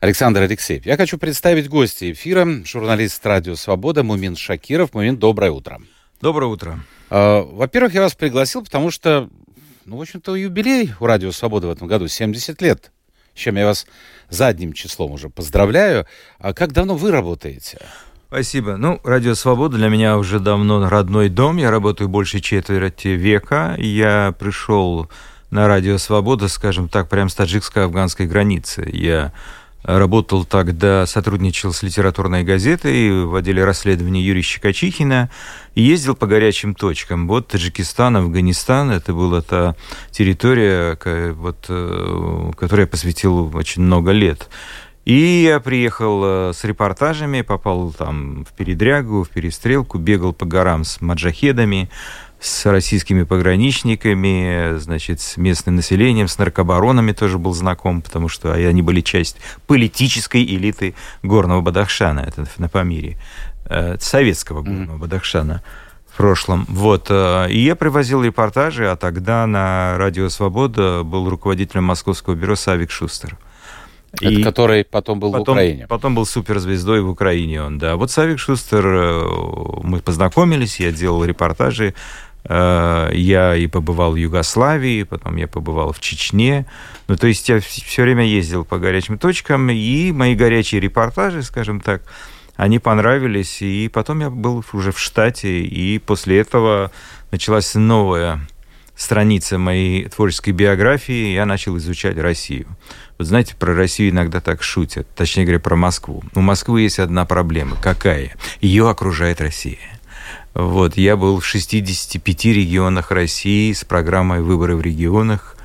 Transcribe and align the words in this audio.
Александр 0.00 0.40
Алексеев. 0.40 0.86
Я 0.86 0.96
хочу 0.96 1.18
представить 1.18 1.68
гостя 1.68 2.10
эфира, 2.10 2.64
журналист 2.64 3.24
«Радио 3.26 3.54
Свобода» 3.54 4.02
Мумин 4.02 4.34
Шакиров. 4.34 4.94
Мумин, 4.94 5.18
доброе 5.18 5.50
утро. 5.50 5.78
Доброе 6.22 6.46
утро. 6.46 6.80
А, 7.10 7.42
во-первых, 7.42 7.92
я 7.92 8.00
вас 8.00 8.14
пригласил, 8.14 8.64
потому 8.64 8.90
что, 8.90 9.28
ну, 9.84 9.98
в 9.98 10.00
общем-то, 10.00 10.34
юбилей 10.36 10.94
у 11.00 11.04
«Радио 11.04 11.32
Свобода» 11.32 11.66
в 11.66 11.70
этом 11.70 11.86
году, 11.86 12.08
70 12.08 12.62
лет, 12.62 12.92
с 13.34 13.38
чем 13.38 13.56
я 13.56 13.66
вас 13.66 13.86
задним 14.30 14.72
числом 14.72 15.12
уже 15.12 15.28
поздравляю. 15.28 16.06
А 16.38 16.54
как 16.54 16.72
давно 16.72 16.96
вы 16.96 17.10
работаете? 17.10 17.76
Спасибо. 18.28 18.78
Ну, 18.78 19.00
Радио 19.04 19.34
Свобода 19.34 19.76
для 19.76 19.90
меня 19.90 20.16
уже 20.16 20.40
давно 20.40 20.88
родной 20.88 21.28
дом. 21.28 21.58
Я 21.58 21.70
работаю 21.70 22.08
больше 22.08 22.40
четверти 22.40 23.08
века. 23.08 23.74
Я 23.76 24.34
пришел 24.38 25.10
на 25.50 25.68
Радио 25.68 25.98
Свобода, 25.98 26.48
скажем 26.48 26.88
так, 26.88 27.10
прямо 27.10 27.28
с 27.28 27.34
таджикско-афганской 27.34 28.26
границы. 28.26 28.88
Я 28.90 29.34
работал 29.82 30.44
тогда, 30.44 31.06
сотрудничал 31.06 31.72
с 31.72 31.82
литературной 31.82 32.44
газетой 32.44 33.24
в 33.24 33.34
отделе 33.34 33.64
расследования 33.64 34.22
Юрия 34.22 34.42
Щекочихина 34.42 35.30
и 35.74 35.82
ездил 35.82 36.14
по 36.14 36.26
горячим 36.26 36.74
точкам. 36.74 37.26
Вот 37.26 37.48
Таджикистан, 37.48 38.16
Афганистан, 38.16 38.90
это 38.90 39.12
была 39.14 39.40
та 39.42 39.74
территория, 40.10 40.98
вот, 41.34 41.66
э, 41.68 42.50
которой 42.56 42.82
я 42.82 42.86
посвятил 42.86 43.54
очень 43.56 43.82
много 43.82 44.12
лет. 44.12 44.48
И 45.06 45.42
я 45.44 45.60
приехал 45.60 46.22
э, 46.24 46.52
с 46.54 46.62
репортажами, 46.62 47.40
попал 47.40 47.90
там 47.90 48.44
в 48.44 48.52
передрягу, 48.52 49.24
в 49.24 49.30
перестрелку, 49.30 49.98
бегал 49.98 50.34
по 50.34 50.44
горам 50.44 50.84
с 50.84 51.00
маджахедами, 51.00 51.90
с 52.40 52.64
российскими 52.64 53.24
пограничниками, 53.24 54.78
значит, 54.78 55.20
с 55.20 55.36
местным 55.36 55.76
населением, 55.76 56.26
с 56.26 56.38
наркобаронами 56.38 57.12
тоже 57.12 57.38
был 57.38 57.52
знаком, 57.52 58.00
потому 58.00 58.28
что 58.28 58.52
они 58.52 58.80
были 58.80 59.02
часть 59.02 59.36
политической 59.66 60.42
элиты 60.42 60.94
горного 61.22 61.60
Бадахшана, 61.60 62.20
это 62.20 62.46
на 62.56 62.68
Памире, 62.68 63.18
э, 63.66 63.98
советского 64.00 64.62
горного 64.62 64.96
mm-hmm. 64.96 65.00
Бадахшана 65.00 65.62
в 66.10 66.16
прошлом. 66.16 66.64
Вот. 66.68 67.08
Э, 67.10 67.46
и 67.50 67.58
я 67.58 67.76
привозил 67.76 68.24
репортажи, 68.24 68.90
а 68.90 68.96
тогда 68.96 69.46
на 69.46 69.98
Радио 69.98 70.30
Свобода 70.30 71.02
был 71.02 71.28
руководителем 71.28 71.84
московского 71.84 72.34
бюро 72.34 72.56
Савик 72.56 72.90
Шустер. 72.90 73.36
Это 74.12 74.28
и 74.28 74.42
который 74.42 74.84
потом 74.84 75.20
был 75.20 75.30
потом, 75.30 75.54
в 75.54 75.58
Украине. 75.58 75.86
Потом 75.86 76.14
был 76.14 76.26
суперзвездой 76.26 77.00
в 77.00 77.08
Украине 77.08 77.62
он, 77.62 77.78
да. 77.78 77.96
Вот 77.96 78.10
Савик 78.10 78.38
Шустер, 78.38 78.84
э, 78.86 79.80
мы 79.82 80.00
познакомились, 80.00 80.80
я 80.80 80.90
делал 80.90 81.24
репортажи. 81.24 81.94
Э, 82.44 83.10
я 83.12 83.54
и 83.56 83.66
побывал 83.66 84.12
в 84.12 84.16
Югославии, 84.16 85.02
потом 85.02 85.36
я 85.36 85.46
побывал 85.46 85.92
в 85.92 86.00
Чечне. 86.00 86.66
Ну, 87.08 87.16
то 87.16 87.26
есть 87.26 87.48
я 87.48 87.60
все 87.60 88.02
время 88.02 88.24
ездил 88.24 88.64
по 88.64 88.78
горячим 88.78 89.18
точкам, 89.18 89.70
и 89.70 90.12
мои 90.12 90.34
горячие 90.34 90.80
репортажи, 90.80 91.42
скажем 91.42 91.80
так, 91.80 92.02
они 92.56 92.78
понравились. 92.78 93.62
И 93.62 93.88
потом 93.88 94.20
я 94.20 94.30
был 94.30 94.64
уже 94.72 94.92
в 94.92 94.98
штате, 94.98 95.60
и 95.60 95.98
после 95.98 96.38
этого 96.38 96.90
началась 97.30 97.74
новая 97.74 98.40
страница 99.00 99.56
моей 99.56 100.08
творческой 100.08 100.50
биографии, 100.50 101.32
я 101.32 101.46
начал 101.46 101.76
изучать 101.78 102.18
Россию. 102.18 102.66
Вот 103.18 103.28
знаете, 103.28 103.56
про 103.56 103.74
Россию 103.74 104.10
иногда 104.10 104.40
так 104.40 104.62
шутят, 104.62 105.08
точнее 105.14 105.44
говоря, 105.44 105.58
про 105.58 105.74
Москву. 105.74 106.22
У 106.34 106.40
Москвы 106.40 106.82
есть 106.82 106.98
одна 106.98 107.24
проблема. 107.24 107.76
Какая? 107.82 108.34
Ее 108.60 108.90
окружает 108.90 109.40
Россия. 109.40 109.78
Вот, 110.54 110.96
я 110.96 111.16
был 111.16 111.38
в 111.40 111.46
65 111.46 112.44
регионах 112.46 113.10
России 113.10 113.72
с 113.72 113.84
программой 113.84 114.40
«Выборы 114.40 114.76
в 114.76 114.80
регионах», 114.80 115.56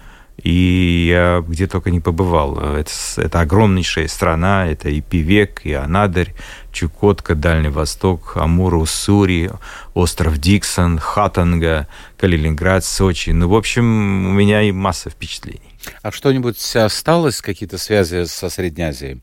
и 0.41 1.07
я 1.09 1.43
где 1.47 1.65
только 1.65 1.91
не 1.91 1.99
побывал. 1.99 2.59
Это, 2.59 2.91
это 3.17 3.41
огромнейшая 3.41 4.07
страна, 4.07 4.67
это 4.67 4.89
и 4.89 5.01
Певек, 5.01 5.61
и 5.65 5.73
Анадырь, 5.73 6.35
Чукотка, 6.71 7.35
Дальний 7.35 7.69
Восток, 7.69 8.33
Амур, 8.35 8.75
Уссури, 8.75 9.49
остров 9.93 10.37
Диксон, 10.37 10.99
Хатанга, 10.99 11.87
Калининград, 12.17 12.83
Сочи. 12.85 13.31
Ну, 13.31 13.47
в 13.47 13.55
общем, 13.55 14.27
у 14.27 14.33
меня 14.33 14.61
и 14.61 14.71
масса 14.71 15.09
впечатлений. 15.09 15.74
А 16.01 16.11
что-нибудь 16.11 16.75
осталось, 16.75 17.41
какие-то 17.41 17.77
связи 17.77 18.25
со 18.25 18.49
Средней 18.49 18.85
Азией? 18.85 19.21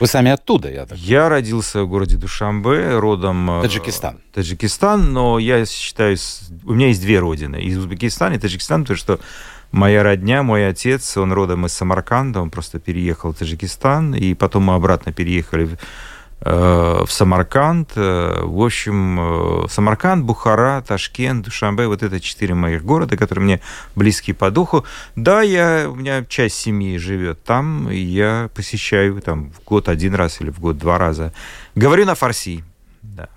Вы 0.00 0.06
сами 0.06 0.30
оттуда, 0.30 0.70
я 0.70 0.86
так 0.86 0.98
Я 0.98 1.28
родился 1.28 1.82
в 1.82 1.88
городе 1.88 2.16
Душамбе, 2.16 2.98
родом... 2.98 3.50
Э, 3.50 3.62
Таджикистан. 3.62 4.20
Таджикистан, 4.32 5.12
но 5.12 5.38
я 5.38 5.64
считаю... 5.66 6.16
У 6.64 6.72
меня 6.72 6.88
есть 6.88 7.00
две 7.00 7.18
родины. 7.18 7.56
Из 7.56 7.78
Узбекистана 7.78 8.34
и 8.34 8.38
Таджикистан, 8.38 8.82
потому 8.82 8.96
что 8.96 9.20
моя 9.70 10.02
родня, 10.02 10.42
мой 10.42 10.68
отец, 10.68 11.16
он 11.16 11.32
родом 11.32 11.66
из 11.66 11.72
Самарканда, 11.72 12.40
он 12.40 12.50
просто 12.50 12.78
переехал 12.78 13.32
в 13.32 13.36
Таджикистан, 13.36 14.14
и 14.14 14.34
потом 14.34 14.64
мы 14.64 14.74
обратно 14.74 15.12
переехали 15.12 15.64
Э, 15.64 15.76
в 16.44 17.08
Самарканд. 17.08 17.92
Э, 17.94 18.42
в 18.42 18.62
общем, 18.62 19.64
э, 19.64 19.68
Самарканд, 19.68 20.24
Бухара, 20.24 20.82
Ташкент, 20.86 21.44
Душанбе, 21.44 21.86
вот 21.86 22.02
это 22.02 22.20
четыре 22.20 22.54
моих 22.54 22.84
города, 22.84 23.16
которые 23.16 23.44
мне 23.44 23.60
близки 23.94 24.32
по 24.32 24.50
духу. 24.50 24.84
Да, 25.14 25.42
я, 25.42 25.88
у 25.88 25.94
меня 25.94 26.24
часть 26.24 26.56
семьи 26.56 26.96
живет 26.98 27.44
там, 27.44 27.90
и 27.90 27.96
я 27.96 28.50
посещаю 28.54 29.20
там 29.20 29.52
в 29.52 29.64
год 29.64 29.88
один 29.88 30.14
раз 30.14 30.40
или 30.40 30.50
в 30.50 30.58
год 30.58 30.78
два 30.78 30.98
раза. 30.98 31.32
Говорю 31.74 32.06
на 32.06 32.14
фарси. 32.14 32.64
Да. 33.02 33.28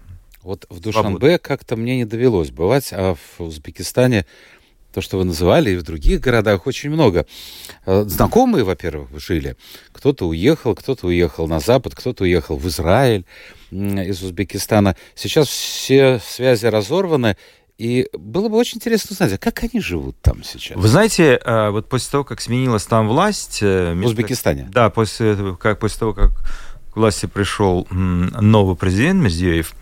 Вот 0.41 0.66
в 0.69 0.79
Душанбе 0.79 1.37
как-то 1.39 1.75
мне 1.75 1.97
не 1.97 2.05
довелось 2.05 2.51
бывать, 2.51 2.89
а 2.91 3.16
в 3.16 3.43
Узбекистане 3.43 4.25
то, 4.95 5.01
что 5.01 5.17
вы 5.17 5.25
называли, 5.25 5.72
и 5.72 5.75
в 5.75 5.83
других 5.83 6.22
городах 6.22 6.67
очень 6.67 6.89
много. 6.89 7.28
Э, 7.85 8.06
знакомые, 8.07 8.63
во-первых, 8.63 9.09
жили. 9.19 9.57
Кто-то 9.91 10.25
уехал, 10.25 10.73
кто-то 10.73 11.07
уехал 11.07 11.50
на 11.50 11.59
Запад, 11.59 11.94
кто-то 11.94 12.23
уехал 12.23 12.56
в 12.56 12.66
Израиль 12.67 13.25
из 13.72 14.23
Узбекистана. 14.23 14.95
Сейчас 15.13 15.50
все 15.50 16.22
связи 16.25 16.66
разорваны, 16.67 17.35
и 17.78 18.07
было 18.13 18.47
бы 18.47 18.55
очень 18.55 18.78
интересно 18.78 19.09
узнать, 19.11 19.34
а 19.34 19.38
как 19.38 19.63
они 19.63 19.81
живут 19.81 20.16
там 20.22 20.45
сейчас? 20.45 20.78
Вы 20.78 20.88
знаете, 20.88 21.41
э, 21.44 21.69
вот 21.72 21.89
после 21.89 22.11
того, 22.11 22.23
как 22.23 22.39
сменилась 22.39 22.85
там 22.85 23.09
власть... 23.09 23.59
Э, 23.61 23.94
в 23.94 24.05
Узбекистане? 24.05 24.69
Да, 24.72 24.89
после, 24.89 25.57
как, 25.59 25.79
после 25.79 26.00
того, 26.00 26.13
как 26.13 26.31
к 26.94 26.95
власти 26.95 27.25
пришел 27.25 27.85
новый 27.91 28.78
президент 28.78 29.22
Мездеев, 29.22 29.73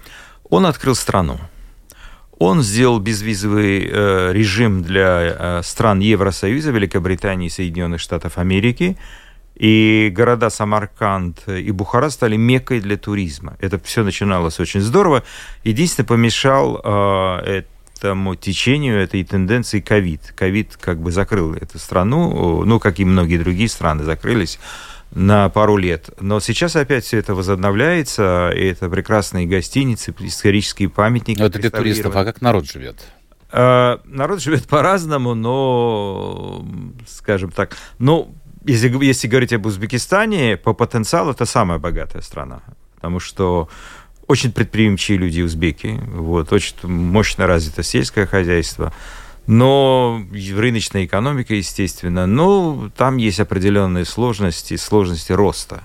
он 0.50 0.66
открыл 0.66 0.96
страну. 0.96 1.38
Он 2.45 2.61
сделал 2.61 2.99
безвизовый 2.99 3.87
э, 3.89 4.33
режим 4.33 4.83
для 4.83 5.07
э, 5.21 5.61
стран 5.63 5.99
Евросоюза, 5.99 6.71
Великобритании 6.71 7.47
и 7.47 7.49
Соединенных 7.49 8.01
Штатов 8.01 8.37
Америки. 8.37 8.97
И 9.55 10.11
города 10.13 10.49
Самарканд 10.49 11.47
и 11.47 11.71
Бухара 11.71 12.09
стали 12.09 12.35
меккой 12.35 12.81
для 12.81 12.97
туризма. 12.97 13.55
Это 13.61 13.79
все 13.79 14.03
начиналось 14.03 14.59
очень 14.59 14.81
здорово. 14.81 15.23
Единственное, 15.63 16.05
помешал 16.05 16.81
э, 16.83 17.63
этому 17.95 18.35
течению, 18.35 18.99
этой 18.99 19.23
тенденции 19.23 19.79
ковид. 19.79 20.33
Ковид 20.35 20.75
как 20.75 20.99
бы 20.99 21.11
закрыл 21.11 21.53
эту 21.53 21.79
страну, 21.79 22.65
ну, 22.65 22.78
как 22.78 22.99
и 22.99 23.05
многие 23.05 23.37
другие 23.37 23.69
страны 23.69 24.03
закрылись 24.03 24.59
на 25.15 25.49
пару 25.49 25.77
лет. 25.77 26.09
Но 26.19 26.39
сейчас 26.39 26.75
опять 26.75 27.05
все 27.05 27.19
это 27.19 27.35
возобновляется, 27.35 28.51
и 28.55 28.65
это 28.65 28.89
прекрасные 28.89 29.45
гостиницы, 29.45 30.13
исторические 30.19 30.89
памятники. 30.89 31.39
Но 31.39 31.45
это 31.45 31.59
для 31.59 31.69
туристов, 31.69 32.15
а 32.15 32.25
как 32.25 32.41
народ 32.41 32.65
живет? 32.65 33.03
А, 33.51 34.01
народ 34.05 34.41
живет 34.41 34.67
по-разному, 34.67 35.35
но, 35.35 36.65
скажем 37.07 37.51
так, 37.51 37.77
ну, 37.99 38.35
если, 38.65 38.89
если 39.05 39.27
говорить 39.27 39.53
об 39.53 39.65
Узбекистане, 39.65 40.57
по 40.57 40.73
потенциалу 40.73 41.31
это 41.31 41.45
самая 41.45 41.77
богатая 41.77 42.21
страна, 42.21 42.61
потому 42.95 43.19
что 43.19 43.69
очень 44.27 44.51
предприимчивые 44.51 45.19
люди 45.19 45.41
узбеки, 45.41 45.99
вот, 46.07 46.51
очень 46.51 46.75
мощно 46.83 47.45
развито 47.45 47.83
сельское 47.83 48.25
хозяйство, 48.25 48.93
но 49.47 50.22
рыночная 50.31 51.05
экономика, 51.05 51.53
естественно, 51.53 52.25
но 52.25 52.90
там 52.95 53.17
есть 53.17 53.40
определенные 53.40 54.05
сложности, 54.05 54.78
сложности 54.78 55.31
роста. 55.31 55.84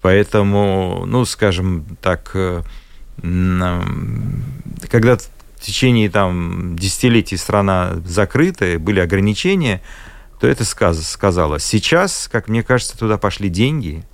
Поэтому, 0.00 1.04
ну, 1.06 1.24
скажем 1.24 1.84
так, 2.00 2.30
э, 2.34 2.62
когда 3.22 5.16
в 5.16 5.60
течение 5.60 6.08
там, 6.08 6.76
десятилетий 6.76 7.36
страна 7.36 7.96
закрыта, 8.06 8.78
были 8.78 9.00
ограничения, 9.00 9.82
то 10.40 10.46
это 10.46 10.64
сказ 10.64 11.06
сказала. 11.08 11.58
Сейчас, 11.58 12.28
как 12.30 12.48
мне 12.48 12.62
кажется, 12.62 12.96
туда 12.96 13.18
пошли 13.18 13.48
деньги, 13.48 14.04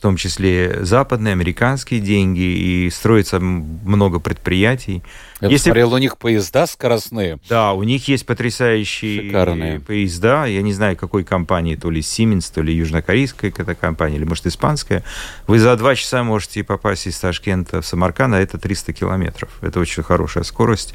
в 0.00 0.02
том 0.02 0.16
числе 0.16 0.78
западные, 0.82 1.32
американские 1.32 2.00
деньги, 2.00 2.40
и 2.40 2.90
строится 2.90 3.38
много 3.38 4.18
предприятий. 4.18 5.02
Я 5.42 5.48
Если... 5.48 5.64
посмотрел, 5.64 5.92
у 5.92 5.98
них 5.98 6.16
поезда 6.16 6.66
скоростные. 6.66 7.38
Да, 7.50 7.74
у 7.74 7.82
них 7.82 8.08
есть 8.08 8.24
потрясающие 8.24 9.24
Шикарные. 9.24 9.78
поезда. 9.78 10.46
Я 10.46 10.62
не 10.62 10.72
знаю, 10.72 10.96
какой 10.96 11.22
компании, 11.22 11.76
то 11.76 11.90
ли 11.90 12.00
Siemens, 12.00 12.50
то 12.50 12.62
ли 12.62 12.74
южнокорейская 12.74 13.50
какая-то 13.50 13.74
компания, 13.78 14.16
или, 14.16 14.24
может, 14.24 14.46
испанская. 14.46 15.04
Вы 15.46 15.58
за 15.58 15.76
два 15.76 15.94
часа 15.94 16.24
можете 16.24 16.64
попасть 16.64 17.06
из 17.06 17.18
Ташкента 17.18 17.82
в 17.82 17.86
Самарканд, 17.86 18.32
а 18.32 18.40
это 18.40 18.56
300 18.56 18.94
километров. 18.94 19.50
Это 19.60 19.80
очень 19.80 20.02
хорошая 20.02 20.44
скорость 20.44 20.94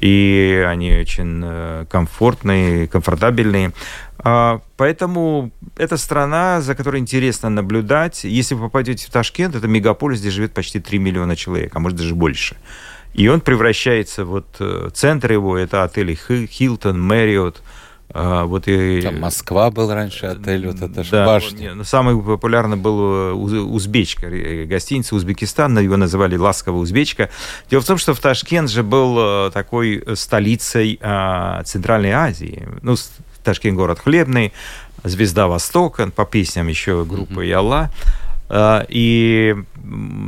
и 0.00 0.64
они 0.66 0.96
очень 0.96 1.42
э, 1.44 1.84
комфортные, 1.90 2.88
комфортабельные. 2.88 3.72
А, 4.18 4.60
поэтому 4.78 5.50
это 5.76 5.98
страна, 5.98 6.62
за 6.62 6.74
которой 6.74 7.00
интересно 7.00 7.50
наблюдать. 7.50 8.24
Если 8.24 8.54
вы 8.54 8.62
попадете 8.62 9.06
в 9.06 9.10
Ташкент, 9.10 9.54
это 9.54 9.68
мегаполис, 9.68 10.20
где 10.20 10.30
живет 10.30 10.54
почти 10.54 10.80
3 10.80 10.98
миллиона 10.98 11.36
человек, 11.36 11.76
а 11.76 11.80
может 11.80 11.98
даже 11.98 12.14
больше. 12.14 12.56
И 13.12 13.28
он 13.28 13.42
превращается, 13.42 14.24
вот 14.24 14.46
э, 14.58 14.88
центр 14.94 15.32
его, 15.32 15.58
это 15.58 15.82
отели 15.84 16.14
Хилтон, 16.14 17.02
Мэриот, 17.02 17.62
а, 18.12 18.44
вот 18.44 18.66
и... 18.66 19.02
Там 19.02 19.20
Москва 19.20 19.70
был 19.70 19.92
раньше 19.92 20.26
отель, 20.26 20.66
вот 20.66 20.82
это 20.82 21.08
да, 21.10 21.26
башня. 21.26 21.72
Не, 21.74 21.84
самый 21.84 22.20
популярный 22.20 22.76
был 22.76 23.36
Узбечка, 23.74 24.28
гостиница 24.66 25.14
Узбекистан, 25.14 25.78
его 25.78 25.96
называли 25.96 26.36
ласково 26.36 26.78
Узбечка. 26.78 27.30
Дело 27.70 27.82
в 27.82 27.86
том, 27.86 27.98
что 27.98 28.14
в 28.14 28.20
Ташкент 28.20 28.70
же 28.70 28.82
был 28.82 29.16
э, 29.18 29.50
такой 29.52 30.02
столицей 30.14 30.98
а, 31.02 31.62
Центральной 31.64 32.10
Азии. 32.10 32.66
Ну, 32.82 32.96
Ташкент 33.44 33.76
город 33.76 34.00
хлебный, 34.00 34.52
звезда 35.04 35.46
Востока, 35.46 36.10
по 36.10 36.24
песням 36.24 36.68
еще 36.68 37.04
группы 37.04 37.44
mm-hmm. 37.44 37.48
Ялла. 37.48 37.90
А, 38.52 38.84
и, 38.88 39.54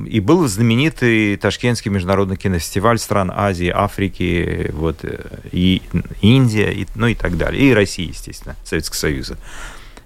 и 0.07 0.21
был 0.21 0.47
знаменитый 0.47 1.37
Ташкентский 1.37 1.91
международный 1.91 2.37
кинофестиваль 2.37 2.99
стран 2.99 3.33
Азии, 3.35 3.69
Африки, 3.69 4.71
вот, 4.73 4.99
э, 5.03 5.19
и 5.51 5.83
Индия, 6.21 6.71
и, 6.71 6.87
ну 6.95 7.09
и 7.09 7.17
так 7.17 7.37
далее. 7.37 7.61
И 7.61 7.75
Россия, 7.75 8.07
естественно, 8.07 8.55
Советского 8.63 8.97
Союза. 8.97 9.39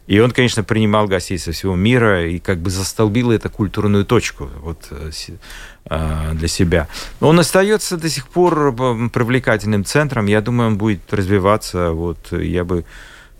И 0.06 0.18
он, 0.18 0.30
конечно, 0.30 0.64
принимал 0.64 1.08
гостей 1.08 1.38
со 1.38 1.52
всего 1.52 1.74
мира 1.74 2.26
и 2.26 2.38
как 2.38 2.58
бы 2.58 2.70
застолбил 2.70 3.32
эту 3.32 3.50
культурную 3.50 4.06
точку 4.06 4.48
вот, 4.62 4.86
э, 4.90 5.10
а, 5.84 6.32
для 6.32 6.48
себя. 6.48 6.88
Но 7.20 7.28
он 7.28 7.38
остается 7.38 7.98
до 7.98 8.08
сих 8.08 8.28
пор 8.28 8.72
привлекательным 9.10 9.84
центром. 9.84 10.24
Я 10.24 10.40
думаю, 10.40 10.68
он 10.68 10.78
будет 10.78 11.12
развиваться. 11.12 11.90
Вот, 11.90 12.32
я 12.32 12.64
бы 12.64 12.86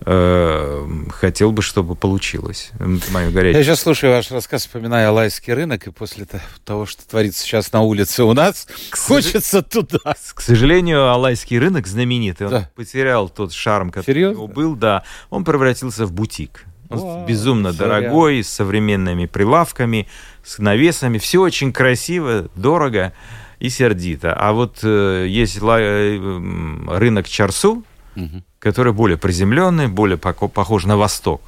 хотел 0.04 1.52
бы, 1.52 1.62
чтобы 1.62 1.94
получилось. 1.94 2.70
Мое 2.78 3.30
горячее. 3.30 3.58
Я 3.58 3.64
сейчас 3.64 3.80
слушаю 3.80 4.12
ваш 4.12 4.30
рассказ, 4.30 4.62
вспоминаю 4.62 5.08
Алайский 5.08 5.52
рынок, 5.52 5.86
и 5.86 5.90
после 5.90 6.26
того, 6.64 6.86
что 6.86 7.06
творится 7.08 7.42
сейчас 7.42 7.72
на 7.72 7.80
улице 7.80 8.22
у 8.24 8.32
нас, 8.32 8.68
к 8.90 8.98
хочется 8.98 9.62
сож... 9.62 9.64
туда. 9.64 10.14
К 10.34 10.40
сожалению, 10.40 11.08
Алайский 11.08 11.58
рынок 11.58 11.86
знаменитый. 11.86 12.46
Он 12.46 12.52
да. 12.52 12.70
потерял 12.74 13.28
тот 13.28 13.52
шарм, 13.52 13.90
который 13.90 14.14
Серьезно? 14.14 14.42
у 14.42 14.44
него 14.44 14.54
был. 14.54 14.76
Да, 14.76 15.02
он 15.30 15.44
превратился 15.44 16.06
в 16.06 16.12
бутик. 16.12 16.64
Он 16.88 17.00
О, 17.00 17.26
безумно 17.26 17.72
дорогой, 17.72 18.44
с 18.44 18.48
современными 18.48 19.26
прилавками, 19.26 20.06
с 20.44 20.58
навесами. 20.58 21.18
Все 21.18 21.40
очень 21.40 21.72
красиво, 21.72 22.48
дорого 22.54 23.12
и 23.58 23.70
сердито. 23.70 24.34
А 24.34 24.52
вот 24.52 24.80
э, 24.84 25.26
есть 25.28 25.60
ла- 25.60 25.80
э, 25.80 26.18
рынок 26.86 27.26
Чарсу, 27.26 27.82
угу 28.14 28.42
который 28.66 28.92
более 28.92 29.16
приземленный, 29.16 29.86
более 29.86 30.18
похож 30.18 30.86
на 30.86 30.96
Восток. 30.96 31.40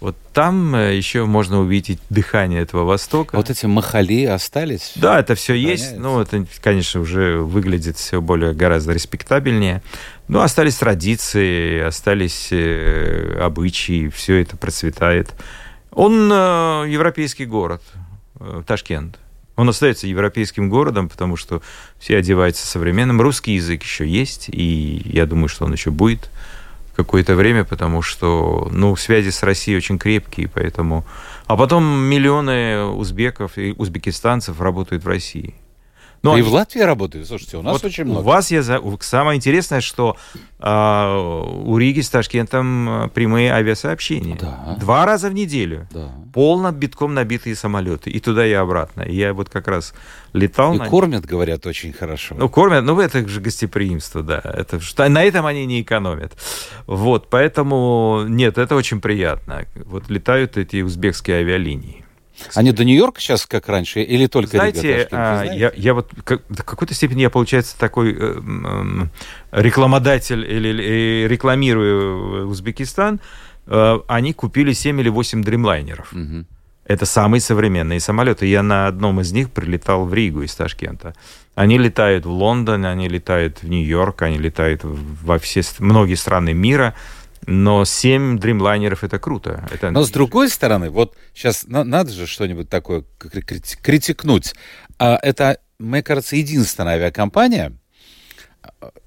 Вот 0.00 0.16
там 0.34 0.74
э, 0.74 0.96
еще 0.96 1.24
можно 1.24 1.60
увидеть 1.60 2.00
дыхание 2.10 2.62
этого 2.62 2.82
Востока. 2.82 3.36
Вот 3.36 3.48
эти 3.48 3.66
махали 3.66 4.24
остались? 4.24 4.94
Да, 4.96 5.20
это 5.20 5.36
все 5.36 5.54
есть. 5.54 5.96
Ну, 5.96 6.20
это, 6.20 6.44
конечно, 6.60 7.00
уже 7.00 7.38
выглядит 7.38 7.96
все 7.96 8.20
более 8.20 8.54
гораздо 8.54 8.92
респектабельнее. 8.92 9.82
Но 10.26 10.40
остались 10.42 10.74
традиции, 10.74 11.80
остались 11.80 12.48
э, 12.50 13.38
обычаи, 13.40 14.08
все 14.08 14.42
это 14.42 14.56
процветает. 14.56 15.36
Он 15.92 16.28
э, 16.32 16.86
европейский 16.88 17.46
город, 17.46 17.82
Ташкент. 18.66 19.16
Он 19.58 19.68
остается 19.68 20.06
европейским 20.06 20.70
городом, 20.70 21.08
потому 21.08 21.34
что 21.36 21.62
все 21.98 22.16
одеваются 22.16 22.64
современным. 22.64 23.20
Русский 23.20 23.54
язык 23.54 23.82
еще 23.82 24.06
есть, 24.06 24.48
и 24.48 25.02
я 25.04 25.26
думаю, 25.26 25.48
что 25.48 25.64
он 25.64 25.72
еще 25.72 25.90
будет 25.90 26.30
какое-то 26.94 27.34
время, 27.34 27.64
потому 27.64 28.00
что, 28.00 28.68
ну, 28.70 28.94
связи 28.94 29.30
с 29.30 29.42
Россией 29.42 29.76
очень 29.76 29.98
крепкие, 29.98 30.48
поэтому... 30.48 31.04
А 31.48 31.56
потом 31.56 31.84
миллионы 31.84 32.84
узбеков 32.84 33.58
и 33.58 33.74
узбекистанцев 33.76 34.60
работают 34.60 35.02
в 35.02 35.08
России. 35.08 35.56
Ну, 36.22 36.36
и 36.36 36.42
в 36.42 36.52
Латвии 36.52 36.80
работают. 36.80 37.26
Слушайте, 37.26 37.56
у 37.56 37.62
нас 37.62 37.74
вот 37.74 37.84
очень 37.84 38.04
много. 38.04 38.20
У 38.20 38.22
вас 38.22 38.50
я 38.50 38.62
за... 38.62 38.80
самое 39.00 39.36
интересное, 39.36 39.80
что 39.80 40.16
а, 40.58 41.44
у 41.64 41.78
Риги 41.78 42.00
с 42.00 42.10
Ташкентом 42.10 42.88
а, 42.88 43.08
прямые 43.08 43.52
авиасообщения. 43.52 44.36
Да. 44.40 44.76
Два 44.80 45.06
раза 45.06 45.30
в 45.30 45.34
неделю. 45.34 45.86
Да. 45.90 46.12
Полно 46.34 46.72
битком 46.72 47.14
набитые 47.14 47.54
самолеты. 47.54 48.10
И 48.10 48.20
туда, 48.20 48.46
и 48.46 48.52
обратно. 48.52 49.02
И 49.02 49.14
я 49.14 49.32
вот 49.32 49.48
как 49.48 49.68
раз 49.68 49.94
летал. 50.32 50.74
И 50.74 50.78
на... 50.78 50.86
кормят, 50.88 51.24
говорят, 51.24 51.66
очень 51.66 51.92
хорошо. 51.92 52.34
Ну, 52.36 52.48
кормят, 52.48 52.84
ну, 52.84 52.98
это 53.00 53.26
же 53.28 53.40
гостеприимство, 53.40 54.22
да. 54.22 54.40
Это, 54.44 54.80
на 55.08 55.22
этом 55.22 55.46
они 55.46 55.66
не 55.66 55.82
экономят. 55.82 56.32
Вот, 56.86 57.30
поэтому, 57.30 58.24
нет, 58.28 58.58
это 58.58 58.74
очень 58.74 59.00
приятно. 59.00 59.66
Вот 59.76 60.08
летают 60.08 60.56
эти 60.56 60.82
узбекские 60.82 61.38
авиалинии. 61.38 62.04
Они 62.54 62.72
до 62.72 62.84
Нью-Йорка 62.84 63.20
сейчас 63.20 63.46
как 63.46 63.68
раньше 63.68 64.02
или 64.02 64.26
только 64.26 64.56
знаете, 64.56 64.82
Рига? 64.82 65.08
А, 65.12 65.36
знаете? 65.44 65.58
Я, 65.58 65.72
я 65.74 65.94
вот 65.94 66.10
как, 66.24 66.42
в 66.48 66.62
какой-то 66.62 66.94
степени 66.94 67.22
я, 67.22 67.30
получается, 67.30 67.78
такой 67.78 68.12
э, 68.12 68.40
э, 68.40 69.60
рекламодатель 69.60 70.44
или, 70.44 70.68
или 70.68 71.28
рекламирую 71.28 72.48
Узбекистан. 72.48 73.20
Э, 73.66 73.98
они 74.08 74.32
купили 74.32 74.72
7 74.72 75.00
или 75.00 75.08
8 75.08 75.42
дримлайнеров. 75.42 76.12
Угу. 76.12 76.44
Это 76.88 77.04
самые 77.04 77.42
современные 77.42 78.00
самолеты. 78.00 78.46
Я 78.46 78.62
на 78.62 78.86
одном 78.86 79.20
из 79.20 79.30
них 79.32 79.50
прилетал 79.50 80.06
в 80.06 80.14
Ригу 80.14 80.42
из 80.42 80.54
Ташкента. 80.54 81.14
Они 81.54 81.76
летают 81.76 82.24
в 82.24 82.30
Лондон, 82.30 82.86
они 82.86 83.08
летают 83.08 83.62
в 83.62 83.68
Нью-Йорк, 83.68 84.22
они 84.22 84.38
летают 84.38 84.80
во 84.84 85.38
все 85.38 85.62
многие 85.80 86.14
страны 86.14 86.54
мира. 86.54 86.94
Но 87.46 87.84
7 87.84 88.38
дримлайнеров 88.38 89.04
это 89.04 89.18
круто. 89.18 89.66
Это... 89.72 89.90
Но 89.90 90.02
с 90.02 90.10
другой 90.10 90.48
стороны, 90.48 90.90
вот 90.90 91.16
сейчас 91.34 91.66
на, 91.66 91.84
надо 91.84 92.12
же 92.12 92.26
что-нибудь 92.26 92.68
такое 92.68 93.04
критикнуть. 93.18 94.54
А 94.98 95.18
это, 95.22 95.58
мне 95.78 96.02
кажется, 96.02 96.36
единственная 96.36 96.94
авиакомпания. 96.94 97.72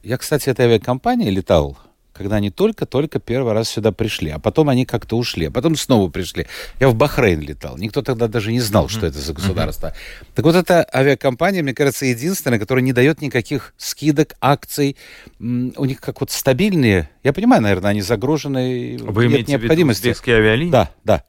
Я, 0.04 0.18
кстати, 0.18 0.50
этой 0.50 0.66
авиакомпанией 0.66 1.32
летал 1.32 1.78
когда 2.14 2.38
они 2.38 2.50
только-только 2.52 3.20
первый 3.20 3.54
раз 3.54 3.70
сюда 3.70 3.92
пришли, 3.92 4.30
а 4.30 4.40
потом 4.40 4.70
они 4.70 4.86
как-то 4.86 5.18
ушли, 5.18 5.46
а 5.46 5.52
потом 5.52 5.76
снова 5.76 6.10
пришли. 6.10 6.48
Я 6.80 6.90
в 6.90 6.96
Бахрейн 6.96 7.42
летал. 7.42 7.78
Никто 7.78 8.02
тогда 8.02 8.28
даже 8.28 8.52
не 8.52 8.60
знал, 8.60 8.90
что 8.90 9.06
это 9.06 9.20
за 9.20 9.34
государство. 9.34 9.88
Mm-hmm. 9.88 10.28
Так 10.36 10.46
вот, 10.46 10.56
эта 10.56 10.88
авиакомпания, 10.94 11.64
мне 11.64 11.74
кажется, 11.74 12.06
единственная, 12.06 12.60
которая 12.60 12.84
не 12.84 12.94
дает 12.94 13.22
никаких 13.22 13.74
скидок, 13.78 14.36
акций. 14.42 14.98
У 15.40 15.86
них 15.86 16.02
как 16.02 16.22
вот 16.22 16.32
стабильные. 16.32 17.10
Я 17.24 17.34
понимаю, 17.34 17.62
наверное, 17.62 17.92
они 17.92 18.02
загружены. 18.02 18.98
Вы 19.00 19.24
нет 19.24 19.32
имеете 19.34 19.52
необходимости. 19.54 20.14
в 20.14 20.28
виду 20.28 20.38
авиалинии? 20.38 20.72
Да, 20.72 20.92
да. 21.04 21.24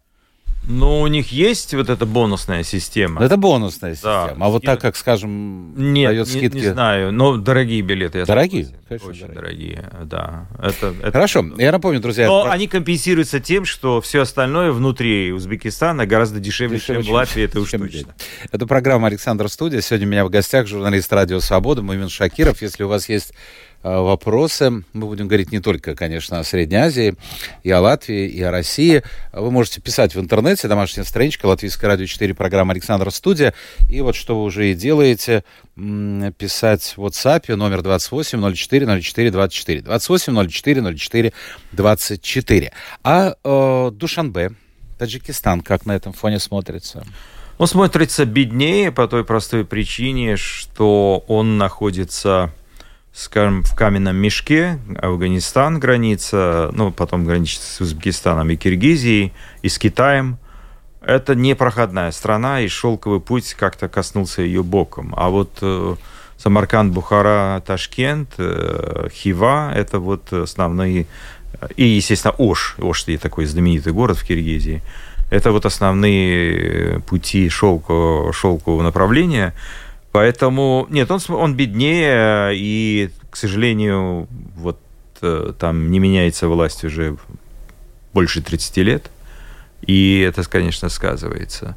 Ну, 0.69 1.00
у 1.00 1.07
них 1.09 1.33
есть 1.33 1.75
вот 1.75 1.90
эта 1.90 2.07
бонусная 2.07 2.62
система. 2.62 3.23
Это 3.23 3.37
бонусная 3.37 3.95
система. 3.95 4.28
Да. 4.28 4.37
А 4.38 4.49
вот 4.49 4.64
так, 4.64 4.81
как, 4.81 4.97
скажем, 4.97 5.75
Нет, 5.76 6.11
дает 6.11 6.28
скидки... 6.28 6.57
Не, 6.57 6.62
не 6.62 6.69
знаю, 6.69 7.12
но 7.12 7.37
дорогие 7.37 7.83
билеты. 7.83 8.19
Я 8.19 8.25
дорогие? 8.26 8.69
Конечно, 8.88 9.09
Очень 9.09 9.26
дорогие. 9.28 9.75
дорогие, 9.75 10.07
да. 10.07 10.47
Это, 10.59 10.95
это... 11.00 11.12
Хорошо, 11.12 11.45
я 11.59 11.73
напомню, 11.73 12.00
друзья... 12.00 12.28
Но 12.28 12.42
это... 12.42 12.52
они 12.52 12.69
компенсируются 12.69 13.40
тем, 13.40 13.64
что 13.64 14.00
все 14.00 14.21
остальное 14.21 14.71
внутри 14.71 15.33
Узбекистана 15.33 16.07
гораздо 16.07 16.38
дешевле, 16.38 16.78
дешевле 16.78 17.02
чем 17.02 17.11
в 17.11 17.14
Латвии, 17.14 17.42
это 17.42 17.61
уж 17.61 17.71
точно. 17.71 18.14
Это 18.52 18.66
программа 18.66 19.09
«Александр 19.09 19.49
Студия». 19.49 19.81
Сегодня 19.81 20.07
у 20.07 20.11
меня 20.11 20.25
в 20.25 20.31
гостях 20.31 20.69
журналист 20.69 21.12
«Радио 21.12 21.40
Свобода» 21.40 21.83
Мумин 21.83 22.09
Шакиров. 22.09 22.62
Если 22.62 22.85
у 22.85 22.88
вас 22.88 23.09
есть 23.09 23.33
вопросы. 23.83 24.71
Мы 24.93 25.07
будем 25.07 25.29
говорить 25.29 25.53
не 25.53 25.61
только, 25.61 25.95
конечно, 25.95 26.39
о 26.39 26.45
Средней 26.45 26.77
Азии, 26.77 27.15
и 27.62 27.71
о 27.71 27.81
Латвии, 27.81 28.29
и 28.29 28.43
о 28.43 28.51
России. 28.51 29.03
Вы 29.33 29.51
можете 29.51 29.81
писать 29.81 30.15
в 30.15 30.21
интернете, 30.21 30.69
домашняя 30.69 31.05
страничка, 31.05 31.47
Латвийское 31.47 31.91
радио 31.91 32.07
4, 32.07 32.35
программа 32.35 32.73
Александра 32.73 33.11
Студия. 33.11 33.55
И 33.89 34.01
вот 34.01 34.15
что 34.15 34.37
вы 34.37 34.45
уже 34.45 34.71
и 34.71 34.75
делаете, 34.75 35.45
писать 35.75 36.95
в 36.97 37.05
WhatsApp 37.05 37.55
номер 37.57 37.83
28 37.83 38.55
04 38.55 39.03
04 39.03 39.31
24. 39.31 39.83
28 39.83 40.49
04 40.49 40.97
04 40.97 41.33
24. 41.73 42.73
А 43.03 43.35
э, 43.43 43.91
Душанбе, 43.93 44.53
Таджикистан, 44.99 45.62
как 45.62 45.87
на 45.87 45.93
этом 45.93 46.12
фоне 46.12 46.39
смотрится? 46.39 47.05
Он 47.59 47.67
смотрится 47.67 48.25
беднее 48.25 48.93
по 48.93 49.07
той 49.07 49.25
простой 49.25 49.65
причине, 49.65 50.37
что 50.37 51.25
он 51.29 51.59
находится 51.59 52.53
скажем, 53.12 53.62
в 53.62 53.75
каменном 53.75 54.16
мешке, 54.16 54.78
Афганистан 55.00 55.78
граница, 55.78 56.71
ну, 56.73 56.90
потом 56.90 57.25
граничит 57.25 57.61
с 57.61 57.81
Узбекистаном 57.81 58.50
и 58.50 58.57
Киргизией, 58.57 59.33
и 59.62 59.69
с 59.69 59.78
Китаем. 59.78 60.38
Это 61.02 61.35
не 61.35 61.54
проходная 61.54 62.11
страна, 62.12 62.61
и 62.61 62.69
шелковый 62.69 63.21
путь 63.21 63.54
как-то 63.54 63.88
коснулся 63.88 64.42
ее 64.42 64.62
боком. 64.62 65.12
А 65.16 65.28
вот 65.28 65.59
э, 65.61 65.97
Самарканд, 66.38 66.92
Бухара, 66.92 67.62
Ташкент, 67.66 68.35
э, 68.38 69.09
Хива– 69.12 69.73
это 69.75 69.99
вот 69.99 70.33
основные... 70.33 71.07
И, 71.76 71.85
естественно, 71.85 72.35
Ош. 72.38 72.76
Ош– 72.78 73.02
такой 73.21 73.45
знаменитый 73.47 73.92
город 73.92 74.16
в 74.16 74.25
Киргизии. 74.25 74.81
Это 75.31 75.50
вот 75.50 75.66
основные 75.66 77.00
пути 77.00 77.49
шелкового, 77.49 78.33
шелкового 78.33 78.83
направления. 78.83 79.54
Поэтому, 80.12 80.87
нет, 80.90 81.11
он, 81.11 81.21
он 81.31 81.57
беднее, 81.57 82.52
и, 82.54 83.11
к 83.31 83.37
сожалению, 83.37 84.28
вот 84.57 84.78
э, 85.23 85.54
там 85.59 85.90
не 85.90 85.99
меняется 85.99 86.49
власть 86.49 86.85
уже 86.85 87.16
больше 88.12 88.42
30 88.42 88.76
лет. 88.78 89.11
И 89.81 90.21
это, 90.21 90.49
конечно, 90.49 90.90
сказывается. 90.90 91.76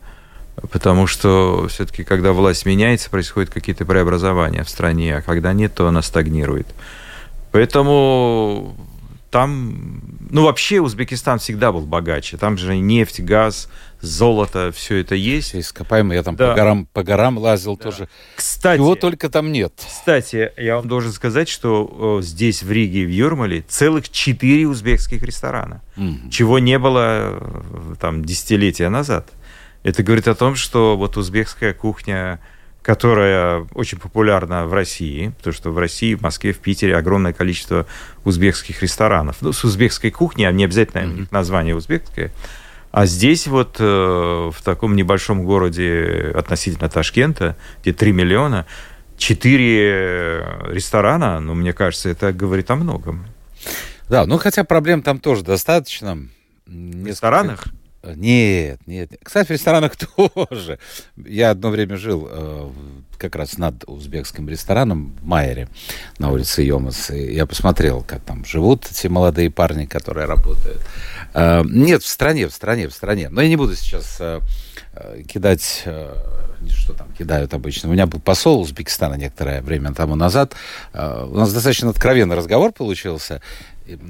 Потому 0.70 1.08
что 1.08 1.68
все-таки, 1.70 2.04
когда 2.04 2.34
власть 2.34 2.66
меняется, 2.66 3.10
происходят 3.10 3.50
какие-то 3.50 3.86
преобразования 3.86 4.64
в 4.64 4.70
стране, 4.70 5.18
а 5.18 5.22
когда 5.22 5.54
нет, 5.54 5.74
то 5.74 5.88
она 5.88 6.02
стагнирует. 6.02 6.68
Поэтому 7.52 8.76
там, 9.32 10.02
ну 10.36 10.44
вообще 10.44 10.82
Узбекистан 10.82 11.40
всегда 11.40 11.72
был 11.72 11.86
богаче. 11.86 12.36
Там 12.36 12.58
же 12.58 12.76
нефть, 12.76 13.22
газ, 13.22 13.70
золото, 14.02 14.74
все 14.76 14.98
это 14.98 15.16
есть. 15.16 15.48
Все 15.48 15.62
ископаемые. 15.62 16.18
Я 16.18 16.24
там 16.24 16.36
да. 16.36 16.50
по, 16.50 16.56
горам, 16.56 16.88
по 16.92 17.04
горам 17.04 17.38
лазил 17.38 17.78
да. 17.78 17.84
тоже. 17.86 18.10
Кстати, 18.36 18.80
Чего 18.80 18.96
только 18.96 19.30
там 19.30 19.54
нет. 19.54 19.72
Кстати, 19.78 20.52
я 20.58 20.76
вам 20.76 20.90
должен 20.90 21.14
сказать, 21.14 21.48
что 21.48 22.20
здесь, 22.22 22.64
в 22.64 22.70
Риге, 22.70 23.06
в 23.06 23.10
Юрмале, 23.12 23.62
целых 23.62 24.10
четыре 24.10 24.68
узбекских 24.68 25.24
ресторана. 25.24 25.82
Mm. 25.96 26.30
Чего 26.32 26.60
не 26.60 26.80
было 26.80 27.40
э, 27.40 27.96
там 28.02 28.26
десятилетия 28.26 28.90
назад. 28.90 29.30
Это 29.84 30.04
говорит 30.04 30.28
о 30.28 30.36
том, 30.36 30.56
что 30.56 30.98
вот 30.98 31.16
узбекская 31.16 31.74
кухня 31.74 32.42
которая 32.86 33.66
очень 33.74 33.98
популярна 33.98 34.68
в 34.68 34.74
России, 34.74 35.34
потому 35.40 35.54
что 35.56 35.72
в 35.72 35.78
России, 35.80 36.14
в 36.14 36.22
Москве, 36.22 36.54
в 36.54 36.60
Питере 36.60 36.96
огромное 36.96 37.34
количество 37.34 37.88
узбекских 38.24 38.84
ресторанов. 38.84 39.38
Ну, 39.42 39.54
с 39.54 39.64
узбекской 39.64 40.12
кухней, 40.12 40.48
а 40.48 40.52
не 40.52 40.66
обязательно 40.66 41.02
mm-hmm. 41.02 41.28
название 41.32 41.76
узбекское. 41.76 42.32
А 42.92 43.08
здесь 43.08 43.48
вот 43.48 43.78
э, 43.80 43.84
в 43.84 44.56
таком 44.64 44.96
небольшом 44.96 45.46
городе 45.46 46.32
относительно 46.36 46.88
Ташкента, 46.88 47.58
где 47.82 47.92
3 47.92 48.12
миллиона, 48.12 48.68
4 49.18 50.72
ресторана, 50.72 51.40
ну, 51.40 51.56
мне 51.56 51.74
кажется, 51.74 52.10
это 52.10 52.34
говорит 52.34 52.70
о 52.70 52.76
многом. 52.76 53.26
Да, 54.10 54.28
ну 54.28 54.38
хотя 54.38 54.64
проблем 54.64 55.02
там 55.02 55.18
тоже 55.20 55.44
достаточно. 55.44 56.20
В 56.68 57.08
ресторанах? 57.08 57.66
Нет, 58.16 58.80
нет. 58.86 59.12
Кстати, 59.24 59.48
в 59.48 59.52
ресторанах 59.52 59.96
тоже. 59.96 60.80
Я 61.16 61.52
одно 61.52 61.70
время 61.70 61.98
жил 61.98 62.28
э, 62.30 62.70
как 63.18 63.36
раз 63.36 63.58
над 63.58 63.84
узбекским 63.88 64.48
рестораном 64.50 65.16
в 65.22 65.26
Майере 65.26 65.68
на 66.20 66.32
улице 66.32 66.62
Йомас. 66.62 67.10
И 67.10 67.34
я 67.34 67.46
посмотрел, 67.46 68.04
как 68.04 68.22
там 68.22 68.46
живут 68.46 68.86
эти 68.90 69.08
молодые 69.08 69.50
парни, 69.50 69.86
которые 69.86 70.28
работают. 70.28 70.82
Э, 71.34 71.64
нет, 71.66 72.04
в 72.04 72.08
стране, 72.08 72.48
в 72.48 72.54
стране, 72.54 72.88
в 72.88 72.94
стране. 72.94 73.30
Но 73.30 73.42
я 73.42 73.50
не 73.50 73.56
буду 73.56 73.76
сейчас 73.76 74.18
э, 74.20 74.42
э 74.94 75.24
кидать... 75.28 75.84
Э, 75.86 76.16
что 76.70 76.94
там 76.94 77.08
кидают 77.18 77.54
обычно. 77.54 77.90
У 77.90 77.94
меня 77.94 78.08
был 78.08 78.20
посол 78.20 78.62
Узбекистана 78.62 79.16
некоторое 79.16 79.62
время 79.62 79.94
тому 79.94 80.16
назад. 80.16 80.56
Э, 80.94 81.26
у 81.30 81.36
нас 81.36 81.54
достаточно 81.54 81.90
откровенный 81.90 82.36
разговор 82.36 82.72
получился. 82.72 83.42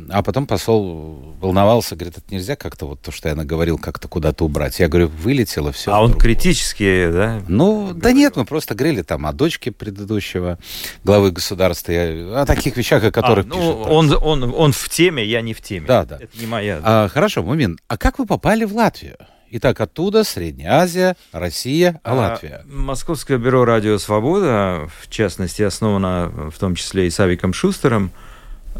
А 0.09 0.23
потом 0.23 0.47
посол 0.47 1.35
волновался, 1.39 1.95
говорит, 1.95 2.17
это 2.17 2.33
нельзя 2.33 2.55
как-то 2.55 2.87
вот 2.87 3.01
то, 3.01 3.11
что 3.11 3.29
я 3.29 3.35
наговорил, 3.35 3.77
как-то 3.77 4.07
куда-то 4.07 4.45
убрать. 4.45 4.79
Я 4.79 4.87
говорю, 4.87 5.09
вылетело 5.09 5.71
все. 5.71 5.93
А 5.93 6.01
он 6.01 6.13
критически, 6.13 7.09
да? 7.11 7.41
Ну, 7.47 7.93
да 7.93 8.11
нет, 8.11 8.35
мы 8.35 8.45
просто 8.45 8.75
говорили 8.75 9.01
там 9.01 9.25
о 9.25 9.33
дочке 9.33 9.71
предыдущего 9.71 10.57
главы 11.03 11.31
государства, 11.31 11.93
о 12.41 12.45
таких 12.45 12.77
вещах, 12.77 13.03
о 13.03 13.11
которых 13.11 13.45
а, 13.45 13.49
ну, 13.49 13.55
пишут. 13.55 13.87
Он, 13.89 14.17
он, 14.21 14.53
он 14.55 14.71
в 14.71 14.89
теме, 14.89 15.25
я 15.25 15.41
не 15.41 15.53
в 15.53 15.61
теме. 15.61 15.85
Да, 15.87 16.05
да. 16.05 16.17
Это 16.21 16.37
не 16.39 16.47
моя. 16.47 16.79
А, 16.83 17.07
хорошо, 17.09 17.43
Мумин, 17.43 17.77
а 17.87 17.97
как 17.97 18.19
вы 18.19 18.25
попали 18.25 18.63
в 18.63 18.73
Латвию? 18.73 19.17
Итак, 19.51 19.79
оттуда 19.79 20.23
Средняя 20.23 20.81
Азия, 20.81 21.15
Россия, 21.31 21.99
а, 22.03 22.11
а 22.11 22.15
Латвия. 22.15 22.63
Московское 22.65 23.37
бюро 23.37 23.63
«Радио 23.63 23.97
Свобода», 23.97 24.89
в 25.01 25.09
частности, 25.09 25.61
основано 25.61 26.49
в 26.51 26.57
том 26.57 26.75
числе 26.75 27.07
и 27.07 27.09
Савиком 27.09 27.53
Шустером, 27.53 28.11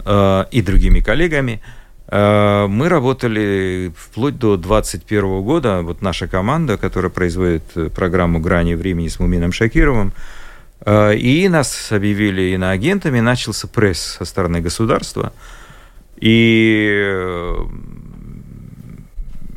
и 0.06 0.62
другими 0.62 1.00
коллегами. 1.00 1.62
Э, 2.08 2.68
мы 2.68 2.90
работали 2.90 3.92
вплоть 3.98 4.38
до 4.38 4.58
2021 4.58 5.42
года. 5.42 5.82
Вот 5.82 6.02
наша 6.02 6.28
команда, 6.28 6.78
которая 6.78 7.10
производит 7.10 7.64
э, 7.76 7.90
программу 7.90 8.40
«Грани 8.40 8.76
времени» 8.76 9.08
с 9.08 9.20
Мумином 9.20 9.52
Шакировым, 9.52 10.14
и 10.86 11.48
нас 11.50 11.92
объявили 11.92 12.54
иноагентами, 12.54 13.20
начался 13.20 13.68
пресс 13.68 14.18
со 14.20 14.26
стороны 14.26 14.62
государства. 14.62 15.34
И 16.18 17.18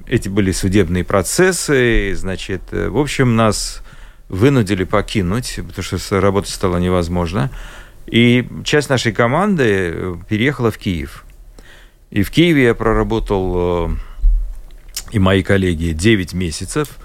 эти 0.06 0.28
были 0.28 0.52
судебные 0.52 1.04
процессы, 1.04 2.14
значит, 2.14 2.62
в 2.70 2.96
общем, 2.96 3.36
нас 3.36 3.82
вынудили 4.28 4.84
покинуть, 4.84 5.58
потому 5.66 5.82
что 5.82 6.20
работать 6.20 6.50
стало 6.50 6.78
невозможно. 6.78 7.50
И 8.10 8.48
часть 8.64 8.88
нашей 8.88 9.12
команды 9.12 9.64
э, 9.66 10.14
переехала 10.28 10.70
в 10.70 10.78
Киев. 10.78 11.24
И 12.10 12.22
в 12.22 12.30
Киеве 12.30 12.64
я 12.64 12.74
проработал, 12.74 13.90
э, 13.90 13.96
и 15.12 15.18
мои 15.18 15.42
коллеги, 15.42 15.92
9 15.92 16.32
месяцев. 16.32 16.98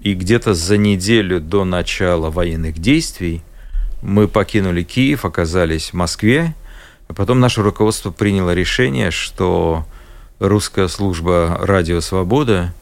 И 0.00 0.14
где-то 0.14 0.54
за 0.54 0.76
неделю 0.76 1.40
до 1.40 1.64
начала 1.64 2.30
военных 2.30 2.78
действий 2.78 3.42
мы 4.02 4.28
покинули 4.28 4.82
Киев, 4.82 5.24
оказались 5.24 5.90
в 5.90 5.94
Москве. 5.94 6.54
А 7.08 7.14
потом 7.14 7.40
наше 7.40 7.62
руководство 7.62 8.10
приняло 8.10 8.54
решение, 8.54 9.10
что 9.10 9.84
русская 10.38 10.86
служба 10.86 11.58
«Радио 11.60 12.00
Свобода» 12.00 12.72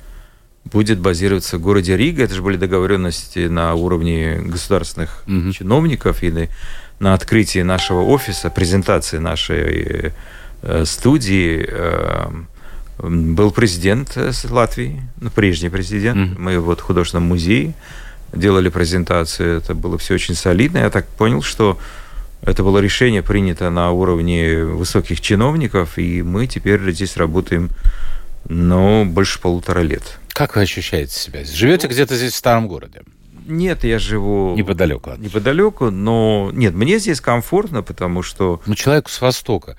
будет 0.65 0.99
базироваться 0.99 1.59
в 1.59 1.61
городе 1.61 1.97
Рига. 1.97 2.25
Это 2.25 2.35
же 2.35 2.43
были 2.43 2.57
договоренности 2.57 3.47
на 3.47 3.75
уровне 3.75 4.41
государственных 4.41 5.23
mm-hmm. 5.27 5.53
чиновников 5.53 6.23
и 6.23 6.49
на 6.99 7.15
открытии 7.15 7.61
нашего 7.61 8.03
офиса, 8.03 8.51
презентации 8.51 9.19
нашей 9.19 10.13
э, 10.63 10.85
студии 10.85 11.67
э, 11.69 12.31
был 12.99 13.51
президент 13.51 14.17
Латвии, 14.49 15.03
ну, 15.21 15.31
прежний 15.31 15.69
президент. 15.69 16.19
Mm-hmm. 16.19 16.39
Мы 16.39 16.59
вот 16.59 16.81
в 16.81 16.83
художественном 16.83 17.29
музее 17.29 17.75
делали 18.33 18.69
презентацию. 18.69 19.59
Это 19.59 19.75
было 19.75 19.99
все 19.99 20.15
очень 20.15 20.35
солидно. 20.35 20.79
Я 20.79 20.91
так 20.91 21.07
понял, 21.07 21.43
что 21.43 21.79
это 22.43 22.63
было 22.63 22.79
решение 22.79 23.23
принято 23.23 23.71
на 23.71 23.91
уровне 23.91 24.65
высоких 24.65 25.21
чиновников, 25.21 25.99
и 25.99 26.23
мы 26.23 26.47
теперь 26.47 26.93
здесь 26.93 27.17
работаем, 27.17 27.71
ну, 28.49 29.05
больше 29.05 29.41
полутора 29.41 29.81
лет. 29.81 30.19
Как 30.29 30.57
вы 30.57 30.63
ощущаете 30.63 31.19
себя? 31.19 31.45
Живете 31.45 31.87
ну, 31.87 31.95
где-то 31.95 32.17
здесь 32.17 32.33
в 32.33 32.37
старом 32.37 32.69
городе? 32.69 33.03
Нет, 33.47 33.85
я 33.85 33.99
живу... 33.99 34.55
Неподалеку. 34.57 35.13
Неподалеку, 35.19 35.91
но... 35.91 36.51
Нет, 36.53 36.75
мне 36.75 36.99
здесь 36.99 37.21
комфортно, 37.21 37.83
потому 37.83 38.23
что... 38.23 38.61
Ну, 38.67 38.75
человеку 38.75 39.11
с 39.11 39.21
Востока. 39.21 39.77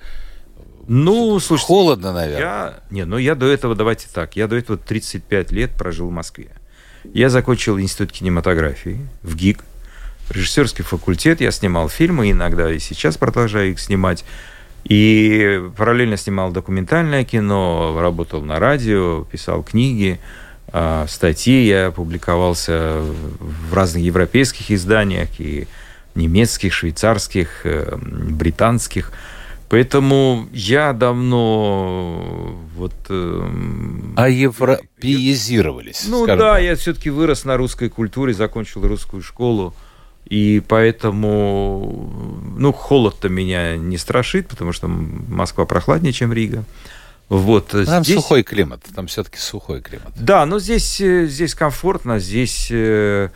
Ну, 0.86 1.38
слушай... 1.40 1.64
Холодно, 1.64 2.12
наверное. 2.12 2.40
Я... 2.40 2.80
Не, 2.90 3.04
ну 3.04 3.18
я 3.18 3.34
до 3.34 3.46
этого, 3.46 3.74
давайте 3.74 4.06
так, 4.12 4.36
я 4.36 4.46
до 4.46 4.56
этого 4.56 4.78
35 4.78 5.50
лет 5.52 5.72
прожил 5.72 6.08
в 6.08 6.12
Москве. 6.12 6.48
Я 7.12 7.28
закончил 7.28 7.78
институт 7.78 8.12
кинематографии 8.12 9.00
в 9.22 9.34
ГИК, 9.36 9.64
режиссерский 10.30 10.84
факультет, 10.84 11.40
я 11.40 11.50
снимал 11.50 11.88
фильмы, 11.88 12.30
иногда 12.30 12.72
и 12.72 12.78
сейчас 12.78 13.16
продолжаю 13.16 13.72
их 13.72 13.80
снимать. 13.80 14.24
И 14.84 15.60
параллельно 15.76 16.16
снимал 16.16 16.52
документальное 16.52 17.24
кино, 17.24 17.98
работал 18.00 18.42
на 18.42 18.60
радио, 18.60 19.24
писал 19.24 19.64
книги. 19.64 20.20
А, 20.72 21.06
статьи 21.08 21.66
я 21.66 21.90
публиковался 21.90 23.00
в 23.00 23.74
разных 23.74 24.02
европейских 24.02 24.70
изданиях 24.70 25.28
и 25.38 25.66
немецких, 26.14 26.72
швейцарских, 26.72 27.64
э, 27.64 27.96
британских. 27.96 29.12
Поэтому 29.68 30.48
я 30.52 30.92
давно 30.92 32.56
вот... 32.76 32.94
Э, 33.08 33.48
а 34.16 34.28
европеизировались? 34.28 36.06
Ну 36.08 36.26
да, 36.26 36.36
так. 36.36 36.62
я 36.62 36.76
все-таки 36.76 37.10
вырос 37.10 37.44
на 37.44 37.56
русской 37.56 37.88
культуре, 37.88 38.32
закончил 38.32 38.86
русскую 38.86 39.22
школу. 39.22 39.74
И 40.24 40.60
поэтому, 40.66 42.10
ну, 42.56 42.72
холод-то 42.72 43.28
меня 43.28 43.76
не 43.76 43.96
страшит, 43.96 44.48
потому 44.48 44.72
что 44.72 44.88
Москва 44.88 45.66
прохладнее, 45.66 46.12
чем 46.12 46.32
Рига. 46.32 46.64
Вот, 47.28 47.68
там 47.68 48.04
здесь... 48.04 48.16
сухой 48.16 48.44
климат, 48.44 48.82
там 48.94 49.08
все-таки 49.08 49.38
сухой 49.38 49.80
климат. 49.80 50.12
Да, 50.14 50.46
но 50.46 50.60
здесь, 50.60 51.00
э, 51.00 51.26
здесь 51.26 51.56
комфортно, 51.56 52.20
здесь 52.20 52.68
э, 52.70 53.30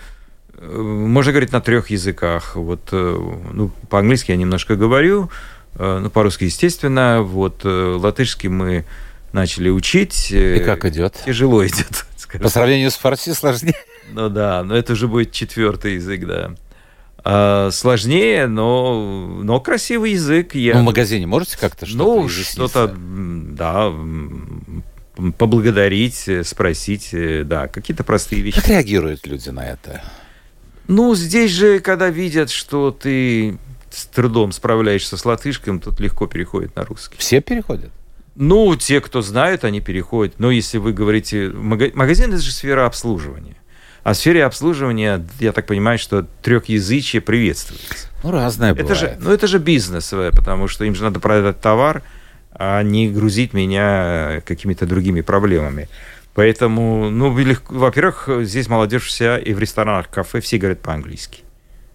э, 0.55 0.77
можно 0.79 1.33
говорить 1.33 1.51
на 1.51 1.61
трех 1.61 1.91
языках. 1.91 2.55
Вот, 2.55 2.93
ну, 2.93 3.73
по-английски 3.89 4.31
я 4.31 4.37
немножко 4.37 4.77
говорю, 4.77 5.29
ну, 5.77 6.09
по-русски, 6.11 6.45
естественно. 6.45 7.23
Вот, 7.23 7.65
латышский 7.65 8.49
мы 8.49 8.85
начали 9.33 9.71
учить. 9.71 10.31
И 10.31 10.61
как 10.61 10.85
идет? 10.85 11.17
Тяжело 11.25 11.67
идет, 11.67 12.05
скажем. 12.17 12.45
По 12.45 12.49
сравнению 12.49 12.91
с 12.93 12.97
фарси 12.97 13.33
сложнее. 13.33 13.75
Ну 14.13 14.29
да, 14.29 14.63
но 14.63 14.77
это 14.77 14.93
уже 14.93 15.09
будет 15.09 15.33
четвертый 15.33 15.95
язык, 15.95 16.27
да. 16.27 16.55
А, 17.23 17.71
сложнее, 17.71 18.47
но, 18.47 19.41
но 19.43 19.61
красивый 19.61 20.13
язык. 20.13 20.55
Я... 20.55 20.75
Ну, 20.75 20.81
в 20.81 20.85
магазине 20.85 21.27
можете 21.27 21.59
как-то 21.59 21.87
что-то 21.87 22.05
Ну, 22.05 22.29
что-то, 22.29 22.95
да, 22.97 23.93
поблагодарить, 25.37 26.29
спросить, 26.45 27.11
да, 27.13 27.69
какие-то 27.69 28.05
простые 28.05 28.43
вещи. 28.43 28.61
Как 28.61 28.69
реагируют 28.69 29.27
люди 29.27 29.51
на 29.51 29.67
это? 29.67 30.03
Ну, 30.89 31.15
здесь 31.15 31.53
же, 31.53 31.81
когда 31.81 32.09
видят, 32.09 32.51
что 32.51 32.91
ты 32.91 33.59
с 33.91 34.07
трудом 34.07 34.53
справляешься 34.53 35.17
с 35.17 35.25
латышским, 35.25 35.81
тут 35.81 36.01
легко 36.01 36.27
переходит 36.27 36.75
на 36.75 36.85
русский. 36.85 37.17
Все 37.19 37.41
переходят? 37.41 37.91
Ну, 38.35 38.75
те, 38.77 39.01
кто 39.01 39.21
знает, 39.21 39.65
они 39.65 39.81
переходят. 39.81 40.37
Но 40.39 40.51
если 40.51 40.79
вы 40.79 40.93
говорите... 40.93 41.51
Магазин– 41.51 42.31
это 42.33 42.41
же 42.41 42.53
сфера 42.53 42.87
обслуживания. 42.87 43.57
А 44.03 44.13
в 44.13 44.17
сфере 44.17 44.45
обслуживания, 44.45 45.25
я 45.41 45.53
так 45.53 45.67
понимаю, 45.67 45.99
что 45.99 46.27
трехязычие 46.43 47.21
приветствуется. 47.21 48.09
Ну, 48.23 48.31
разное 48.31 48.73
это 48.73 48.95
Же, 48.95 49.17
ну, 49.21 49.31
это 49.31 49.47
же 49.47 49.59
бизнес, 49.59 50.15
потому 50.33 50.69
что 50.69 50.85
им 50.85 50.95
же 50.95 51.03
надо 51.03 51.21
продать 51.21 51.61
товар, 51.61 52.03
а 52.53 52.83
не 52.83 53.09
грузить 53.09 53.53
меня 53.53 54.43
какими-то 54.47 54.87
другими 54.87 55.21
проблемами. 55.21 55.89
Поэтому, 56.35 57.11
ну, 57.11 57.37
во-первых, 57.69 58.29
здесь 58.43 58.69
молодежь 58.69 59.05
вся 59.05 59.39
и 59.39 59.53
в 59.53 59.59
ресторанах, 59.59 60.09
кафе 60.09 60.41
все 60.41 60.59
говорят 60.59 60.81
по-английски. 60.81 61.43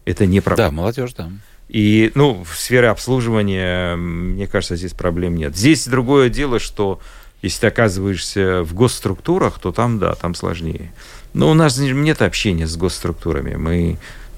Это 0.06 0.26
не 0.26 0.42
проблема. 0.42 0.70
Да, 0.70 0.76
молодежь, 0.76 1.14
да. 1.14 1.32
И, 1.68 2.12
ну, 2.14 2.44
в 2.44 2.56
сфере 2.58 2.90
обслуживания, 2.90 3.96
мне 3.96 4.46
кажется, 4.46 4.76
здесь 4.76 4.94
проблем 4.94 5.36
нет. 5.36 5.56
Здесь 5.56 5.88
другое 5.88 6.30
дело, 6.30 6.60
что 6.60 7.00
если 7.42 7.62
ты 7.62 7.68
оказываешься 7.68 8.62
в 8.64 8.74
госструктурах, 8.74 9.60
то 9.60 9.72
там, 9.72 9.98
да, 9.98 10.14
там 10.14 10.36
сложнее. 10.36 10.92
Но 11.36 11.52
у 11.52 11.54
нас 11.54 11.78
нет 11.78 12.22
общения 12.22 12.66
с 12.66 12.78
госструктурами. 12.78 13.56
Мы 13.56 13.98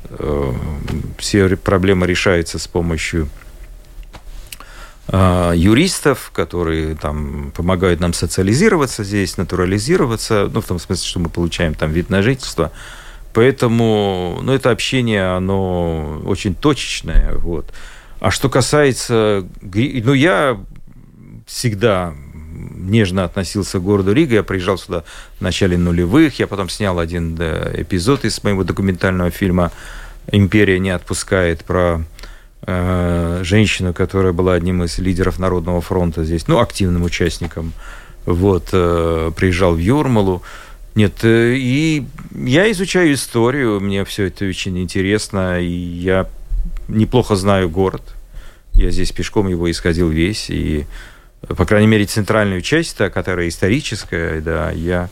э, 0.09 0.53
все 1.19 1.55
проблемы 1.55 2.07
решаются 2.07 2.57
с 2.57 2.67
помощью 2.67 3.29
э, 5.07 5.53
юристов, 5.55 6.31
которые 6.33 6.95
там 6.95 7.51
помогают 7.55 7.99
нам 7.99 8.13
социализироваться 8.13 9.03
здесь, 9.03 9.37
натурализироваться, 9.37 10.49
ну, 10.51 10.59
в 10.59 10.65
том 10.65 10.79
смысле, 10.79 11.07
что 11.07 11.19
мы 11.19 11.29
получаем 11.29 11.75
там 11.75 11.91
вид 11.91 12.09
на 12.09 12.23
жительство. 12.23 12.71
Поэтому, 13.31 14.39
ну, 14.41 14.51
это 14.51 14.71
общение, 14.71 15.35
оно 15.35 16.23
очень 16.25 16.55
точечное, 16.55 17.35
вот. 17.35 17.71
А 18.19 18.31
что 18.31 18.49
касается, 18.49 19.47
ну, 19.61 20.13
я 20.13 20.59
всегда 21.45 22.15
нежно 22.57 23.23
относился 23.23 23.79
к 23.79 23.83
городу 23.83 24.13
Рига. 24.13 24.35
Я 24.35 24.43
приезжал 24.43 24.77
сюда 24.77 25.03
в 25.37 25.41
начале 25.41 25.77
нулевых. 25.77 26.39
Я 26.39 26.47
потом 26.47 26.69
снял 26.69 26.99
один 26.99 27.35
эпизод 27.35 28.25
из 28.25 28.43
моего 28.43 28.63
документального 28.63 29.31
фильма 29.31 29.71
«Империя 30.31 30.79
не 30.79 30.89
отпускает» 30.89 31.63
про 31.63 32.03
э, 32.63 33.39
женщину, 33.43 33.93
которая 33.93 34.33
была 34.33 34.53
одним 34.53 34.83
из 34.83 34.97
лидеров 34.97 35.39
Народного 35.39 35.81
фронта 35.81 36.23
здесь, 36.23 36.47
ну, 36.47 36.59
активным 36.59 37.03
участником. 37.03 37.73
Вот, 38.25 38.69
э, 38.73 39.31
приезжал 39.35 39.73
в 39.75 39.79
Юрмалу. 39.79 40.41
Нет, 40.95 41.23
э, 41.23 41.53
и 41.55 42.05
я 42.35 42.69
изучаю 42.71 43.13
историю, 43.13 43.79
мне 43.79 44.03
все 44.03 44.25
это 44.25 44.45
очень 44.45 44.77
интересно, 44.79 45.61
и 45.61 45.69
я 45.69 46.27
неплохо 46.87 47.35
знаю 47.35 47.69
город. 47.69 48.01
Я 48.73 48.91
здесь 48.91 49.11
пешком 49.11 49.47
его 49.47 49.69
исходил 49.71 50.09
весь, 50.09 50.49
и 50.49 50.85
по 51.41 51.65
крайней 51.65 51.87
мере, 51.87 52.05
центральную 52.05 52.61
часть, 52.61 52.97
та, 52.97 53.09
которая 53.09 53.47
историческая, 53.47 54.41
да, 54.41 54.71
я 54.71 55.09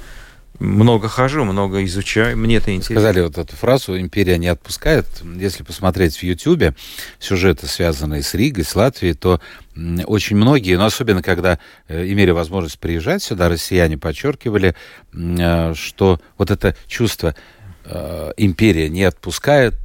много 0.59 1.09
хожу, 1.09 1.43
много 1.43 1.83
изучаю, 1.83 2.37
мне 2.37 2.57
это 2.57 2.71
интересно. 2.73 2.95
Сказали 2.95 3.21
вот 3.21 3.37
эту 3.37 3.55
фразу 3.55 3.99
«империя 3.99 4.37
не 4.37 4.47
отпускает». 4.47 5.05
Если 5.37 5.63
посмотреть 5.63 6.15
в 6.17 6.23
Ютьюбе 6.23 6.75
сюжеты, 7.19 7.67
связанные 7.67 8.23
с 8.23 8.33
Ригой, 8.33 8.63
с 8.63 8.75
Латвией, 8.75 9.13
то 9.13 9.41
очень 10.05 10.37
многие, 10.37 10.77
но 10.77 10.85
особенно 10.85 11.21
когда 11.21 11.59
э, 11.87 12.07
имели 12.07 12.31
возможность 12.31 12.79
приезжать 12.79 13.21
сюда, 13.21 13.49
россияне 13.49 13.97
подчеркивали, 13.97 14.75
э, 15.13 15.73
что 15.75 16.21
вот 16.37 16.51
это 16.51 16.75
чувство 16.87 17.35
э, 17.83 18.31
«империя 18.37 18.87
не 18.87 19.03
отпускает» 19.03 19.75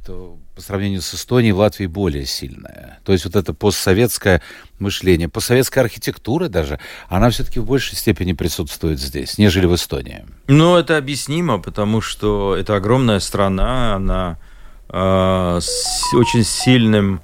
по 0.61 0.67
сравнению 0.67 1.01
с 1.01 1.15
Эстонией 1.15 1.53
в 1.53 1.57
Латвии 1.57 1.87
более 1.87 2.25
сильная. 2.27 2.99
То 3.03 3.13
есть 3.13 3.25
вот 3.25 3.35
это 3.35 3.51
постсоветское 3.51 4.43
мышление, 4.77 5.27
постсоветская 5.27 5.83
архитектура 5.83 6.49
даже, 6.49 6.79
она 7.09 7.31
все-таки 7.31 7.59
в 7.59 7.65
большей 7.65 7.97
степени 7.97 8.33
присутствует 8.33 8.99
здесь, 8.99 9.39
нежели 9.39 9.65
в 9.65 9.73
Эстонии. 9.73 10.23
Ну, 10.47 10.75
это 10.75 10.97
объяснимо, 10.97 11.57
потому 11.57 11.99
что 11.99 12.55
это 12.55 12.75
огромная 12.75 13.19
страна, 13.19 13.95
она 13.95 14.37
э, 14.89 15.59
с 15.61 16.13
очень 16.13 16.43
сильным, 16.43 17.21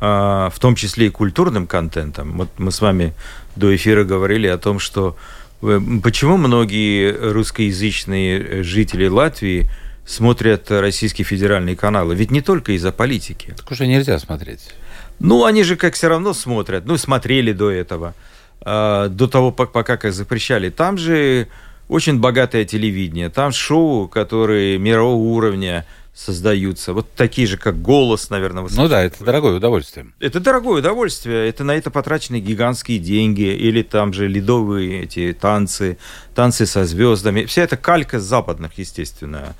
э, 0.00 0.50
в 0.52 0.58
том 0.58 0.74
числе 0.74 1.06
и 1.06 1.10
культурным 1.10 1.68
контентом. 1.68 2.38
Вот 2.38 2.48
мы 2.58 2.72
с 2.72 2.80
вами 2.80 3.14
до 3.54 3.74
эфира 3.74 4.02
говорили 4.02 4.48
о 4.48 4.58
том, 4.58 4.80
что 4.80 5.16
э, 5.62 5.80
почему 6.02 6.38
многие 6.38 7.12
русскоязычные 7.32 8.64
жители 8.64 9.06
Латвии– 9.06 9.70
смотрят 10.06 10.70
российские 10.70 11.24
федеральные 11.24 11.76
каналы. 11.76 12.14
Ведь 12.14 12.30
не 12.30 12.40
только 12.40 12.72
из-за 12.72 12.92
политики. 12.92 13.54
Так 13.56 13.70
уже 13.70 13.86
нельзя 13.86 14.18
смотреть. 14.18 14.70
Ну, 15.18 15.44
они 15.44 15.62
же 15.62 15.76
как 15.76 15.94
все 15.94 16.08
равно 16.08 16.34
смотрят. 16.34 16.84
Ну, 16.86 16.96
смотрели 16.98 17.52
до 17.52 17.70
этого. 17.70 18.14
Э, 18.64 19.08
до 19.10 19.28
того, 19.28 19.52
пока 19.52 19.96
как 19.96 20.12
запрещали. 20.12 20.70
Там 20.70 20.98
же 20.98 21.48
очень 21.88 22.18
богатое 22.18 22.64
телевидение. 22.64 23.28
Там 23.30 23.52
шоу, 23.52 24.08
которые 24.08 24.78
мирового 24.78 25.16
уровня 25.16 25.86
создаются. 26.14 26.92
Вот 26.92 27.10
такие 27.16 27.46
же, 27.46 27.56
как 27.58 27.82
«Голос», 27.82 28.30
наверное. 28.30 28.66
Ну 28.70 28.88
да, 28.88 29.02
это 29.02 29.24
дорогое 29.24 29.56
удовольствие. 29.56 30.06
Это 30.20 30.38
дорогое 30.38 30.78
удовольствие. 30.78 31.48
Это 31.48 31.64
на 31.64 31.74
это 31.74 31.90
потрачены 31.90 32.38
гигантские 32.38 33.00
деньги. 33.00 33.42
Или 33.42 33.82
там 33.82 34.12
же 34.12 34.28
ледовые 34.28 35.02
эти 35.02 35.36
танцы, 35.38 35.98
танцы 36.34 36.66
со 36.66 36.84
звездами. 36.84 37.44
Вся 37.46 37.62
эта 37.62 37.76
калька 37.76 38.20
западных, 38.20 38.78
естественно, 38.78 39.56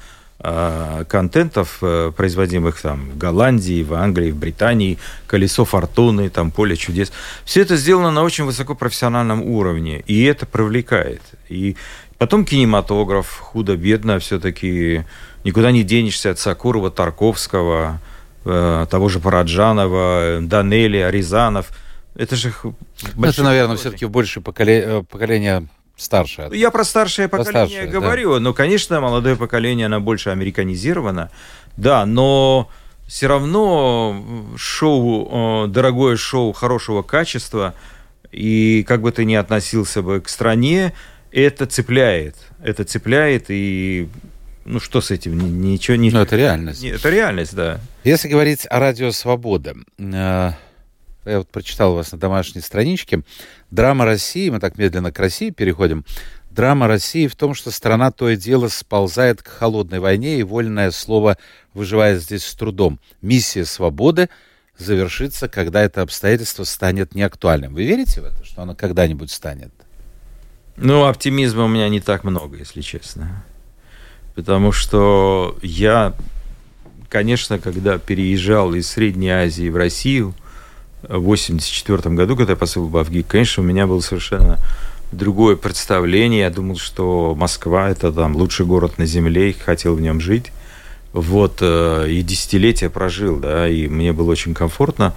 контентов, 1.09 1.79
э, 1.81 2.13
производимых 2.15 2.81
там 2.81 3.11
в 3.11 3.19
Голландии, 3.19 3.83
в 3.83 3.95
Англии, 3.95 4.31
в 4.31 4.37
Британии, 4.37 4.99
«Колесо 5.27 5.65
фортуны», 5.65 6.29
там 6.29 6.51
«Поле 6.51 6.77
чудес». 6.77 7.13
Все 7.45 7.63
это 7.63 7.77
сделано 7.77 8.11
на 8.11 8.23
очень 8.23 8.45
высокопрофессиональном 8.45 9.43
уровне, 9.43 10.03
и 10.07 10.25
это 10.25 10.45
привлекает. 10.45 11.23
И 11.49 11.77
потом 12.19 12.45
кинематограф, 12.45 13.39
худо-бедно 13.39 14.19
все-таки 14.19 15.05
никуда 15.45 15.71
не 15.71 15.83
денешься 15.83 16.31
от 16.31 16.39
Сакурова, 16.39 16.91
Тарковского, 16.91 18.01
э, 18.45 18.87
того 18.91 19.09
же 19.09 19.21
Параджанова, 19.21 20.41
Данели, 20.43 20.99
Аризанов. 20.99 21.71
Это 22.17 22.37
же... 22.37 22.53
Ну, 23.15 23.27
это, 23.27 23.43
наверное, 23.43 23.77
все-таки 23.77 24.05
больше 24.07 24.41
поколение, 24.41 25.05
поколение 25.05 25.69
старшее. 25.97 26.51
Я 26.53 26.71
про 26.71 26.85
старшее 26.85 27.29
поколение 27.29 27.67
старшее, 27.69 27.87
говорю. 27.87 28.35
Да. 28.35 28.41
Но, 28.41 28.55
конечно, 28.55 29.01
молодое 29.01 29.37
поколение, 29.37 29.87
оно 29.87 30.01
больше 30.01 30.31
американизировано. 30.31 31.31
Да, 31.77 32.07
но 32.07 32.69
все 33.07 33.27
равно 33.27 34.25
шоу, 34.57 35.69
дорогое 35.69 36.17
шоу 36.17 36.53
хорошего 36.53 37.03
качества, 37.03 37.75
и 38.33 38.85
как 38.89 39.03
бы 39.03 39.13
ты 39.13 39.25
ни 39.25 39.35
относился 39.35 40.03
бы 40.03 40.21
к 40.21 40.29
стране, 40.29 40.95
это 41.31 41.67
цепляет. 41.67 42.37
Это 42.63 42.85
цепляет, 42.85 43.47
и 43.49 44.09
ну 44.65 44.81
что 44.81 45.01
с 45.01 45.11
этим? 45.11 45.61
Ничего 45.61 45.97
не... 45.97 46.11
Ну, 46.11 46.21
это 46.21 46.37
реальность. 46.37 46.83
Это 46.83 47.11
реальность, 47.11 47.55
да. 47.55 47.81
Если 48.03 48.29
говорить 48.29 48.67
о 48.71 48.81
радио 48.81 49.11
«Свобода», 49.11 49.75
э, 49.99 50.53
я 51.25 51.39
вот 51.39 51.49
прочитал 51.49 51.93
у 51.93 51.97
вас 51.97 52.13
на 52.13 52.19
домашней 52.19 52.61
страничке, 52.61 53.23
драма 53.71 54.05
России, 54.05 54.51
мы 54.51 54.61
так 54.61 54.79
медленно 54.79 55.13
к 55.13 55.19
России 55.19 55.51
переходим, 55.51 56.05
драма 56.51 56.87
России 56.87 57.27
в 57.27 57.37
том, 57.37 57.55
что 57.55 57.71
страна 57.71 58.11
то 58.11 58.29
и 58.29 58.37
дело 58.37 58.69
сползает 58.69 59.43
к 59.43 59.49
холодной 59.49 60.01
войне, 60.01 60.39
и 60.39 60.43
вольное 60.43 60.91
слово 60.91 61.37
выживает 61.73 62.23
здесь 62.23 62.45
с 62.45 62.55
трудом. 62.55 63.01
Миссия 63.23 63.65
свободы 63.65 64.29
завершится, 64.79 65.49
когда 65.49 65.83
это 65.83 66.03
обстоятельство 66.03 66.65
станет 66.65 67.15
неактуальным. 67.15 67.75
Вы 67.75 67.85
верите 67.85 68.21
в 68.21 68.25
это, 68.25 68.45
что 68.45 68.63
оно 68.63 68.75
когда-нибудь 68.75 69.31
станет? 69.31 69.73
Ну, 70.77 71.05
оптимизма 71.05 71.65
у 71.65 71.69
меня 71.69 71.89
не 71.89 72.01
так 72.01 72.25
много, 72.25 72.57
если 72.57 72.81
честно. 72.81 73.45
Потому 74.35 74.73
что 74.73 75.57
я, 75.63 76.15
конечно, 77.09 77.61
когда 77.61 77.99
переезжал 77.99 78.75
из 78.75 78.89
Средней 78.89 79.31
Азии 79.31 79.69
в 79.69 79.77
Россию, 79.77 80.35
в 81.09 81.25
1984 81.25 82.15
году, 82.15 82.37
когда 82.37 82.53
я 82.53 82.57
поступил 82.57 82.89
в 82.89 82.97
Авгик, 82.97 83.27
конечно, 83.27 83.63
у 83.63 83.67
меня 83.67 83.87
было 83.87 84.01
совершенно 84.01 84.59
другое 85.13 85.57
представление. 85.57 86.41
Я 86.41 86.51
думал, 86.51 86.77
что 86.77 87.35
Москва– 87.35 87.91
это 87.91 88.13
там 88.13 88.37
лучший 88.37 88.67
город 88.67 88.99
на 88.99 89.07
Земле, 89.07 89.51
и 89.51 89.53
хотел 89.53 89.95
в 89.95 90.01
нем 90.01 90.21
жить. 90.21 90.53
Вот, 91.13 91.59
э, 91.61 92.07
и 92.09 92.23
десятилетия 92.23 92.91
прожил, 92.91 93.39
да, 93.39 93.69
и 93.69 93.87
мне 93.87 94.13
было 94.13 94.33
очень 94.33 94.53
комфортно. 94.53 95.15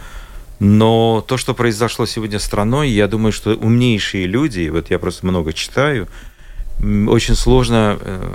Но 0.59 1.23
то, 1.27 1.37
что 1.37 1.53
произошло 1.53 2.05
сегодня 2.05 2.39
страной, 2.39 2.89
я 2.89 3.07
думаю, 3.07 3.31
что 3.31 3.55
умнейшие 3.55 4.27
люди, 4.27 4.69
вот 4.69 4.89
я 4.89 4.99
просто 4.99 5.25
много 5.25 5.53
читаю, 5.53 6.07
очень 6.79 7.35
сложно 7.35 7.97
э, 7.99 8.31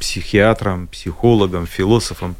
психиатрам, 0.00 0.86
психологам, 0.88 1.66
философам 1.66 2.36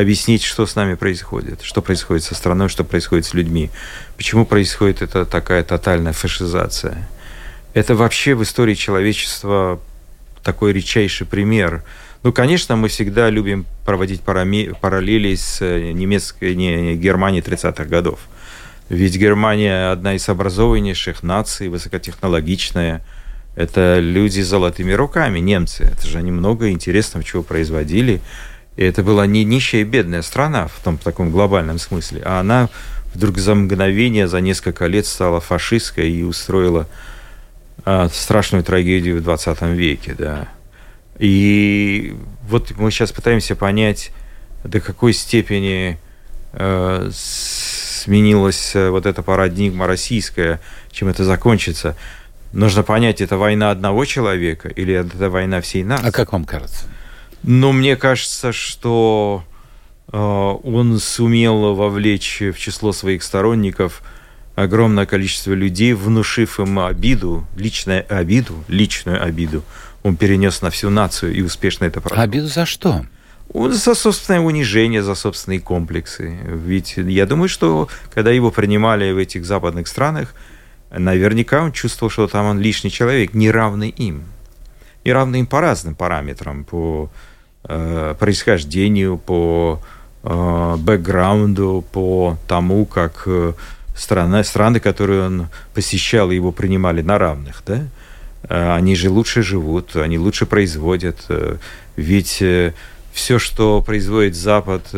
объяснить, 0.00 0.42
что 0.42 0.66
с 0.66 0.76
нами 0.76 0.94
происходит, 0.94 1.62
что 1.62 1.82
происходит 1.82 2.24
со 2.24 2.34
страной, 2.34 2.68
что 2.68 2.84
происходит 2.84 3.26
с 3.26 3.34
людьми, 3.34 3.70
почему 4.16 4.46
происходит 4.46 5.02
эта 5.02 5.24
такая 5.24 5.62
тотальная 5.62 6.12
фашизация. 6.12 7.08
Это 7.74 7.94
вообще 7.94 8.34
в 8.34 8.42
истории 8.42 8.74
человечества 8.74 9.80
такой 10.42 10.72
редчайший 10.72 11.26
пример. 11.26 11.84
Ну, 12.22 12.32
конечно, 12.32 12.76
мы 12.76 12.88
всегда 12.88 13.30
любим 13.30 13.64
проводить 13.84 14.20
параллели 14.22 15.34
с 15.34 15.58
э, 15.62 15.92
немецкой 15.92 16.54
не, 16.54 16.96
Германией 16.96 17.42
30-х 17.42 17.84
годов. 17.84 18.20
Ведь 18.88 19.16
Германия 19.16 19.92
одна 19.92 20.14
из 20.14 20.28
образованнейших 20.28 21.22
наций, 21.22 21.68
высокотехнологичная. 21.68 23.02
Это 23.54 23.98
люди 24.00 24.40
с 24.40 24.48
золотыми 24.48 24.92
руками, 24.92 25.38
немцы. 25.38 25.84
Это 25.84 26.06
же 26.06 26.18
они 26.18 26.30
много 26.30 26.70
интересного 26.70 27.24
чего 27.24 27.42
производили. 27.42 28.20
Это 28.80 29.02
была 29.02 29.26
не 29.26 29.44
нищая 29.44 29.82
и 29.82 29.84
бедная 29.84 30.22
страна 30.22 30.66
в 30.66 30.80
том 30.82 30.96
в 30.96 31.02
таком 31.02 31.30
глобальном 31.30 31.78
смысле, 31.78 32.22
а 32.24 32.40
она 32.40 32.70
вдруг 33.14 33.36
за 33.36 33.54
мгновение, 33.54 34.26
за 34.26 34.40
несколько 34.40 34.86
лет 34.86 35.04
стала 35.04 35.38
фашистской 35.38 36.10
и 36.10 36.22
устроила 36.22 36.88
а, 37.84 38.08
страшную 38.08 38.64
трагедию 38.64 39.18
в 39.18 39.22
20 39.22 39.60
веке, 39.62 40.14
да. 40.16 40.48
И 41.18 42.16
вот 42.48 42.72
мы 42.78 42.90
сейчас 42.90 43.12
пытаемся 43.12 43.54
понять, 43.54 44.12
до 44.64 44.80
какой 44.80 45.12
степени 45.12 45.98
э, 46.54 47.10
сменилась 47.12 48.74
э, 48.74 48.88
вот 48.88 49.04
эта 49.04 49.22
парадигма 49.22 49.86
российская, 49.86 50.58
чем 50.90 51.08
это 51.08 51.24
закончится. 51.24 51.96
Нужно 52.52 52.82
понять, 52.82 53.20
это 53.20 53.36
война 53.36 53.70
одного 53.70 54.06
человека 54.06 54.68
или 54.68 54.94
это 54.94 55.28
война 55.28 55.60
всей 55.60 55.84
нации. 55.84 56.08
А 56.08 56.12
как 56.12 56.32
вам 56.32 56.46
кажется? 56.46 56.86
Ну, 57.42 57.72
мне 57.72 57.96
кажется, 57.96 58.52
что 58.52 59.44
э, 60.12 60.16
он 60.18 60.98
сумел 60.98 61.74
вовлечь 61.74 62.40
в 62.40 62.58
число 62.58 62.92
своих 62.92 63.22
сторонников 63.22 64.02
огромное 64.54 65.06
количество 65.06 65.52
людей, 65.52 65.92
внушив 65.94 66.60
им 66.60 66.78
обиду, 66.78 67.46
личную 67.56 68.04
обиду, 68.08 68.64
личную 68.68 69.22
обиду, 69.22 69.62
он 70.02 70.16
перенес 70.16 70.62
на 70.62 70.70
всю 70.70 70.90
нацию 70.90 71.34
и 71.34 71.42
успешно 71.42 71.84
это 71.84 72.00
продал. 72.00 72.22
Обиду 72.22 72.46
за 72.46 72.66
что? 72.66 73.04
За 73.52 73.94
собственное 73.94 74.40
унижение, 74.40 75.02
за 75.02 75.14
собственные 75.14 75.60
комплексы. 75.60 76.38
Ведь 76.44 76.94
я 76.96 77.26
думаю, 77.26 77.48
что 77.48 77.88
когда 78.14 78.30
его 78.30 78.50
принимали 78.50 79.10
в 79.10 79.18
этих 79.18 79.44
западных 79.44 79.88
странах, 79.88 80.34
наверняка 80.90 81.62
он 81.62 81.72
чувствовал, 81.72 82.10
что 82.10 82.28
там 82.28 82.46
он 82.46 82.60
лишний 82.60 82.90
человек, 82.90 83.34
неравный 83.34 83.88
им. 83.88 84.24
Неравный 85.04 85.40
им 85.40 85.46
по 85.46 85.60
разным 85.60 85.94
параметрам, 85.94 86.64
по 86.64 87.10
э, 87.64 88.14
происхождению, 88.18 89.16
по 89.16 89.80
э, 90.22 90.76
бэкграунду, 90.78 91.84
по 91.90 92.38
тому, 92.46 92.84
как 92.84 93.22
э, 93.26 93.54
страны, 93.94 94.44
страны, 94.44 94.78
которые 94.78 95.26
он 95.26 95.48
посещал, 95.72 96.30
его 96.30 96.52
принимали 96.52 97.00
на 97.00 97.18
равных, 97.18 97.62
да, 97.66 97.84
э, 98.42 98.74
они 98.74 98.94
же 98.94 99.08
лучше 99.08 99.42
живут, 99.42 99.96
они 99.96 100.18
лучше 100.18 100.44
производят. 100.44 101.26
Ведь 101.96 102.42
все, 103.12 103.38
что 103.38 103.82
производит 103.82 104.36
Запад, 104.36 104.94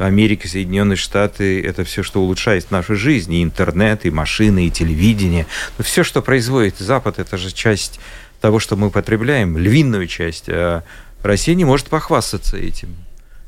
Америка, 0.00 0.48
Соединенные 0.48 0.96
Штаты, 0.96 1.62
это 1.62 1.84
все, 1.84 2.02
что 2.02 2.22
улучшает 2.22 2.70
нашу 2.70 2.96
жизнь, 2.96 3.32
и 3.34 3.42
интернет, 3.42 4.06
и 4.06 4.10
машины, 4.10 4.66
и 4.66 4.70
телевидение. 4.70 5.46
Но 5.78 5.84
все, 5.84 6.04
что 6.04 6.22
производит 6.22 6.78
Запад, 6.78 7.18
это 7.18 7.36
же 7.36 7.52
часть 7.52 8.00
того, 8.40 8.58
что 8.58 8.76
мы 8.76 8.90
потребляем, 8.90 9.56
львиную 9.56 10.06
часть. 10.06 10.48
А 10.48 10.82
Россия 11.22 11.54
не 11.54 11.64
может 11.64 11.86
похвастаться 11.86 12.56
этим. 12.56 12.96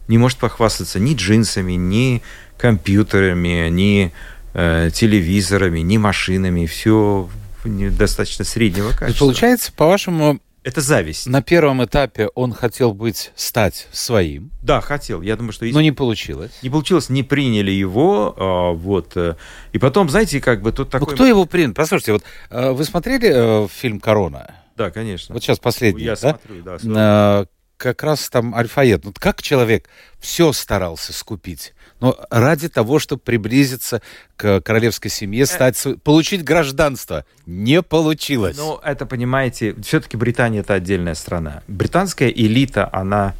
Не 0.09 0.19
может 0.19 0.39
похвастаться 0.39 0.99
ни 0.99 1.15
джинсами, 1.15 1.73
ни 1.73 2.23
компьютерами, 2.59 3.69
ни 3.69 4.13
э, 4.55 4.91
телевизорами, 4.93 5.81
ни 5.81 5.97
машинами, 5.97 6.67
все 6.67 7.29
достаточно 7.65 8.45
среднего 8.45 8.91
качества. 8.91 9.25
И 9.25 9.29
получается, 9.29 9.73
по-вашему, 9.73 10.41
это 10.65 10.81
зависть. 10.81 11.27
На 11.27 11.43
первом 11.43 11.85
этапе 11.85 12.29
он 12.35 12.53
хотел 12.53 12.95
быть, 12.95 13.33
стать 13.35 13.89
своим. 13.93 14.51
Да, 14.63 14.81
хотел. 14.81 15.23
Я 15.23 15.37
думаю, 15.37 15.53
что... 15.53 15.65
Но 15.67 15.81
не 15.81 15.93
получилось. 15.93 16.53
Не 16.63 16.71
получилось, 16.71 17.09
не 17.09 17.23
приняли 17.23 17.71
его. 17.71 18.35
А, 18.37 18.73
вот. 18.73 19.13
Э, 19.17 19.37
и 19.73 19.79
потом, 19.79 20.09
знаете, 20.09 20.41
как 20.41 20.63
бы 20.63 20.73
тут 20.73 20.91
такой... 20.91 21.09
Ну, 21.09 21.15
кто 21.15 21.27
его 21.27 21.47
принял? 21.47 21.75
Послушайте, 21.75 22.13
вот 22.13 22.25
э, 22.51 22.71
вы 22.71 22.85
смотрели 22.85 23.65
э, 23.65 23.69
фильм 23.69 23.99
«Корона»? 23.99 24.55
Да, 24.83 24.91
конечно. 24.91 25.33
Вот 25.33 25.43
сейчас 25.43 25.59
последний, 25.59 26.05
Я 26.05 26.17
да? 26.17 26.17
смотрю, 26.17 26.63
да 26.63 27.47
как 27.83 28.05
раз 28.05 28.29
там 28.29 28.55
альфаед. 28.55 29.05
Вот 29.05 29.19
как 29.19 29.43
человек 29.43 29.89
все 30.21 30.53
старался 30.53 31.13
скупить, 31.13 31.75
но 32.01 32.17
ради 32.31 32.69
того, 32.69 33.01
чтобы 33.01 33.23
приблизиться 33.23 34.03
к 34.37 34.61
королевской 34.61 35.11
семье, 35.11 35.43
э. 35.43 35.47
стать, 35.47 35.85
получить 36.05 36.45
гражданство, 36.45 37.25
не 37.45 37.83
получилось. 37.83 38.57
Ну, 38.57 38.79
это, 38.85 39.05
понимаете, 39.05 39.75
все-таки 39.83 40.17
Британия 40.17 40.61
это 40.61 40.75
отдельная 40.75 41.15
страна. 41.15 41.65
Британская 41.67 42.29
элита, 42.29 42.89
она 42.93 43.35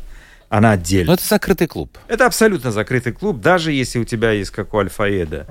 она 0.49 0.73
отдельно. 0.73 1.13
Но 1.13 1.15
это 1.15 1.25
закрытый 1.25 1.67
клуб. 1.67 1.97
Это 2.09 2.27
абсолютно 2.27 2.73
закрытый 2.73 3.13
клуб, 3.13 3.41
даже 3.41 3.73
если 3.73 4.01
у 4.01 4.05
тебя 4.05 4.33
есть, 4.33 4.51
как 4.51 4.75
у 4.75 4.79
Альфаеда, 4.79 5.47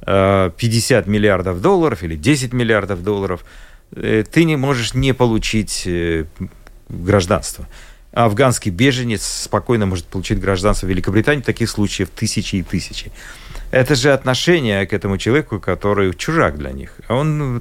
50 0.00 1.06
э, 1.06 1.10
миллиардов 1.10 1.60
долларов 1.60 2.02
или 2.02 2.16
10 2.16 2.54
миллиардов 2.54 3.02
долларов, 3.02 3.44
ты 3.94 4.44
не 4.44 4.56
можешь 4.56 4.94
не 4.94 5.14
получить 5.14 5.88
гражданство 6.88 7.66
афганский 8.16 8.70
беженец 8.70 9.22
спокойно 9.24 9.86
может 9.86 10.06
получить 10.06 10.40
гражданство 10.40 10.86
Великобритании. 10.86 11.42
Таких 11.42 11.68
случаев 11.68 12.08
тысячи 12.08 12.56
и 12.56 12.62
тысячи. 12.62 13.12
Это 13.70 13.94
же 13.94 14.12
отношение 14.12 14.86
к 14.86 14.92
этому 14.92 15.18
человеку, 15.18 15.60
который 15.60 16.14
чужак 16.14 16.56
для 16.56 16.70
них. 16.70 16.94
Он, 17.08 17.60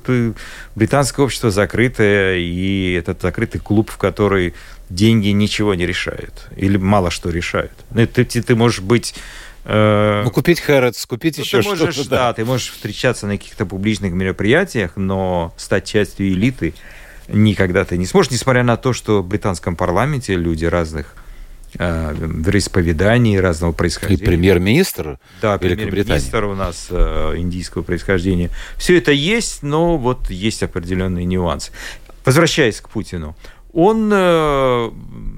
британское 0.75 1.25
общество 1.25 1.49
закрытое, 1.51 2.37
и 2.37 2.93
этот 2.93 3.21
закрытый 3.21 3.59
клуб, 3.59 3.89
в 3.89 3.97
который 3.97 4.53
деньги 4.89 5.29
ничего 5.29 5.73
не 5.73 5.85
решают. 5.85 6.47
Или 6.55 6.77
мало 6.77 7.09
что 7.09 7.29
решают. 7.29 7.73
Ну, 7.89 8.05
ты, 8.05 8.23
ты, 8.23 8.41
ты 8.41 8.55
можешь 8.55 8.81
быть 8.81 9.15
э, 9.15 9.19
ну, 9.65 10.31
купить 10.31 10.59
Хэротс, 10.59 11.05
купить 11.05 11.37
ну, 11.37 11.43
еще 11.43 11.61
что-то. 11.61 12.09
Да. 12.09 12.15
да, 12.17 12.33
ты 12.33 12.45
можешь 12.45 12.71
встречаться 12.71 13.25
на 13.27 13.37
каких-то 13.37 13.65
публичных 13.65 14.13
мероприятиях, 14.13 14.91
но 14.95 15.53
стать 15.57 15.85
частью 15.85 16.27
элиты 16.27 16.73
никогда 17.27 17.85
ты 17.85 17.97
не 17.97 18.05
сможешь, 18.05 18.31
несмотря 18.31 18.63
на 18.63 18.77
то, 18.77 18.93
что 18.93 19.21
в 19.21 19.27
британском 19.27 19.75
парламенте 19.75 20.35
люди 20.35 20.65
разных 20.65 21.15
э, 21.77 22.15
вероисповеданий, 22.15 23.39
разного 23.39 23.71
происхождения. 23.71 24.21
И 24.21 24.25
премьер-министр 24.25 25.19
Да, 25.41 25.57
премьер-министр 25.57 26.45
у 26.45 26.55
нас 26.55 26.87
э, 26.89 27.33
индийского 27.37 27.81
происхождения. 27.81 28.49
Все 28.77 28.97
это 28.97 29.11
есть, 29.11 29.63
но 29.63 29.97
вот 29.97 30.29
есть 30.29 30.63
определенные 30.63 31.25
нюансы. 31.25 31.71
Возвращаясь 32.23 32.81
к 32.81 32.89
Путину. 32.89 33.35
Он, 33.73 34.09
э, 34.13 34.91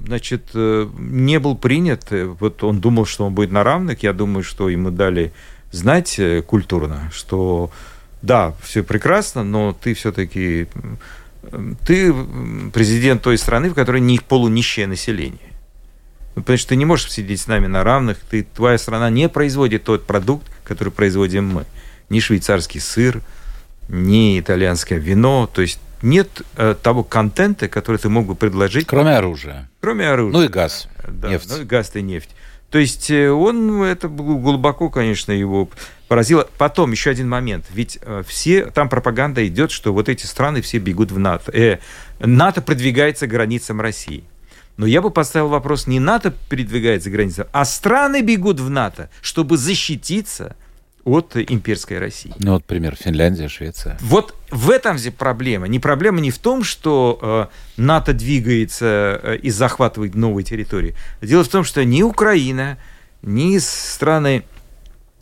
значит, 0.07 0.49
э, 0.53 0.87
не 0.97 1.39
был 1.39 1.55
принят, 1.55 2.07
вот 2.11 2.63
он 2.63 2.79
думал, 2.79 3.05
что 3.05 3.25
он 3.25 3.33
будет 3.33 3.51
на 3.51 3.63
равных, 3.63 4.03
я 4.03 4.13
думаю, 4.13 4.43
что 4.43 4.69
ему 4.69 4.89
дали 4.89 5.33
знать 5.71 6.17
э, 6.17 6.41
культурно, 6.41 7.11
что 7.13 7.69
да, 8.21 8.55
все 8.63 8.83
прекрасно, 8.83 9.43
но 9.43 9.73
ты 9.73 9.93
все-таки 9.93 10.67
ты 11.85 12.13
президент 12.73 13.21
той 13.21 13.37
страны, 13.37 13.69
в 13.69 13.73
которой 13.73 14.01
не 14.01 14.19
полунищее 14.19 14.87
население. 14.87 15.53
Ну, 16.35 16.41
потому 16.41 16.57
что 16.57 16.69
ты 16.69 16.75
не 16.75 16.85
можешь 16.85 17.11
сидеть 17.11 17.41
с 17.41 17.47
нами 17.47 17.67
на 17.67 17.83
равных, 17.83 18.17
ты, 18.29 18.43
твоя 18.43 18.77
страна 18.77 19.09
не 19.09 19.29
производит 19.29 19.83
тот 19.83 20.05
продукт, 20.05 20.45
который 20.63 20.89
производим 20.89 21.47
мы. 21.47 21.65
Ни 22.09 22.19
швейцарский 22.19 22.79
сыр, 22.79 23.21
ни 23.89 24.39
итальянское 24.39 24.99
вино, 24.99 25.49
то 25.51 25.61
есть 25.61 25.79
нет 26.01 26.41
э, 26.55 26.75
того 26.81 27.03
контента, 27.03 27.67
который 27.67 27.97
ты 27.97 28.09
мог 28.09 28.25
бы 28.25 28.35
предложить. 28.35 28.87
Кроме 28.87 29.17
оружия. 29.17 29.69
Кроме 29.79 30.09
оружия. 30.09 30.33
Ну 30.33 30.43
и 30.43 30.47
газ, 30.47 30.87
да, 31.07 31.29
нефть. 31.29 31.49
Ну 31.49 31.61
и 31.61 31.65
газ 31.65 31.95
и 31.95 32.01
нефть. 32.01 32.29
То 32.69 32.79
есть 32.79 33.09
э, 33.09 33.29
он, 33.31 33.83
это 33.83 34.07
глубоко, 34.09 34.89
конечно, 34.89 35.31
его 35.31 35.69
поразило. 36.07 36.47
Потом 36.57 36.91
еще 36.91 37.11
один 37.11 37.29
момент. 37.29 37.65
Ведь 37.71 37.99
э, 38.01 38.23
все, 38.27 38.65
там 38.65 38.89
пропаганда 38.89 39.45
идет, 39.47 39.71
что 39.71 39.93
вот 39.93 40.09
эти 40.09 40.25
страны 40.25 40.61
все 40.61 40.77
бегут 40.79 41.11
в 41.11 41.19
НАТО. 41.19 41.51
Э, 41.51 41.79
НАТО 42.19 42.61
продвигается 42.61 43.27
к 43.27 43.29
границам 43.29 43.79
России. 43.79 44.23
Но 44.75 44.85
я 44.85 45.01
бы 45.01 45.09
поставил 45.09 45.47
вопрос, 45.47 45.87
не 45.87 45.99
НАТО 45.99 46.33
передвигается 46.49 47.09
к 47.09 47.13
границам, 47.13 47.47
а 47.51 47.65
страны 47.65 48.21
бегут 48.21 48.59
в 48.59 48.69
НАТО, 48.69 49.09
чтобы 49.21 49.57
защититься 49.57 50.55
от 51.07 51.37
имперской 51.37 51.99
России. 51.99 52.33
Ну 52.37 52.53
вот 52.53 52.65
пример 52.65 52.95
Финляндия, 52.95 53.47
Швеция. 53.47 53.97
Вот 54.01 54.35
в 54.51 54.69
этом 54.69 54.97
же 54.97 55.11
проблема. 55.11 55.67
Не 55.67 55.79
проблема 55.79 56.19
не 56.19 56.31
в 56.31 56.37
том, 56.37 56.63
что 56.63 57.49
э, 57.77 57.81
НАТО 57.81 58.11
двигается 58.11 59.19
э, 59.23 59.37
и 59.37 59.49
захватывает 59.49 60.15
новые 60.15 60.43
территории. 60.43 60.95
Дело 61.21 61.45
в 61.45 61.47
том, 61.47 61.63
что 61.63 61.85
ни 61.85 62.03
Украина, 62.03 62.77
ни 63.21 63.57
страны 63.59 64.43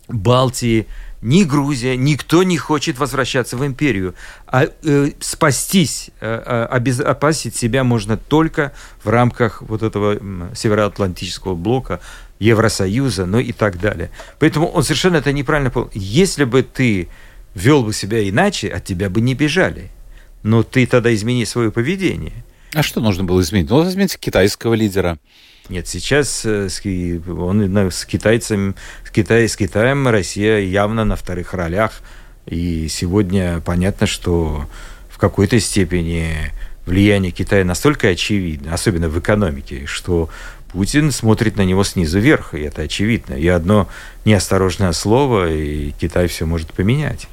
Балтии, 0.08 0.88
ни 1.22 1.44
Грузия, 1.44 1.96
никто 1.98 2.42
не 2.42 2.58
хочет 2.58 2.98
возвращаться 2.98 3.56
в 3.56 3.64
империю. 3.64 4.16
А 4.48 4.66
э, 4.66 5.12
спастись, 5.20 6.10
э, 6.20 6.44
э 6.46 6.66
обезопасить 6.66 7.56
себя 7.56 7.84
можно 7.84 8.18
только 8.18 8.74
в 9.04 9.10
рамках 9.10 9.62
вот 9.62 9.84
этого 9.84 10.20
Североатлантического 10.56 11.54
блока, 11.54 12.00
Евросоюза, 12.40 13.26
ну 13.26 13.40
и 13.40 13.52
так 13.52 13.80
далее. 13.80 14.10
Поэтому 14.40 14.68
он 14.68 14.84
совершенно 14.84 15.18
это 15.18 15.32
неправильно 15.32 15.72
понял. 15.72 15.90
Если 15.94 16.44
бы 16.44 16.64
ты 16.64 17.08
вел 17.54 17.84
бы 17.84 17.94
себя 17.94 18.28
иначе, 18.28 18.68
от 18.70 18.84
тебя 18.84 19.10
бы 19.10 19.22
не 19.22 19.34
бежали. 19.34 19.90
Но 20.44 20.62
ты 20.64 20.86
тогда 20.86 21.14
измени 21.14 21.46
свое 21.46 21.72
поведение. 21.72 22.44
А 22.74 22.84
что 22.84 23.00
нужно 23.00 23.24
было 23.24 23.42
изменить? 23.42 23.70
Ну, 23.70 23.84
возьмите 23.84 24.18
китайского 24.20 24.74
лидера. 24.74 25.18
Нет, 25.70 25.88
сейчас 25.88 26.46
он 26.46 26.72
с 27.90 28.06
китайцем, 28.06 28.76
с, 29.04 29.10
Китай, 29.10 29.48
с 29.48 29.56
Китаем 29.56 30.08
Россия 30.08 30.60
явно 30.60 31.06
на 31.06 31.16
вторых 31.16 31.54
ролях. 31.54 32.02
И 32.46 32.88
сегодня 32.90 33.62
понятно, 33.62 34.06
что 34.06 34.70
в 35.10 35.18
какой-то 35.18 35.60
степени 35.60 36.52
влияние 36.86 37.32
Китая 37.32 37.66
настолько 37.66 38.10
очевидно, 38.10 38.74
особенно 38.74 39.10
в 39.10 39.18
экономике, 39.18 39.86
что 39.88 40.30
Путин 40.72 41.12
смотрит 41.12 41.58
на 41.58 41.62
него 41.62 41.84
снизу 41.84 42.20
вверх, 42.20 42.54
и 42.54 42.62
это 42.62 42.84
очевидно. 42.84 43.36
И 43.36 43.48
одно 43.48 43.88
неосторожное 44.26 44.92
слово, 44.92 45.52
и 45.52 45.92
Китай 45.92 46.28
все 46.28 46.46
может 46.46 46.74
поменять. 46.74 47.28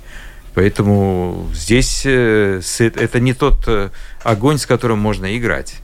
Поэтому 0.54 1.48
здесь 1.54 2.02
э, 2.04 2.60
это 2.78 3.20
не 3.20 3.32
тот 3.32 3.64
э, 3.66 3.90
огонь, 4.22 4.58
с 4.58 4.66
которым 4.66 4.98
можно 4.98 5.36
играть. 5.36 5.76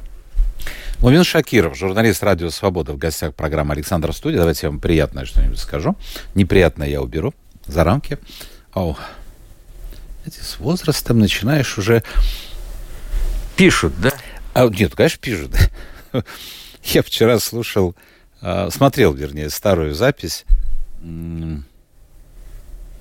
Мумин 0.98 1.24
Шакиров, 1.24 1.76
журналист 1.76 2.22
«Радио 2.22 2.50
Свобода» 2.50 2.92
в 2.92 2.98
гостях 2.98 3.34
программы 3.34 3.72
«Александр 3.72 4.12
Студия». 4.12 4.38
Давайте 4.38 4.66
я 4.66 4.70
вам 4.70 4.80
приятное 4.80 5.24
что-нибудь 5.24 5.58
скажу. 5.58 5.96
Неприятное 6.34 6.88
я 6.88 7.00
уберу 7.00 7.32
за 7.66 7.84
рамки. 7.84 8.18
О, 8.74 8.96
знаете, 10.24 10.42
с 10.42 10.58
возрастом 10.58 11.20
начинаешь 11.20 11.78
уже... 11.78 12.02
Пишут, 13.56 13.94
да? 14.00 14.12
А, 14.54 14.68
нет, 14.68 14.94
конечно, 14.94 15.18
пишут. 15.20 15.56
Я 16.94 17.02
вчера 17.02 17.38
слушал, 17.38 17.94
а, 18.40 18.70
смотрел, 18.70 19.12
вернее, 19.12 19.50
старую 19.50 19.94
запись 19.94 20.46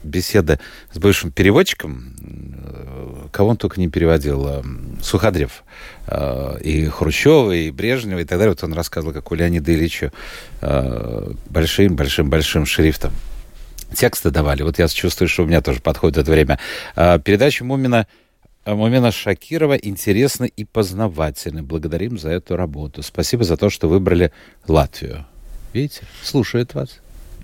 беседа 0.03 0.59
с 0.93 0.99
бывшим 0.99 1.31
переводчиком, 1.31 2.13
э, 2.21 3.27
кого 3.31 3.49
он 3.49 3.57
только 3.57 3.79
не 3.79 3.89
переводил, 3.89 4.47
э, 4.47 4.61
Суходрев, 5.01 5.63
э, 6.07 6.59
и 6.61 6.85
Хрущева, 6.87 7.51
и 7.51 7.71
Брежнева, 7.71 8.19
и 8.19 8.23
так 8.23 8.37
далее. 8.37 8.51
Вот 8.51 8.63
он 8.63 8.73
рассказывал, 8.73 9.13
как 9.13 9.31
у 9.31 9.35
Леонида 9.35 9.73
Ильича 9.73 10.13
большим-большим-большим 10.61 12.65
шрифтом 12.65 13.11
тексты 13.93 14.31
давали. 14.31 14.63
Вот 14.63 14.79
я 14.79 14.87
чувствую, 14.87 15.27
что 15.27 15.43
у 15.43 15.47
меня 15.47 15.61
тоже 15.61 15.81
подходит 15.81 16.17
это 16.17 16.31
время. 16.31 16.57
Передача 16.95 17.65
Мумина 17.65 18.07
Мумина 18.75 19.11
Шакирова 19.11 19.75
интересна 19.75 20.45
и 20.45 20.65
познавательна. 20.65 21.63
Благодарим 21.63 22.17
за 22.17 22.29
эту 22.29 22.55
работу. 22.55 23.03
Спасибо 23.03 23.43
за 23.43 23.57
то, 23.57 23.69
что 23.69 23.87
выбрали 23.87 24.31
Латвию. 24.67 25.25
Видите, 25.73 26.01
слушает 26.23 26.73
вас. 26.73 26.99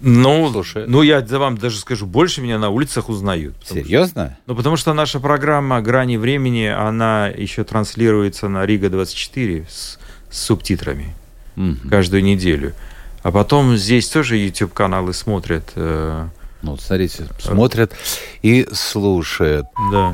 Ну, 0.06 0.50
Слушай. 0.52 0.86
ну 0.86 1.02
я 1.02 1.22
вам 1.22 1.58
даже 1.58 1.80
скажу, 1.80 2.06
больше 2.06 2.42
меня 2.42 2.60
на 2.60 2.70
улицах 2.70 3.08
узнают. 3.08 3.56
Серьезно? 3.64 4.26
Что, 4.26 4.38
ну, 4.48 4.56
потому 4.56 4.76
что 4.76 4.94
наша 4.94 5.22
программа 5.22 5.82
«Грани 5.82 6.18
времени», 6.18 6.66
она 6.66 7.30
еще 7.30 7.64
транслируется 7.64 8.50
на 8.50 8.66
Рига-24 8.66 9.66
с, 9.70 10.00
с 10.30 10.40
субтитрами 10.40 11.16
угу. 11.56 11.78
каждую 11.90 12.22
неделю. 12.22 12.74
А 13.22 13.32
потом 13.32 13.78
здесь 13.78 14.10
тоже 14.10 14.36
YouTube-каналы 14.36 15.14
смотрят. 15.14 15.72
Э, 15.76 16.28
ну, 16.64 16.78
смотрите, 16.78 17.28
смотрят 17.40 17.94
и 18.42 18.68
слушают. 18.72 19.68
Да. 19.92 20.14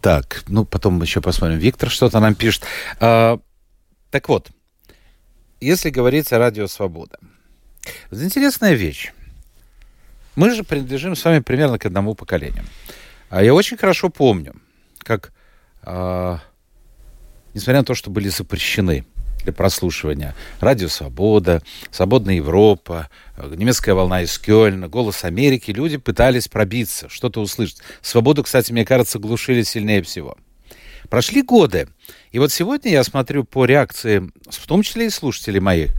Так, 0.00 0.44
ну, 0.46 0.64
потом 0.64 1.02
еще 1.02 1.20
посмотрим. 1.20 1.58
Виктор 1.58 1.90
что-то 1.90 2.20
нам 2.20 2.34
пишет. 2.34 2.62
А, 3.00 3.38
так 4.10 4.28
вот, 4.28 4.50
если 5.60 5.90
говорить 5.90 6.32
о 6.32 6.38
радио 6.38 6.68
«Свобода», 6.68 7.18
вот 8.10 8.22
интересная 8.22 8.74
вещь. 8.74 9.12
Мы 10.36 10.54
же 10.54 10.62
принадлежим 10.62 11.16
с 11.16 11.24
вами 11.24 11.40
примерно 11.40 11.78
к 11.78 11.86
одному 11.86 12.14
поколению. 12.14 12.64
А 13.28 13.42
я 13.42 13.52
очень 13.52 13.76
хорошо 13.76 14.08
помню, 14.08 14.54
как, 14.98 15.32
э, 15.82 16.38
несмотря 17.54 17.80
на 17.80 17.84
то, 17.84 17.94
что 17.94 18.10
были 18.10 18.28
запрещены 18.28 19.04
для 19.46 19.52
прослушивания 19.52 20.34
Радио 20.60 20.88
Свобода, 20.88 21.62
Свободная 21.92 22.34
Европа, 22.34 23.08
немецкая 23.38 23.94
волна 23.94 24.22
из 24.22 24.36
Кёльна, 24.38 24.88
Голос 24.88 25.24
Америки, 25.24 25.70
люди 25.70 25.96
пытались 25.96 26.48
пробиться, 26.48 27.08
что-то 27.08 27.40
услышать. 27.40 27.78
Свободу, 28.02 28.42
кстати, 28.42 28.72
мне 28.72 28.84
кажется, 28.84 29.20
глушили 29.20 29.62
сильнее 29.62 30.02
всего. 30.02 30.36
Прошли 31.08 31.42
годы, 31.42 31.88
и 32.32 32.40
вот 32.40 32.50
сегодня 32.50 32.90
я 32.90 33.04
смотрю 33.04 33.44
по 33.44 33.64
реакции, 33.64 34.28
в 34.50 34.66
том 34.66 34.82
числе 34.82 35.06
и 35.06 35.10
слушателей 35.10 35.60
моих, 35.60 35.92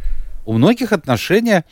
у 0.46 0.54
многих 0.54 0.92
отношение 0.92 1.64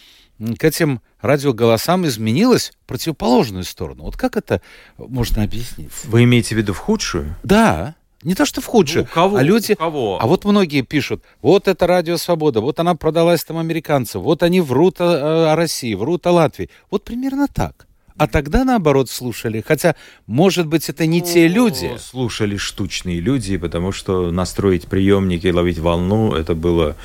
к 0.57 0.63
этим 0.63 1.01
радиоголосам 1.19 2.05
изменилось 2.07 2.71
в 2.83 2.87
противоположную 2.87 3.65
сторону. 3.65 4.03
Вот 4.03 4.15
как 4.15 4.37
это 4.37 4.61
можно 4.97 5.43
объяснить? 5.43 5.91
Вы 6.05 6.23
имеете 6.23 6.55
в 6.55 6.57
виду 6.57 6.73
в 6.73 6.77
худшую? 6.77 7.35
Да. 7.43 7.95
Не 8.25 8.33
то, 8.33 8.43
что 8.45 8.59
в 8.59 8.65
худшую, 8.65 9.05
ну, 9.05 9.09
кого? 9.13 9.37
а 9.37 9.43
люди... 9.43 9.75
Кого? 9.75 10.17
А 10.19 10.25
вот 10.25 10.45
многие 10.45 10.81
пишут, 10.81 11.23
вот 11.43 11.67
это 11.67 11.85
радио 11.85 12.17
«Свобода», 12.17 12.59
вот 12.59 12.79
она 12.79 12.95
продалась 12.95 13.43
там 13.43 13.59
американцам, 13.59 14.23
вот 14.23 14.41
они 14.41 14.61
врут 14.61 14.99
о, 14.99 15.53
о 15.53 15.55
России, 15.55 15.93
врут 15.93 16.25
о 16.25 16.31
Латвии. 16.31 16.71
Вот 16.89 17.03
примерно 17.03 17.47
так. 17.47 17.85
А 18.17 18.27
тогда, 18.27 18.63
наоборот, 18.63 19.11
слушали. 19.11 19.63
Хотя, 19.65 19.95
может 20.25 20.65
быть, 20.65 20.89
это 20.89 21.05
не 21.05 21.21
те 21.21 21.47
люди. 21.47 21.91
Слушали 21.99 22.57
штучные 22.57 23.19
люди, 23.19 23.57
потому 23.57 23.91
что 23.91 24.31
настроить 24.31 24.87
приемники, 24.87 25.47
ловить 25.47 25.77
волну, 25.77 26.33
это 26.33 26.55
было 26.55 26.95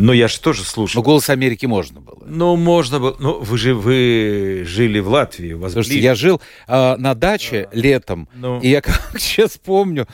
но 0.00 0.14
я 0.14 0.28
же 0.28 0.40
тоже 0.40 0.64
слушал. 0.64 1.00
Но 1.00 1.04
«Голос 1.04 1.28
Америки» 1.28 1.66
можно 1.66 2.00
было. 2.00 2.22
Ну, 2.24 2.56
можно 2.56 2.98
было. 2.98 3.16
Ну, 3.18 3.38
вы 3.40 3.58
же 3.58 3.74
вы 3.74 4.64
жили 4.66 4.98
в 4.98 5.08
Латвии. 5.08 5.52
Вас 5.52 5.72
Слушайте, 5.72 5.96
ближе. 5.96 6.06
я 6.06 6.14
жил 6.14 6.40
э, 6.66 6.96
на 6.96 7.14
даче 7.14 7.68
а, 7.70 7.76
летом, 7.76 8.28
ну... 8.34 8.60
и 8.60 8.70
я 8.70 8.80
как 8.80 9.18
сейчас 9.18 9.58
помню, 9.58 10.08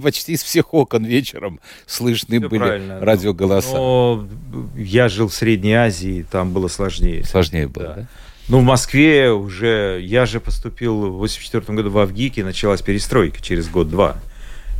почти 0.00 0.32
из 0.32 0.42
всех 0.42 0.74
окон 0.74 1.04
вечером 1.04 1.60
слышны 1.86 2.38
Все 2.38 2.48
были 2.48 2.58
правильно. 2.60 3.00
радиоголоса. 3.00 3.72
Но 3.72 4.28
я 4.76 5.08
жил 5.08 5.28
в 5.28 5.34
Средней 5.34 5.74
Азии, 5.74 6.26
там 6.30 6.52
было 6.52 6.68
сложнее. 6.68 7.24
Сложнее 7.24 7.68
было, 7.68 7.86
да? 7.86 7.94
да? 7.94 8.06
Ну, 8.48 8.60
в 8.60 8.64
Москве 8.64 9.32
уже... 9.32 9.98
Я 10.02 10.26
же 10.26 10.40
поступил 10.40 11.10
в 11.10 11.16
84 11.16 11.64
году 11.74 11.90
в 11.90 11.98
Авгике, 11.98 12.44
началась 12.44 12.82
перестройка 12.82 13.42
через 13.42 13.68
год-два. 13.68 14.18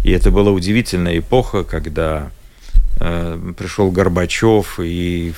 И 0.04 0.12
это 0.12 0.30
была 0.30 0.52
удивительная 0.52 1.18
эпоха, 1.18 1.64
когда 1.64 2.30
пришел 2.98 3.90
Горбачев, 3.90 4.80
и 4.80 5.32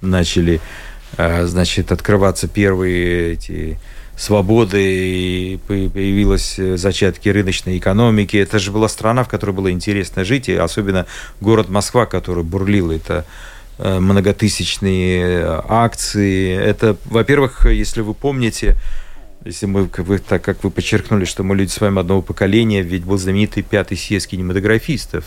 начали, 0.00 0.60
э, 1.16 1.46
значит, 1.46 1.92
открываться 1.92 2.48
первые 2.48 3.32
эти 3.32 3.78
свободы, 4.16 4.82
и 4.82 5.60
появилась 5.66 6.56
зачатки 6.56 7.28
рыночной 7.28 7.78
экономики. 7.78 8.36
Это 8.36 8.58
же 8.58 8.70
была 8.70 8.88
страна, 8.88 9.24
в 9.24 9.28
которой 9.28 9.52
было 9.52 9.70
интересно 9.70 10.24
жить, 10.24 10.48
и 10.48 10.54
особенно 10.54 11.06
город 11.40 11.70
Москва, 11.70 12.04
который 12.04 12.44
бурлил. 12.44 12.90
Это 12.90 13.24
э, 13.78 13.98
многотысячные 13.98 15.62
акции. 15.68 16.54
Это, 16.54 16.96
во-первых, 17.06 17.64
если 17.66 18.02
вы 18.02 18.12
помните, 18.12 18.76
если 19.44 19.64
мы, 19.64 19.88
как 19.88 20.06
вы, 20.06 20.18
так 20.18 20.42
как 20.42 20.62
вы 20.64 20.70
подчеркнули, 20.70 21.24
что 21.24 21.42
мы 21.42 21.56
люди 21.56 21.70
с 21.70 21.80
вами 21.80 22.00
одного 22.00 22.20
поколения, 22.20 22.82
ведь 22.82 23.04
был 23.04 23.16
знаменитый 23.16 23.62
пятый 23.62 23.96
съезд 23.96 24.26
кинематографистов 24.26 25.24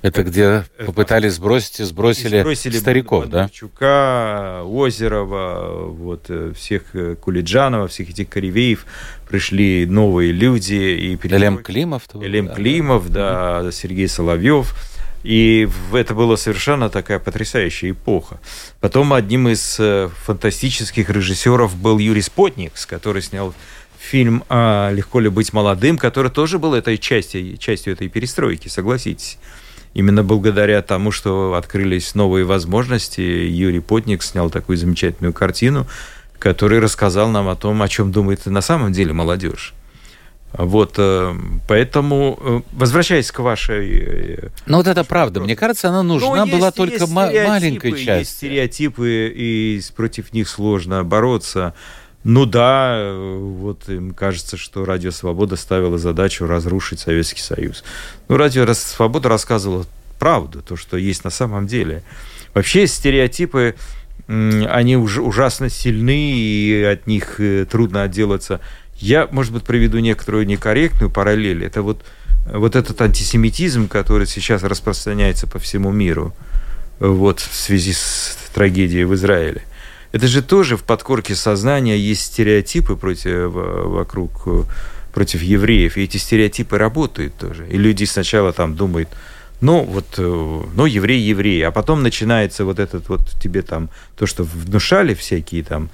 это 0.00 0.22
где 0.22 0.64
попытались 0.86 1.34
сбросить 1.34 1.80
и 1.80 1.84
сбросили, 1.84 2.36
и 2.36 2.40
сбросили 2.40 2.78
стариков, 2.78 3.26
да? 3.26 3.48
Чука, 3.48 4.62
Озерова, 4.64 5.86
вот 5.88 6.26
э, 6.28 6.52
всех 6.56 6.94
э, 6.94 7.16
Кулиджанова, 7.16 7.88
всех 7.88 8.10
этих 8.10 8.28
коревеев 8.28 8.86
пришли 9.28 9.86
новые 9.86 10.30
люди. 10.30 10.74
И 10.74 11.18
Элем 11.26 11.58
Климов. 11.58 12.04
Элем 12.14 12.46
да, 12.46 12.54
Климов, 12.54 13.10
да, 13.10 13.62
да, 13.62 13.72
Сергей 13.72 14.08
Соловьев. 14.08 14.74
И 15.24 15.68
это 15.92 16.14
была 16.14 16.36
совершенно 16.36 16.90
такая 16.90 17.18
потрясающая 17.18 17.90
эпоха. 17.90 18.40
Потом 18.80 19.12
одним 19.12 19.48
из 19.48 19.78
э, 19.80 20.08
фантастических 20.24 21.10
режиссеров 21.10 21.76
был 21.76 21.98
Юрий 21.98 22.22
Спотникс, 22.22 22.86
который 22.86 23.22
снял 23.22 23.52
фильм 23.98 24.44
«Легко 24.48 25.18
ли 25.18 25.28
быть 25.28 25.52
молодым», 25.52 25.98
который 25.98 26.30
тоже 26.30 26.60
был 26.60 26.72
этой 26.74 26.98
частью, 26.98 27.56
частью 27.56 27.94
этой 27.94 28.08
перестройки, 28.08 28.68
согласитесь. 28.68 29.38
Именно 29.94 30.22
благодаря 30.22 30.82
тому, 30.82 31.10
что 31.10 31.54
открылись 31.54 32.14
новые 32.14 32.44
возможности, 32.44 33.20
Юрий 33.20 33.80
Потник 33.80 34.22
снял 34.22 34.50
такую 34.50 34.76
замечательную 34.76 35.32
картину, 35.32 35.86
который 36.38 36.78
рассказал 36.78 37.28
нам 37.28 37.48
о 37.48 37.56
том, 37.56 37.82
о 37.82 37.88
чем 37.88 38.12
думает 38.12 38.46
на 38.46 38.60
самом 38.60 38.92
деле 38.92 39.12
молодежь. 39.12 39.74
Вот, 40.52 40.94
э, 40.96 41.34
поэтому, 41.68 42.38
э, 42.40 42.60
возвращаясь 42.72 43.30
к 43.30 43.40
вашей... 43.40 43.98
Э, 44.00 44.48
ну, 44.64 44.78
вот 44.78 44.86
это 44.86 45.04
правда. 45.04 45.40
Мне 45.40 45.54
кажется, 45.56 45.88
она 45.88 46.02
нужна 46.02 46.46
ну, 46.46 46.52
была 46.52 46.70
только 46.70 46.94
есть 46.94 47.12
маленькой 47.12 47.92
части. 47.92 48.18
Есть 48.20 48.30
стереотипы, 48.30 49.30
и 49.34 49.80
против 49.94 50.32
них 50.32 50.48
сложно 50.48 51.04
бороться. 51.04 51.74
Ну 52.30 52.44
да, 52.44 53.14
вот 53.14 53.88
им 53.88 54.12
кажется, 54.12 54.58
что 54.58 54.84
Радио 54.84 55.10
Свобода 55.12 55.56
ставила 55.56 55.96
задачу 55.96 56.46
разрушить 56.46 57.00
Советский 57.00 57.40
Союз. 57.40 57.82
Ну, 58.28 58.36
Радио 58.36 58.70
Свобода 58.74 59.30
рассказывала 59.30 59.86
правду, 60.18 60.60
то, 60.60 60.76
что 60.76 60.98
есть 60.98 61.24
на 61.24 61.30
самом 61.30 61.66
деле. 61.66 62.02
Вообще 62.52 62.86
стереотипы, 62.86 63.76
они 64.26 64.98
уж, 64.98 65.16
ужасно 65.16 65.70
сильны, 65.70 66.32
и 66.32 66.82
от 66.82 67.06
них 67.06 67.40
э, 67.40 67.64
трудно 67.64 68.02
отделаться. 68.02 68.60
Я, 68.98 69.26
может 69.30 69.54
быть, 69.54 69.62
приведу 69.62 69.98
некоторую 69.98 70.46
некорректную 70.46 71.08
параллель. 71.08 71.64
Это 71.64 71.80
вот, 71.80 72.04
вот 72.44 72.76
этот 72.76 73.00
антисемитизм, 73.00 73.88
который 73.88 74.26
сейчас 74.26 74.62
распространяется 74.64 75.46
по 75.46 75.58
всему 75.58 75.92
миру 75.92 76.34
вот, 77.00 77.40
в 77.40 77.54
связи 77.54 77.94
с 77.94 78.36
трагедией 78.52 79.04
в 79.04 79.14
Израиле. 79.14 79.62
Это 80.12 80.26
же 80.26 80.42
тоже 80.42 80.76
в 80.76 80.84
подкорке 80.84 81.34
сознания 81.34 81.98
есть 81.98 82.22
стереотипы 82.22 82.96
против, 82.96 83.50
вокруг 83.52 84.66
против 85.12 85.42
евреев, 85.42 85.96
и 85.96 86.04
эти 86.04 86.16
стереотипы 86.16 86.78
работают 86.78 87.34
тоже. 87.36 87.66
И 87.68 87.76
люди 87.76 88.04
сначала 88.04 88.52
там 88.52 88.74
думают, 88.74 89.08
ну, 89.60 89.82
вот, 89.82 90.14
э, 90.18 90.22
ну, 90.74 90.86
еврей, 90.86 91.20
еврей, 91.20 91.66
а 91.66 91.72
потом 91.72 92.02
начинается 92.02 92.64
вот 92.64 92.78
этот 92.78 93.08
вот 93.08 93.20
тебе 93.42 93.62
там, 93.62 93.90
то, 94.16 94.26
что 94.26 94.44
внушали 94.44 95.14
всякие 95.14 95.64
там 95.64 95.90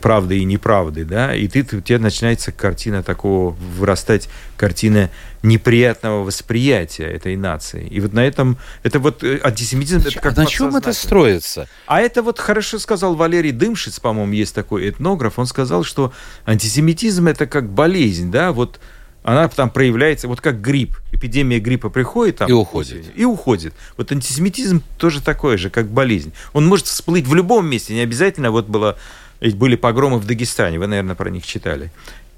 правды 0.00 0.38
и 0.38 0.44
неправды, 0.44 1.04
да, 1.04 1.34
и 1.34 1.48
ты, 1.48 1.60
у 1.76 1.80
тебя 1.80 1.98
начинается 1.98 2.52
картина 2.52 3.02
такого, 3.02 3.52
вырастать 3.78 4.28
картина 4.56 5.10
неприятного 5.42 6.24
восприятия 6.24 7.04
этой 7.04 7.36
нации. 7.36 7.86
И 7.88 8.00
вот 8.00 8.12
на 8.12 8.20
этом, 8.20 8.58
это 8.82 8.98
вот 8.98 9.24
э, 9.24 9.40
антисемитизм, 9.42 10.00
это 10.00 10.20
как 10.20 10.36
На 10.36 10.46
чем 10.46 10.76
это 10.76 10.92
строится? 10.92 11.68
А 11.86 12.00
это 12.00 12.22
вот 12.22 12.38
хорошо 12.38 12.78
сказал 12.78 13.14
Валерий 13.14 13.52
Дымшиц, 13.52 13.98
по-моему, 14.00 14.32
есть 14.32 14.54
такой 14.54 14.88
этнограф, 14.88 15.38
он 15.38 15.46
сказал, 15.46 15.84
что 15.84 16.12
антисемитизм 16.44 17.28
это 17.28 17.46
как 17.46 17.68
болезнь, 17.68 18.30
да, 18.30 18.52
вот 18.52 18.78
она 19.24 19.48
там 19.48 19.70
проявляется, 19.70 20.26
вот 20.26 20.40
как 20.40 20.60
грипп. 20.60 20.96
Эпидемия 21.12 21.60
гриппа 21.60 21.90
приходит 21.90 22.38
там, 22.38 22.48
и 22.48 22.52
уходит. 22.52 23.06
И 23.14 23.24
уходит. 23.24 23.72
Вот 23.96 24.10
антисемитизм 24.10 24.82
тоже 24.98 25.22
такой 25.22 25.58
же, 25.58 25.70
как 25.70 25.88
болезнь. 25.88 26.32
Он 26.52 26.66
может 26.66 26.86
всплыть 26.86 27.26
в 27.26 27.34
любом 27.34 27.66
месте, 27.66 27.94
не 27.94 28.00
обязательно 28.00 28.50
вот 28.50 28.66
было, 28.66 28.98
ведь 29.42 29.56
были 29.56 29.76
погромы 29.76 30.18
в 30.18 30.26
Дагестане, 30.26 30.78
вы, 30.78 30.86
наверное, 30.86 31.16
про 31.16 31.28
них 31.28 31.44
читали 31.44 31.90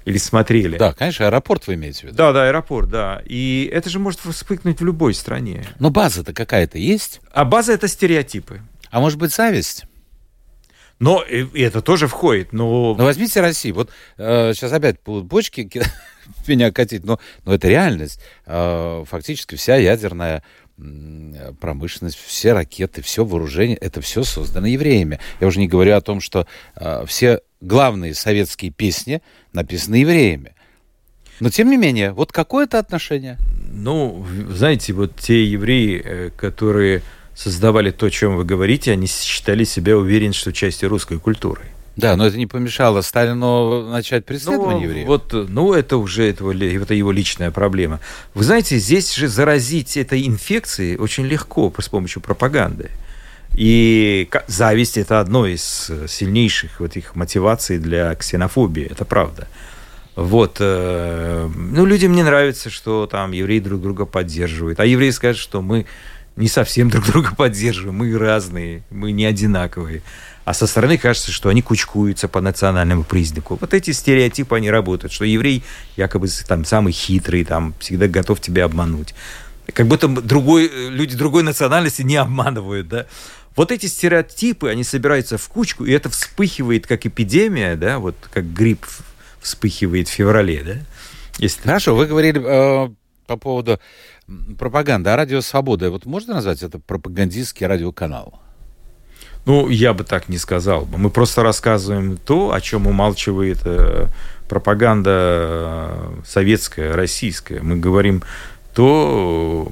или 0.05 0.17
смотрели. 0.17 0.77
Да, 0.77 0.93
конечно, 0.93 1.25
аэропорт 1.27 1.67
вы 1.67 1.75
имеете 1.75 2.01
в 2.01 2.03
виду. 2.05 2.15
Да, 2.15 2.31
да, 2.31 2.47
аэропорт, 2.47 2.89
да. 2.89 3.21
И 3.25 3.69
это 3.71 3.89
же 3.89 3.99
может 3.99 4.19
вспыхнуть 4.19 4.79
в 4.79 4.85
любой 4.85 5.13
стране. 5.13 5.65
Но 5.79 5.89
база-то 5.89 6.33
какая-то 6.33 6.77
есть? 6.77 7.21
А 7.31 7.45
база 7.45 7.73
это 7.73 7.87
стереотипы. 7.87 8.61
А 8.91 8.99
может 8.99 9.17
быть 9.17 9.33
зависть? 9.33 9.85
Но 10.99 11.21
и 11.21 11.61
это 11.61 11.81
тоже 11.81 12.07
входит. 12.07 12.53
Но... 12.53 12.95
но 12.95 13.03
возьмите 13.03 13.41
Россию. 13.41 13.75
Вот 13.75 13.89
э, 14.17 14.53
сейчас 14.53 14.71
опять 14.71 14.97
будут 15.03 15.25
бочки 15.25 15.69
меня 16.47 16.71
катить, 16.71 17.03
но, 17.03 17.19
но 17.43 17.53
это 17.53 17.67
реальность. 17.67 18.21
Э, 18.45 19.03
фактически 19.07 19.55
вся 19.55 19.75
ядерная 19.75 20.43
промышленность, 21.59 22.17
все 22.17 22.53
ракеты, 22.53 23.01
все 23.01 23.23
вооружение, 23.23 23.77
это 23.77 24.01
все 24.01 24.23
создано 24.23 24.67
евреями. 24.67 25.19
Я 25.39 25.47
уже 25.47 25.59
не 25.59 25.67
говорю 25.67 25.95
о 25.95 26.01
том, 26.01 26.19
что 26.19 26.47
э, 26.75 27.05
все 27.07 27.41
главные 27.61 28.13
советские 28.13 28.71
песни 28.71 29.21
написаны 29.53 29.95
евреями. 29.95 30.53
Но 31.39 31.49
тем 31.49 31.69
не 31.69 31.77
менее, 31.77 32.11
вот 32.11 32.31
какое-то 32.31 32.79
отношение. 32.79 33.37
Ну, 33.71 34.25
знаете, 34.49 34.93
вот 34.93 35.15
те 35.15 35.43
евреи, 35.45 36.01
э, 36.03 36.29
которые 36.35 37.01
создавали 37.35 37.91
то, 37.91 38.05
о 38.05 38.09
чем 38.09 38.37
вы 38.37 38.45
говорите, 38.45 38.91
они 38.91 39.07
считали 39.07 39.63
себя 39.63 39.97
уверенными, 39.97 40.33
что 40.33 40.53
частью 40.53 40.89
русской 40.89 41.19
культуры. 41.19 41.63
Да, 41.95 42.17
но 42.17 42.27
это 42.27 42.37
не 42.37 42.45
помешало 42.45 43.01
Сталину 43.01 43.89
начать 43.89 44.25
преследование 44.25 44.75
ну, 44.75 44.83
евреев. 44.83 45.07
Вот, 45.07 45.33
ну, 45.33 45.73
это 45.73 45.97
уже 45.97 46.29
это, 46.29 46.49
это 46.51 46.93
его 46.93 47.11
личная 47.11 47.51
проблема. 47.51 48.01
Вы 48.33 48.43
знаете, 48.43 48.77
здесь 48.77 49.15
же 49.15 49.27
заразить 49.27 49.95
этой 49.95 50.27
инфекцией 50.27 50.97
очень 50.97 51.25
легко 51.25 51.73
с 51.79 51.87
помощью 51.87 52.21
пропаганды. 52.21 52.89
И 53.55 54.29
зависть– 54.47 54.97
это 54.97 55.21
одно 55.21 55.47
из 55.47 55.89
сильнейших 56.07 56.81
вот 56.81 56.97
их 56.97 57.15
мотиваций 57.15 57.77
для 57.77 58.13
ксенофобии, 58.15 58.83
это 58.83 59.05
правда. 59.05 59.47
Вот, 60.15 60.57
э, 60.59 61.49
ну, 61.53 61.85
людям 61.85 62.13
не 62.13 62.23
нравится, 62.23 62.69
что 62.69 63.05
там 63.05 63.31
евреи 63.31 63.59
друг 63.59 63.81
друга 63.81 64.05
поддерживают, 64.05 64.79
а 64.79 64.85
евреи 64.85 65.09
скажут, 65.09 65.41
что 65.41 65.61
мы 65.61 65.85
не 66.35 66.47
совсем 66.47 66.89
друг 66.91 67.05
друга 67.05 67.35
поддерживаем, 67.35 67.95
мы 67.95 68.17
разные, 68.17 68.83
мы 68.89 69.11
не 69.11 69.25
одинаковые. 69.25 70.01
А 70.45 70.53
со 70.53 70.67
стороны 70.67 70.99
кажется, 70.99 71.31
что 71.31 71.49
они 71.49 71.63
кучкуются 71.63 72.27
по 72.27 72.39
национальному 72.39 73.03
признаку. 73.03 73.57
Вот 73.59 73.73
эти 73.73 73.91
стереотипы, 73.91 74.55
они 74.55 74.69
работают, 74.69 75.11
что 75.11 75.25
еврей 75.25 75.63
якобы 75.97 76.27
там 76.47 76.65
самый 76.65 76.93
хитрый, 76.93 77.43
там 77.43 77.73
всегда 77.79 78.07
готов 78.07 78.39
тебя 78.39 78.65
обмануть. 78.65 79.15
Как 79.73 79.87
будто 79.87 80.07
другой, 80.07 80.69
люди 80.89 81.17
другой 81.17 81.41
национальности 81.41 82.03
не 82.03 82.15
обманывают, 82.15 82.87
да. 82.87 83.07
Вот 83.55 83.71
эти 83.71 83.87
стереотипы, 83.87 84.69
они 84.69 84.83
собираются 84.83 85.39
в 85.39 85.47
кучку, 85.47 85.85
и 85.85 85.91
это 85.91 86.09
вспыхивает 86.09 86.85
как 86.85 87.07
эпидемия, 87.07 87.75
да, 87.75 87.97
вот 87.97 88.15
как 88.31 88.53
грипп 88.53 88.85
вспыхивает 89.41 90.07
в 90.07 90.11
феврале, 90.11 90.63
да. 90.63 90.75
Если 91.39 91.61
Хорошо, 91.61 91.95
вы 91.95 92.05
говорили 92.05 92.39
э, 92.39 92.89
по 93.25 93.37
поводу 93.37 93.79
пропаганды, 94.59 95.09
а 95.09 95.15
радио 95.15 95.41
«Свобода», 95.41 95.89
вот 95.89 96.05
можно 96.05 96.35
назвать 96.35 96.61
это 96.61 96.77
пропагандистский 96.77 97.65
радиоканал? 97.65 98.44
Ну, 99.45 99.69
я 99.69 99.93
бы 99.93 100.03
так 100.03 100.27
не 100.29 100.37
сказал. 100.37 100.87
Мы 100.97 101.09
просто 101.09 101.43
рассказываем 101.43 102.17
то, 102.17 102.51
о 102.51 102.61
чем 102.61 102.87
умалчивает 102.87 103.59
э, 103.65 104.07
пропаганда 104.49 105.11
э, 105.11 106.09
советская, 106.25 106.95
российская. 106.95 107.61
Мы 107.61 107.77
говорим 107.77 108.23
то, 108.73 109.71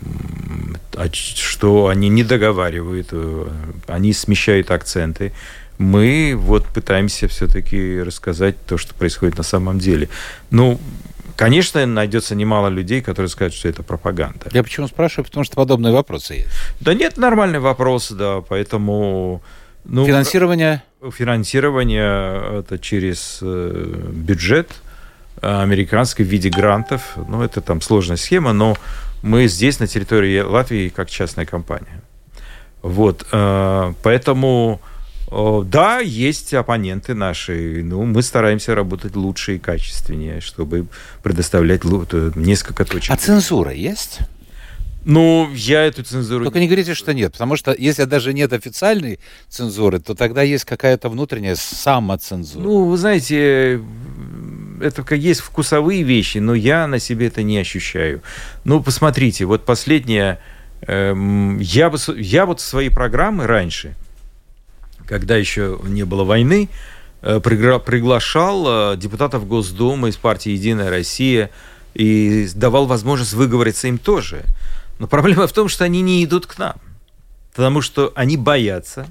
что 1.14 1.88
они 1.88 2.10
не 2.10 2.24
договаривают, 2.24 3.10
э, 3.12 3.48
они 3.88 4.14
смещают 4.14 4.70
акценты. 4.70 5.34
Мы 5.80 6.36
вот 6.38 6.66
пытаемся 6.68 7.28
все-таки 7.28 8.00
рассказать 8.00 8.56
то, 8.68 8.78
что 8.78 8.94
происходит 8.94 9.38
на 9.38 9.44
самом 9.44 9.80
деле. 9.80 10.10
Ну, 10.52 10.80
Конечно, 11.36 11.84
найдется 11.88 12.36
немало 12.36 12.68
людей, 12.68 13.02
которые 13.02 13.28
скажут, 13.28 13.56
что 13.56 13.68
это 13.68 13.82
пропаганда. 13.82 14.50
Я 14.52 14.62
почему 14.62 14.88
спрашиваю? 14.88 15.26
Потому 15.26 15.44
что 15.44 15.56
подобные 15.56 15.92
вопросы 15.92 16.36
есть. 16.36 16.50
Да 16.80 16.94
нет, 16.94 17.18
нормальный 17.18 17.60
вопрос, 17.60 18.12
да, 18.12 18.42
поэтому 18.42 19.42
ну, 19.86 20.06
финансирование? 20.06 20.84
Финансирование 21.12 22.60
это 22.60 22.80
через 22.80 23.39
э, 23.41 24.10
бюджет 24.12 24.72
американский 25.41 26.24
в 26.24 26.28
виде 26.28 26.50
грантов. 26.50 27.17
Ну, 27.28 27.41
это 27.41 27.60
там 27.60 27.82
сложная 27.82 28.17
схема, 28.17 28.54
но 28.54 28.78
мы 29.22 29.48
здесь, 29.48 29.80
на 29.80 29.88
территории 29.88 30.39
Латвии, 30.39 30.89
как 30.89 31.10
частная 31.10 31.46
компания. 31.46 32.02
Вот, 32.82 33.26
э, 33.32 33.93
поэтому, 34.04 34.82
да, 35.32 36.00
есть 36.00 36.54
оппоненты 36.54 37.13
наши, 37.13 37.82
ну, 37.84 38.04
мы 38.04 38.22
стараемся 38.22 38.76
работать 38.76 39.15
лучше 39.15 39.56
и 39.56 39.60
качественнее, 39.60 40.41
чтобы 40.41 40.88
предоставлять 41.24 41.82
э, 41.86 42.32
несколько 42.36 42.84
точек. 42.84 43.12
А 43.12 43.15
цензура 43.15 43.72
есть? 43.72 44.19
Ну, 45.06 45.50
я 45.54 45.84
эту 45.84 46.04
цензуру... 46.04 46.46
Только 46.46 46.60
не 46.60 46.68
говорите, 46.68 46.94
что 46.94 47.13
нет, 47.13 47.34
потому 47.34 47.58
что 47.58 47.76
если 47.78 48.06
даже 48.06 48.34
нет 48.34 48.54
официальной 48.54 49.20
цензуры, 49.50 50.00
то 50.00 50.16
тогда 50.16 50.44
есть 50.44 50.63
какая-то 50.63 51.10
внутренняя 51.10 51.56
самоцензура. 51.56 52.63
Ну, 52.63 52.86
вы 52.86 52.98
знаете, 52.98 53.82
это 54.82 55.04
как 55.04 55.20
есть 55.20 55.42
вкусовые 55.42 56.04
вещи, 56.04 56.38
но 56.38 56.54
я 56.54 56.88
на 56.88 57.00
себе 57.00 57.28
это 57.28 57.44
не 57.44 57.58
ощущаю. 57.58 58.22
Ну, 58.63 58.82
посмотрите, 58.82 59.46
вот 59.46 59.66
последнее... 59.66 60.39
Эм, 60.86 61.60
я, 61.60 61.89
бы, 61.89 61.98
я 62.18 62.46
вот 62.46 62.60
свои 62.60 62.89
программы 62.89 63.48
раньше, 63.48 63.96
когда 65.06 65.36
еще 65.36 65.80
не 65.86 66.04
было 66.04 66.24
войны, 66.24 66.70
э, 67.22 67.39
приглашал 67.39 68.94
э, 68.94 68.98
депутатов 68.98 69.47
Госдумы 69.47 70.10
из 70.10 70.18
партии 70.18 70.51
«Единая 70.51 70.89
Россия» 70.89 71.51
и 71.93 72.47
давал 72.56 72.86
возможность 72.86 73.34
выговориться 73.34 73.88
им 73.88 73.97
тоже– 73.97 74.43
но 75.04 75.08
проблема 75.08 75.47
в 75.47 75.51
том, 75.51 75.68
что 75.68 75.84
они 75.84 76.01
не 76.01 76.24
идут 76.24 76.45
к 76.45 76.58
нам. 76.58 76.76
Потому 77.54 77.82
что 77.82 78.14
они 78.16 78.38
боятся 78.38 79.06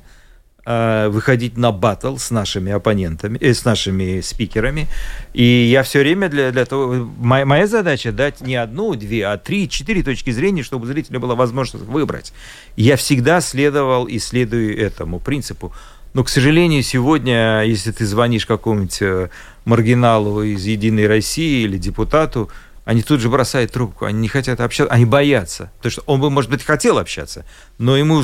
э, 0.65 1.09
выходить 1.09 1.59
на 1.59 1.71
батл 1.71 2.17
с 2.17 2.31
нашими 2.31 2.73
оппонентами, 2.73 3.37
э, 3.37 3.53
с 3.53 3.67
нашими 3.67 4.23
спикерами. 4.23 4.89
И 5.35 5.45
я 5.45 5.83
все 5.83 5.99
время 5.99 6.31
для, 6.31 6.51
для 6.51 6.65
того... 6.65 7.11
Моя, 7.19 7.45
моя 7.45 7.67
задача 7.67 8.11
дать 8.11 8.41
не 8.41 8.57
одну, 8.57 8.95
две, 8.95 9.27
а 9.27 9.37
три, 9.37 9.69
четыре 9.69 10.03
точки 10.03 10.31
зрения, 10.31 10.63
чтобы 10.63 10.85
у 10.85 10.87
зрителя 10.87 11.21
была 11.21 11.35
возможность 11.35 11.85
выбрать. 11.85 12.33
Я 12.75 12.97
всегда 12.97 13.43
следовал 13.43 14.07
и 14.07 14.19
следую 14.19 14.81
этому 14.81 15.21
принципу. 15.21 15.75
Но, 16.15 16.25
к 16.25 16.31
сожалению, 16.31 16.83
сегодня, 16.83 17.65
если 17.65 17.93
ты 17.93 18.07
звонишь 18.07 18.47
какому-нибудь 18.47 19.03
э, 19.03 19.29
маргиналу 19.67 20.43
из 20.43 20.65
«Единой 20.65 21.07
России» 21.07 21.65
или 21.65 21.77
депутату, 21.77 22.49
они 22.85 23.03
тут 23.03 23.21
же 23.21 23.29
бросают 23.29 23.73
трубку, 23.73 24.07
они 24.07 24.21
не 24.21 24.29
хотят 24.29 24.61
общаться, 24.61 24.93
они 24.93 25.05
боятся. 25.05 25.71
Потому 25.79 25.93
что 25.93 26.03
он 26.07 26.21
бы, 26.21 26.31
может 26.31 26.51
быть, 26.51 26.63
хотел 26.65 26.99
общаться, 26.99 27.45
но 27.79 27.97
ему 27.97 28.23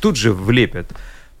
тут 0.00 0.16
же 0.16 0.32
влепят. 0.32 0.86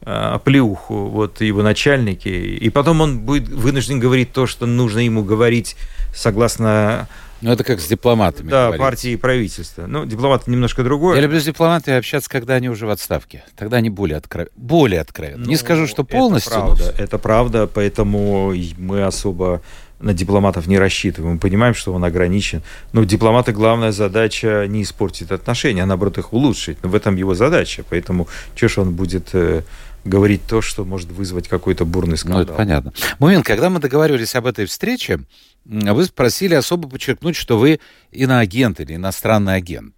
оплеуху 0.04 1.06
вот 1.06 1.40
его 1.40 1.62
начальники, 1.62 2.28
и 2.28 2.70
потом 2.70 3.00
он 3.00 3.20
будет 3.20 3.48
вынужден 3.48 4.00
говорить 4.00 4.32
то, 4.32 4.46
что 4.46 4.66
нужно 4.66 4.98
ему 4.98 5.22
говорить 5.22 5.76
согласно 6.14 7.08
ну, 7.42 7.50
это 7.50 7.64
как 7.64 7.80
с 7.80 7.88
дипломатами. 7.88 8.48
Да, 8.48 8.66
говорить. 8.66 8.80
партии 8.80 9.10
и 9.10 9.16
правительства. 9.16 9.86
Ну, 9.86 10.06
дипломаты 10.06 10.48
немножко 10.48 10.84
другое. 10.84 11.16
Я 11.16 11.22
люблю 11.22 11.40
с 11.40 11.44
дипломатами 11.44 11.96
общаться, 11.96 12.30
когда 12.30 12.54
они 12.54 12.68
уже 12.68 12.86
в 12.86 12.90
отставке. 12.90 13.42
Тогда 13.56 13.78
они 13.78 13.90
более, 13.90 14.16
откров... 14.16 14.46
более 14.54 15.00
откровенны. 15.00 15.44
Ну, 15.44 15.48
Не 15.48 15.56
скажу, 15.56 15.88
что 15.88 16.04
полностью. 16.04 16.52
Это 16.52 16.60
правда, 16.60 16.94
но... 16.96 17.04
это 17.04 17.18
правда, 17.18 17.66
поэтому 17.66 18.54
мы 18.78 19.02
особо 19.02 19.60
на 20.02 20.12
дипломатов 20.12 20.66
не 20.66 20.78
рассчитываем. 20.78 21.34
Мы 21.34 21.38
понимаем, 21.40 21.74
что 21.74 21.92
он 21.94 22.04
ограничен. 22.04 22.62
Но 22.92 23.02
у 23.02 23.04
дипломата 23.04 23.52
главная 23.52 23.92
задача 23.92 24.66
не 24.68 24.82
испортить 24.82 25.30
отношения, 25.30 25.84
а 25.84 25.86
наоборот 25.86 26.18
их 26.18 26.32
улучшить. 26.32 26.78
Но 26.82 26.88
в 26.88 26.94
этом 26.94 27.16
его 27.16 27.34
задача. 27.34 27.84
Поэтому 27.88 28.28
что 28.54 28.68
ж 28.68 28.78
он 28.78 28.94
будет 28.94 29.30
э, 29.32 29.62
говорить 30.04 30.42
то, 30.46 30.60
что 30.60 30.84
может 30.84 31.10
вызвать 31.10 31.48
какой-то 31.48 31.84
бурный 31.84 32.18
скандал. 32.18 32.40
Ну, 32.40 32.44
это 32.44 32.54
понятно. 32.54 32.92
Момент, 33.18 33.46
когда 33.46 33.70
мы 33.70 33.80
договаривались 33.80 34.34
об 34.34 34.46
этой 34.46 34.66
встрече, 34.66 35.20
вы 35.64 36.04
спросили 36.04 36.54
особо 36.54 36.88
подчеркнуть, 36.88 37.36
что 37.36 37.58
вы 37.58 37.80
иноагент 38.10 38.80
или 38.80 38.96
иностранный 38.96 39.54
агент. 39.54 39.94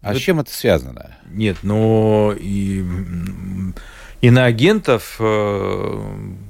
А 0.00 0.10
это... 0.10 0.18
с 0.18 0.22
чем 0.22 0.40
это 0.40 0.52
связано? 0.52 1.16
Нет, 1.30 1.58
но 1.62 2.34
и 2.38 2.84
иноагентов, 4.22 5.16
э, 5.18 6.00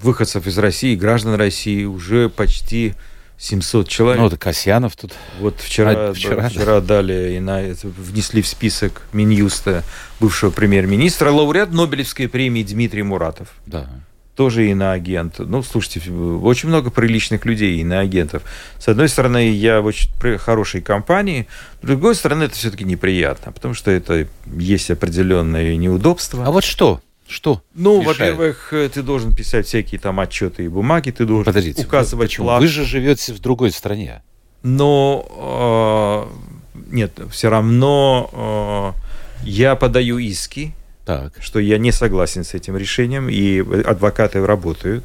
выходцев 0.01 0.47
из 0.47 0.57
России, 0.59 0.95
граждан 0.95 1.35
России 1.35 1.85
уже 1.85 2.29
почти 2.29 2.95
700 3.39 3.89
человек. 3.89 4.21
Ну, 4.21 4.27
это 4.29 4.37
Касьянов 4.37 4.95
тут. 4.95 5.15
Вот 5.41 5.59
вчера, 5.59 6.11
а, 6.11 6.15
вчера, 6.15 6.49
вчера 6.49 6.81
да. 6.81 6.81
дали, 6.81 7.35
и 7.35 7.41
на, 7.41 7.75
внесли 7.83 8.41
в 8.41 8.47
список 8.47 9.03
Минюста 9.13 9.83
бывшего 10.21 10.51
премьер-министра 10.51 11.33
лауреат 11.33 11.73
Нобелевской 11.73 12.29
премии 12.29 12.63
Дмитрий 12.63 13.03
Муратов. 13.03 13.49
Да. 13.67 13.89
Тоже 14.37 14.71
иноагент. 14.71 15.41
Ну, 15.41 15.63
слушайте, 15.63 16.01
очень 16.11 16.69
много 16.69 16.91
приличных 16.91 17.45
людей, 17.45 17.81
иноагентов. 17.81 18.43
С 18.79 18.87
одной 18.89 19.09
стороны, 19.09 19.51
я 19.51 19.81
в 19.81 19.87
очень 19.87 20.09
хорошей 20.39 20.81
компании, 20.81 21.49
с 21.83 21.87
другой 21.87 22.15
стороны, 22.15 22.45
это 22.45 22.55
все-таки 22.55 22.85
неприятно, 22.85 23.51
потому 23.51 23.75
что 23.75 23.91
это 23.91 24.29
есть 24.47 24.91
определенные 24.91 25.77
неудобства. 25.77 26.47
А 26.47 26.51
вот 26.51 26.65
что? 26.65 27.01
Что? 27.33 27.63
Ну, 27.75 28.03
во-первых, 28.03 28.75
э, 28.75 28.91
ты 28.91 29.03
должен 29.03 29.35
писать 29.35 29.67
всякие 29.67 29.99
там 29.99 30.21
отчеты 30.21 30.67
и 30.67 30.69
бумаги, 30.69 31.11
ты 31.13 31.25
должен 31.25 31.47
Подождите, 31.47 31.87
указывать 31.87 32.29
почему? 32.29 32.47
План. 32.49 32.61
Вы 32.61 32.69
же 32.69 32.85
живете 32.85 33.33
в 33.33 33.41
другой 33.41 33.71
стране. 33.71 34.23
Но 34.63 36.29
э, 36.29 36.93
нет, 36.93 37.19
все 37.31 37.49
равно 37.49 38.95
э, 39.43 39.47
я 39.49 39.77
подаю 39.77 40.19
иски, 40.19 40.75
так. 41.07 41.33
что 41.41 41.59
я 41.59 41.79
не 41.79 41.91
согласен 41.91 42.45
с 42.45 42.53
этим 42.53 42.77
решением, 42.77 43.31
и 43.31 43.61
адвокаты 43.83 44.45
работают. 44.45 45.03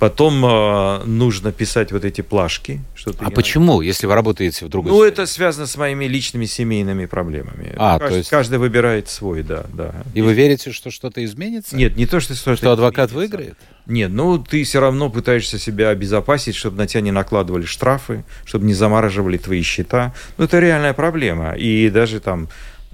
Потом 0.00 0.42
э, 0.46 1.04
нужно 1.04 1.52
писать 1.52 1.92
вот 1.92 2.06
эти 2.06 2.22
плашки. 2.22 2.80
Что 2.94 3.12
а 3.18 3.30
почему, 3.30 3.74
надо... 3.74 3.84
если 3.84 4.06
вы 4.06 4.14
работаете 4.14 4.64
в 4.64 4.70
другой 4.70 4.92
Ну, 4.92 4.96
стране? 4.96 5.12
это 5.12 5.26
связано 5.26 5.66
с 5.66 5.76
моими 5.76 6.06
личными 6.06 6.46
семейными 6.46 7.04
проблемами. 7.04 7.74
А, 7.76 7.98
каждый, 7.98 8.12
то 8.12 8.16
есть... 8.16 8.30
каждый 8.30 8.58
выбирает 8.58 9.10
свой, 9.10 9.42
да, 9.42 9.64
да. 9.74 9.92
И 10.14 10.22
вы 10.22 10.32
верите, 10.32 10.72
что 10.72 10.90
что-то 10.90 11.22
изменится? 11.22 11.76
Нет, 11.76 11.98
не 11.98 12.06
то, 12.06 12.18
что 12.18 12.34
что-то 12.34 12.56
Что 12.56 12.72
адвокат 12.72 13.10
изменится. 13.10 13.36
выиграет? 13.36 13.58
Нет, 13.84 14.10
ну 14.10 14.38
ты 14.38 14.64
все 14.64 14.80
равно 14.80 15.10
пытаешься 15.10 15.58
себя 15.58 15.90
обезопасить, 15.90 16.54
чтобы 16.54 16.78
на 16.78 16.86
тебя 16.86 17.02
не 17.02 17.12
накладывали 17.12 17.66
штрафы, 17.66 18.24
чтобы 18.46 18.64
не 18.64 18.72
замораживали 18.72 19.36
твои 19.36 19.60
счета. 19.60 20.14
Ну, 20.38 20.44
это 20.44 20.60
реальная 20.60 20.94
проблема. 20.94 21.52
И 21.52 21.90
даже 21.90 22.20
там 22.20 22.48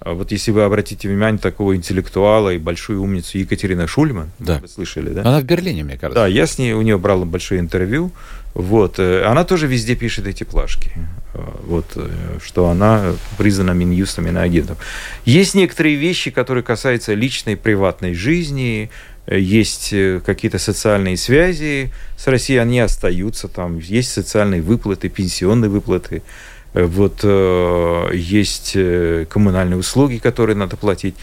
вот 0.05 0.31
если 0.31 0.51
вы 0.51 0.63
обратите 0.63 1.09
внимание 1.09 1.39
такого 1.39 1.75
интеллектуала 1.75 2.51
и 2.51 2.59
большую 2.59 3.03
умницу 3.03 3.39
Екатерина 3.39 3.87
Шульман, 3.87 4.31
да. 4.39 4.59
вы 4.59 4.69
слышали, 4.69 5.11
да? 5.11 5.23
Она 5.23 5.41
в 5.41 5.45
Берлине, 5.45 5.85
мне 5.85 5.97
кажется. 5.97 6.23
Да, 6.23 6.27
я 6.27 6.47
с 6.47 6.59
ней, 6.59 6.75
у 6.75 6.83
нее 6.83 6.99
брал 6.99 7.25
большое 7.25 7.61
интервью. 7.61 8.13
Вот, 8.57 8.99
э, 8.99 9.23
она 9.25 9.45
тоже 9.45 9.67
везде 9.67 9.97
пишет 9.97 10.27
эти 10.27 10.45
плашки. 10.45 10.91
Э, 11.35 11.41
вот, 11.65 11.93
э, 11.97 12.09
что 12.43 12.69
она 12.69 13.13
признана 13.37 13.73
Минюстом 13.73 14.27
иноагентом. 14.29 14.79
Есть 15.27 15.55
некоторые 15.55 15.97
вещи, 15.97 16.31
которые 16.31 16.65
касаются 16.65 17.13
личной, 17.13 17.57
приватной 17.57 18.15
жизни, 18.15 18.91
есть 19.27 19.93
какие-то 20.25 20.59
социальные 20.59 21.17
связи 21.17 21.91
с 22.17 22.29
Россией, 22.29 22.61
они 22.61 22.79
остаются 22.79 23.49
там, 23.49 23.79
есть 23.79 24.13
социальные 24.13 24.63
выплаты, 24.63 25.09
пенсионные 25.09 25.69
выплаты, 25.69 26.23
вот 26.85 27.21
э, 27.23 28.11
есть 28.13 28.73
э, 28.75 29.27
коммунальные 29.29 29.79
услуги, 29.79 30.19
которые 30.19 30.57
надо 30.57 30.77
платить. 30.77 31.15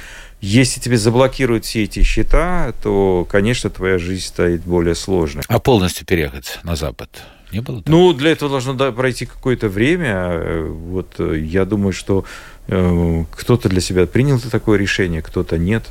Если 0.41 0.79
тебе 0.79 0.97
заблокируют 0.97 1.63
все 1.63 1.83
эти 1.83 2.01
счета, 2.01 2.73
то, 2.81 3.25
конечно, 3.29 3.69
твоя 3.69 3.97
жизнь 3.97 4.25
станет 4.25 4.61
более 4.63 4.95
сложной. 4.95 5.43
А 5.47 5.59
полностью 5.59 6.05
переехать 6.05 6.59
на 6.63 6.75
Запад? 6.75 7.09
Не 7.51 7.61
было? 7.61 7.77
Так? 7.77 7.87
Ну, 7.87 8.13
для 8.13 8.31
этого 8.31 8.49
должно 8.49 8.91
пройти 8.91 9.25
какое-то 9.25 9.69
время. 9.69 10.65
Вот 10.65 11.19
я 11.19 11.65
думаю, 11.65 11.93
что 11.93 12.25
э, 12.67 13.23
кто-то 13.31 13.69
для 13.69 13.79
себя 13.79 14.07
принял 14.07 14.39
такое 14.39 14.79
решение, 14.79 15.21
кто-то 15.21 15.57
нет. 15.57 15.83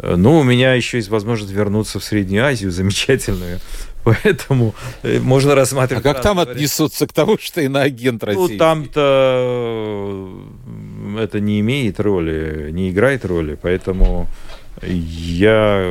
Но 0.00 0.38
у 0.38 0.44
меня 0.44 0.74
еще 0.74 0.98
есть 0.98 1.08
возможность 1.08 1.52
вернуться 1.52 1.98
в 1.98 2.04
Среднюю 2.04 2.44
Азию, 2.44 2.70
замечательную, 2.70 3.58
Поэтому 4.04 4.74
э, 5.02 5.18
можно 5.20 5.54
рассматривать... 5.54 6.04
А 6.04 6.12
как 6.12 6.22
там 6.22 6.36
варианты. 6.36 6.52
отнесутся 6.58 7.06
к 7.06 7.12
тому, 7.12 7.36
что 7.38 7.60
иноагент 7.60 8.24
России? 8.24 8.52
Ну, 8.52 8.58
там-то 8.58 10.28
это 11.18 11.40
не 11.40 11.60
имеет 11.60 12.00
роли, 12.00 12.70
не 12.70 12.90
играет 12.90 13.24
роли, 13.24 13.58
поэтому 13.60 14.28
я 14.82 15.84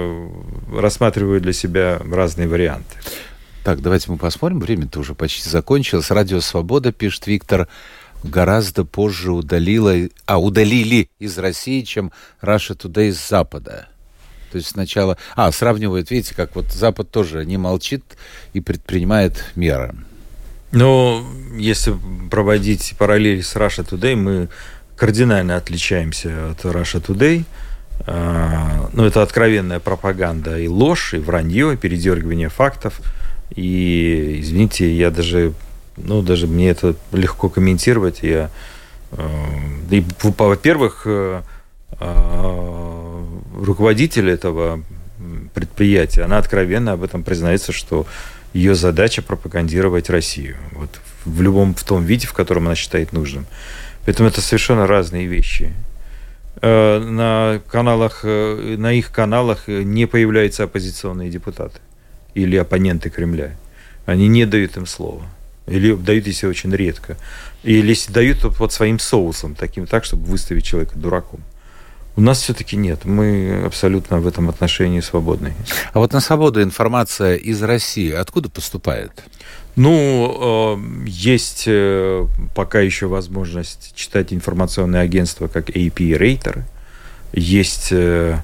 рассматриваю 0.74 1.42
для 1.42 1.54
себя 1.54 2.00
разные 2.10 2.48
варианты. 2.48 2.96
Так, 3.64 3.82
давайте 3.82 4.10
мы 4.12 4.18
посмотрим. 4.18 4.60
Время-то 4.60 5.00
уже 5.00 5.14
почти 5.14 5.50
закончилось. 5.50 6.10
Радио 6.10 6.40
«Свобода», 6.40 6.94
пишет 6.94 7.28
Виктор, 7.28 7.68
гораздо 8.24 8.86
позже 8.86 9.32
удалила, 9.32 9.94
а 10.26 10.40
удалили 10.40 11.10
из 11.20 11.38
России, 11.38 11.82
чем 11.82 12.12
Russia 12.42 12.78
Today 12.78 13.10
из 13.10 13.28
Запада. 13.28 13.90
То 14.52 14.58
есть 14.58 14.70
сначала... 14.70 15.18
А, 15.36 15.52
сравнивают, 15.52 16.12
видите, 16.12 16.36
как 16.36 16.56
вот 16.56 16.72
Запад 16.72 17.10
тоже 17.10 17.46
не 17.46 17.58
молчит 17.58 18.04
и 18.54 18.62
предпринимает 18.62 19.44
меры. 19.56 19.94
Но 20.72 21.26
если 21.58 21.96
проводить 22.30 22.96
параллели 22.98 23.42
с 23.42 23.56
Russia 23.56 23.88
Today, 23.88 24.16
мы 24.16 24.50
кардинально 24.96 25.56
отличаемся 25.56 26.52
от 26.52 26.66
Russia 26.66 27.02
Today. 27.02 27.46
А, 28.06 28.90
ну, 28.94 29.06
это 29.06 29.22
откровенная 29.22 29.80
пропаганда 29.80 30.60
и 30.60 30.68
ложь, 30.68 31.14
и 31.14 31.18
вранье, 31.18 31.74
и 31.74 31.78
передергивание 31.78 32.50
фактов. 32.50 33.00
И, 33.56 34.40
извините, 34.42 34.92
я 34.92 35.10
даже, 35.10 35.54
ну, 35.96 36.22
даже 36.22 36.48
мне 36.48 36.70
это 36.70 36.96
легко 37.12 37.50
комментировать. 37.50 38.20
Я, 38.22 38.50
а, 39.12 39.30
и, 39.90 40.06
во-первых, 40.22 41.04
а, 41.06 41.44
руководитель 43.66 44.30
этого 44.30 44.84
предприятия, 45.54 46.24
она 46.24 46.38
откровенно 46.38 46.94
об 46.94 47.04
этом 47.04 47.24
признается, 47.24 47.72
что 47.72 48.06
ее 48.54 48.76
задача 48.76 49.22
пропагандировать 49.22 50.10
Россию. 50.10 50.56
Вот 50.74 50.90
в 51.26 51.42
любом 51.42 51.76
в 51.76 51.84
том 51.84 52.04
виде, 52.04 52.28
в 52.28 52.34
котором 52.34 52.66
она 52.66 52.76
считает 52.76 53.14
нужным. 53.14 53.46
Поэтому 54.06 54.30
это 54.30 54.42
совершенно 54.42 54.88
разные 54.88 55.28
вещи. 55.28 55.74
Э, 56.62 57.00
на 57.00 57.62
каналах, 57.70 58.22
э, 58.24 58.76
на 58.78 58.94
их 58.94 59.12
каналах 59.12 59.68
не 59.68 60.06
появляются 60.06 60.64
оппозиционные 60.64 61.30
депутаты 61.30 61.80
или 62.34 62.56
оппоненты 62.56 63.10
Кремля. 63.10 63.56
Они 64.06 64.28
не 64.28 64.46
дают 64.46 64.78
им 64.78 64.86
слова. 64.86 65.24
Или 65.68 65.94
дают, 65.94 66.26
если 66.26 66.48
очень 66.48 66.74
редко. 66.74 67.18
Или 67.64 67.90
если 67.90 68.14
дают 68.14 68.42
то 68.42 68.50
под 68.50 68.72
своим 68.72 69.00
соусом, 69.00 69.54
таким 69.54 69.86
так, 69.86 70.06
чтобы 70.06 70.24
выставить 70.24 70.64
человека 70.64 70.98
дураком. 70.98 71.42
У 72.18 72.22
нас 72.22 72.42
все-таки 72.42 72.76
нет. 72.76 73.06
Мы 73.06 73.62
абсолютно 73.64 74.18
в 74.20 74.26
этом 74.26 74.50
отношении 74.50 75.02
свободны. 75.02 75.54
А 75.94 76.00
вот 76.00 76.14
на 76.14 76.20
свободу 76.20 76.64
информация 76.64 77.36
из 77.36 77.62
России 77.62 78.12
откуда 78.12 78.50
поступает? 78.50 79.12
Ну, 79.76 80.80
э, 80.82 81.08
есть 81.08 81.66
э, 81.68 82.26
пока 82.56 82.80
еще 82.80 83.06
возможность 83.06 83.94
читать 83.96 84.34
информационные 84.34 85.04
агентства, 85.04 85.48
как 85.48 85.70
AP 85.70 86.00
и 86.00 86.16
Рейтер. 86.16 86.64
Есть 87.34 87.90
э, 87.92 88.40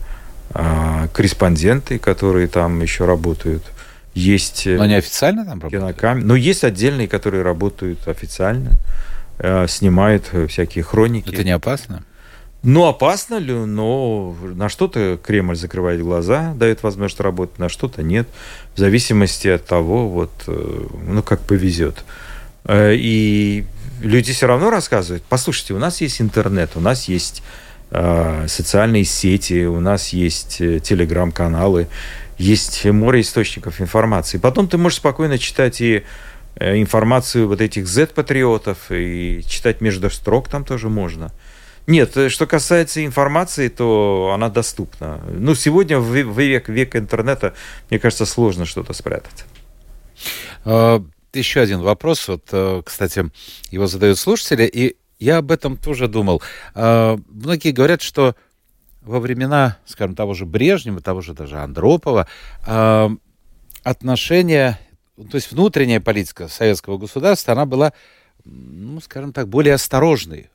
корреспонденты, 1.11 1.97
которые 1.97 2.47
там 2.49 2.79
еще 2.79 3.05
работают. 3.05 3.63
Есть... 4.13 4.67
Но 4.67 4.83
они 4.83 4.93
официально 4.93 5.45
там 5.45 5.59
работают? 5.59 5.95
Кинокам... 5.95 6.19
Но 6.19 6.35
есть 6.35 6.63
отдельные, 6.63 7.07
которые 7.07 7.41
работают 7.41 8.07
официально, 8.07 8.73
снимают 9.67 10.29
всякие 10.47 10.83
хроники. 10.83 11.33
Это 11.33 11.43
не 11.43 11.49
опасно? 11.49 12.03
Ну, 12.65 12.85
опасно 12.85 13.39
ли, 13.39 13.53
но 13.53 14.33
на 14.41 14.69
что-то 14.69 15.19
Кремль 15.21 15.57
закрывает 15.57 16.01
глаза, 16.01 16.53
дает 16.53 16.81
возможность 16.81 17.19
работать, 17.19 17.59
на 17.59 17.67
что-то 17.67 18.03
нет, 18.03 18.25
в 18.75 18.79
зависимости 18.79 19.49
от 19.49 19.65
того, 19.65 20.07
вот, 20.07 20.31
э, 20.47 20.87
ну, 21.05 21.21
как 21.23 21.41
повезет. 21.41 22.05
Э, 22.63 22.93
и 22.95 23.65
люди 24.01 24.31
все 24.31 24.47
равно 24.47 24.69
рассказывают, 24.69 25.25
послушайте, 25.27 25.73
у 25.73 25.77
нас 25.77 25.99
есть 25.99 26.21
интернет, 26.21 26.71
у 26.75 26.79
нас 26.79 27.09
есть 27.09 27.43
э, 27.91 28.45
социальные 28.47 29.03
сети, 29.03 29.65
у 29.65 29.81
нас 29.81 30.09
есть 30.09 30.59
телеграм-каналы, 30.59 31.89
есть 32.37 32.85
море 32.85 33.21
источников 33.21 33.81
информации. 33.81 34.37
Потом 34.37 34.69
ты 34.69 34.77
можешь 34.77 34.99
спокойно 34.99 35.37
читать 35.37 35.81
и 35.81 36.03
информацию 36.57 37.49
вот 37.49 37.59
этих 37.59 37.87
Z-патриотов, 37.87 38.89
и 38.89 39.43
читать 39.45 39.81
между 39.81 40.09
строк 40.09 40.47
там 40.47 40.63
тоже 40.63 40.87
можно. 40.87 41.29
Нет, 41.85 42.15
э, 42.15 42.29
что 42.29 42.47
касается 42.47 43.05
информации, 43.05 43.67
то 43.67 44.31
она 44.33 44.49
доступна. 44.49 45.21
Ну, 45.29 45.55
сегодня 45.55 45.99
в 45.99 46.13
век, 46.13 46.69
век 46.69 46.95
интернета, 46.95 47.53
мне 47.89 47.99
кажется, 47.99 48.25
сложно 48.25 48.65
что-то 48.65 48.93
спрятать. 48.93 49.45
А, 50.65 51.03
еще 51.33 51.61
один 51.61 51.81
вопрос. 51.81 52.27
Вот, 52.27 52.47
э, 52.51 52.81
кстати, 52.85 53.29
его 53.71 53.87
задают 53.87 54.17
слушатели, 54.17 54.65
и 54.65 54.95
я 55.19 55.37
об 55.37 55.51
этом 55.51 55.77
тоже 55.77 56.07
думал. 56.07 56.41
А, 56.73 57.17
многие 57.27 57.71
говорят, 57.71 58.01
что 58.01 58.35
во 59.01 59.19
времена, 59.19 59.77
скажем, 59.85 60.15
того 60.15 60.33
же 60.33 60.45
Брежнева, 60.45 61.01
того 61.01 61.21
же 61.21 61.33
даже 61.33 61.57
Андропова, 61.57 62.27
а, 62.65 63.11
отношения, 63.83 64.79
то 65.17 65.35
есть 65.35 65.51
внутренняя 65.51 65.99
политика 65.99 66.47
советского 66.47 66.97
государства, 66.97 67.53
она 67.53 67.65
была, 67.65 67.93
ну, 68.45 69.01
скажем 69.01 69.33
так, 69.33 69.49
более 69.49 69.73
осторожной. 69.73 70.49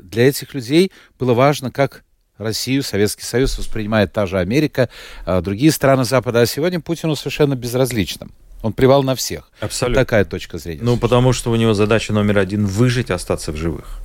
Для 0.00 0.28
этих 0.28 0.54
людей 0.54 0.92
было 1.18 1.34
важно, 1.34 1.70
как 1.70 2.04
Россию, 2.38 2.82
Советский 2.82 3.24
Союз 3.24 3.56
воспринимает 3.58 4.12
та 4.12 4.26
же 4.26 4.38
Америка, 4.38 4.88
а 5.24 5.40
другие 5.40 5.72
страны 5.72 6.04
Запада, 6.04 6.40
а 6.40 6.46
сегодня 6.46 6.80
Путину 6.80 7.16
совершенно 7.16 7.54
безразличным. 7.54 8.32
Он 8.62 8.72
плевал 8.72 9.02
на 9.02 9.14
всех. 9.14 9.50
Абсолютно. 9.60 10.00
Вот 10.00 10.06
такая 10.06 10.24
точка 10.24 10.58
зрения. 10.58 10.82
Ну, 10.82 10.96
потому 10.96 11.32
что 11.32 11.50
у 11.50 11.56
него 11.56 11.74
задача 11.74 12.12
номер 12.12 12.38
один– 12.38 12.66
выжить, 12.66 13.10
остаться 13.10 13.52
в 13.52 13.56
живых. 13.56 13.98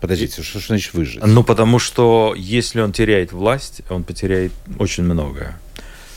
Подождите, 0.00 0.42
что, 0.42 0.58
что 0.58 0.68
значит 0.68 0.92
выжить? 0.94 1.24
Ну, 1.24 1.44
потому 1.44 1.78
что 1.78 2.34
если 2.36 2.80
он 2.80 2.92
теряет 2.92 3.32
власть, 3.32 3.82
он 3.88 4.04
потеряет 4.04 4.52
очень 4.78 5.04
многое. 5.04 5.58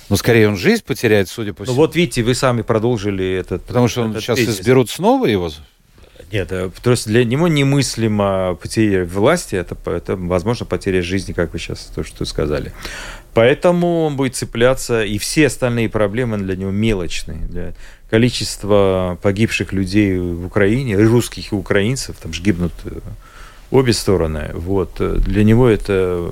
Ну, 0.09 0.17
скорее 0.17 0.49
он 0.49 0.57
жизнь 0.57 0.83
потеряет, 0.83 1.29
судя 1.29 1.53
по 1.53 1.61
ну, 1.61 1.65
всему. 1.65 1.75
Ну, 1.75 1.81
вот 1.81 1.95
видите, 1.95 2.23
вы 2.23 2.35
сами 2.35 2.63
продолжили 2.63 3.25
этот... 3.33 3.63
Потому 3.63 3.87
что 3.87 4.01
он 4.01 4.11
этот 4.11 4.23
сейчас 4.23 4.37
тезис. 4.37 4.59
изберут 4.59 4.89
снова 4.89 5.25
его? 5.25 5.51
Нет, 6.31 6.51
э, 6.51 6.69
то 6.81 6.91
есть 6.91 7.07
для 7.07 7.23
него 7.23 7.47
немыслимо 7.47 8.57
потеря 8.61 9.05
власти, 9.05 9.55
это, 9.55 9.77
это, 9.85 10.15
возможно, 10.15 10.65
потеря 10.65 11.01
жизни, 11.01 11.33
как 11.33 11.53
вы 11.53 11.59
сейчас 11.59 11.91
то, 11.95 12.03
что 12.03 12.25
сказали. 12.25 12.71
Поэтому 13.33 14.05
он 14.05 14.15
будет 14.15 14.35
цепляться, 14.35 15.03
и 15.03 15.17
все 15.17 15.47
остальные 15.47 15.89
проблемы 15.89 16.37
для 16.37 16.55
него 16.55 16.71
мелочные. 16.71 17.39
Для 17.47 17.73
количества 18.09 19.19
погибших 19.21 19.73
людей 19.73 20.17
в 20.17 20.45
Украине, 20.45 20.97
русских 20.97 21.51
и 21.51 21.55
украинцев, 21.55 22.15
там 22.21 22.33
же 22.33 22.41
гибнут 22.41 22.73
э, 22.85 22.99
обе 23.71 23.93
стороны. 23.93 24.51
Вот. 24.53 24.95
Для 24.99 25.43
него 25.43 25.67
это 25.67 26.31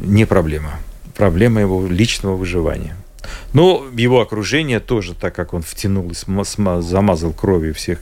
не 0.00 0.26
проблема. 0.26 0.72
Проблема 1.16 1.60
его 1.60 1.86
личного 1.86 2.36
выживания. 2.36 2.96
Но 3.52 3.86
его 3.96 4.20
окружение 4.20 4.80
тоже, 4.80 5.14
так 5.14 5.34
как 5.34 5.54
он 5.54 5.62
втянул 5.62 6.10
и 6.10 6.14
замазал 6.14 7.32
кровью 7.32 7.74
всех 7.74 8.00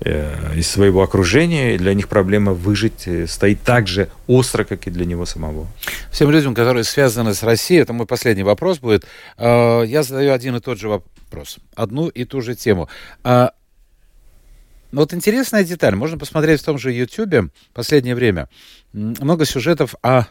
э, 0.00 0.56
из 0.56 0.68
своего 0.68 1.02
окружения, 1.02 1.76
для 1.76 1.94
них 1.94 2.08
проблема 2.08 2.52
выжить 2.52 3.06
э, 3.06 3.26
стоит 3.26 3.62
так 3.62 3.86
же 3.86 4.08
остро, 4.26 4.64
как 4.64 4.86
и 4.86 4.90
для 4.90 5.04
него 5.04 5.26
самого. 5.26 5.66
Всем 6.10 6.30
людям, 6.30 6.54
которые 6.54 6.84
связаны 6.84 7.34
с 7.34 7.42
Россией, 7.42 7.80
это 7.80 7.92
мой 7.92 8.06
последний 8.06 8.42
вопрос 8.44 8.78
будет. 8.78 9.04
Э, 9.36 9.82
я 9.86 10.02
задаю 10.02 10.32
один 10.32 10.56
и 10.56 10.60
тот 10.60 10.78
же 10.78 10.88
вопрос, 10.88 11.58
одну 11.74 12.08
и 12.08 12.24
ту 12.24 12.40
же 12.40 12.54
тему. 12.54 12.88
Но 14.92 15.02
вот 15.02 15.14
интересная 15.14 15.64
деталь. 15.64 15.94
Можно 15.94 16.18
посмотреть 16.18 16.60
в 16.60 16.64
том 16.64 16.78
же 16.78 16.92
YouTube 16.92 17.52
последнее 17.72 18.14
время 18.14 18.48
много 18.92 19.44
сюжетов 19.44 19.94
о 20.02 20.24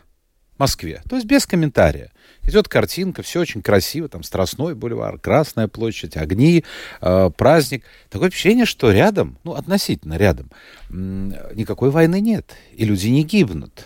Москве. 0.57 1.01
То 1.09 1.15
есть 1.15 1.27
без 1.27 1.45
комментария. 1.45 2.11
Идет 2.43 2.67
картинка, 2.67 3.21
все 3.21 3.41
очень 3.41 3.61
красиво, 3.61 4.09
там 4.09 4.23
Страстной 4.23 4.73
бульвар, 4.73 5.19
Красная 5.19 5.67
площадь, 5.67 6.17
огни, 6.17 6.63
э, 7.01 7.29
праздник. 7.37 7.83
Такое 8.09 8.29
впечатление, 8.29 8.65
что 8.65 8.91
рядом, 8.91 9.37
ну, 9.43 9.53
относительно 9.53 10.17
рядом, 10.17 10.49
никакой 10.89 11.91
войны 11.91 12.19
нет, 12.19 12.55
и 12.75 12.85
люди 12.85 13.07
не 13.07 13.23
гибнут. 13.23 13.85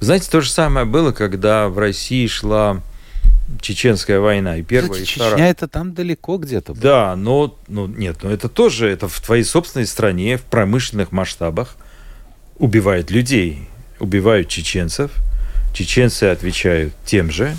Вы 0.00 0.06
знаете, 0.06 0.30
то 0.30 0.40
же 0.40 0.50
самое 0.50 0.86
было, 0.86 1.12
когда 1.12 1.68
в 1.68 1.78
России 1.78 2.26
шла 2.26 2.80
Чеченская 3.60 4.20
война 4.20 4.56
и 4.56 4.62
первая, 4.62 4.90
Кстати, 4.90 5.02
и 5.02 5.06
Чечня 5.06 5.26
вторая. 5.28 5.50
это 5.50 5.68
там 5.68 5.92
далеко 5.92 6.38
где-то. 6.38 6.72
было. 6.72 6.82
Да, 6.82 7.16
но, 7.16 7.58
но 7.68 7.86
нет, 7.86 8.22
но 8.22 8.30
это 8.30 8.48
тоже, 8.48 8.88
это 8.88 9.08
в 9.08 9.20
твоей 9.20 9.44
собственной 9.44 9.86
стране, 9.86 10.38
в 10.38 10.42
промышленных 10.42 11.12
масштабах 11.12 11.76
убивают 12.58 13.10
людей, 13.10 13.68
убивают 13.98 14.48
чеченцев, 14.48 15.10
чеченцы 15.74 16.24
отвечают 16.24 16.94
тем 17.04 17.30
же, 17.30 17.56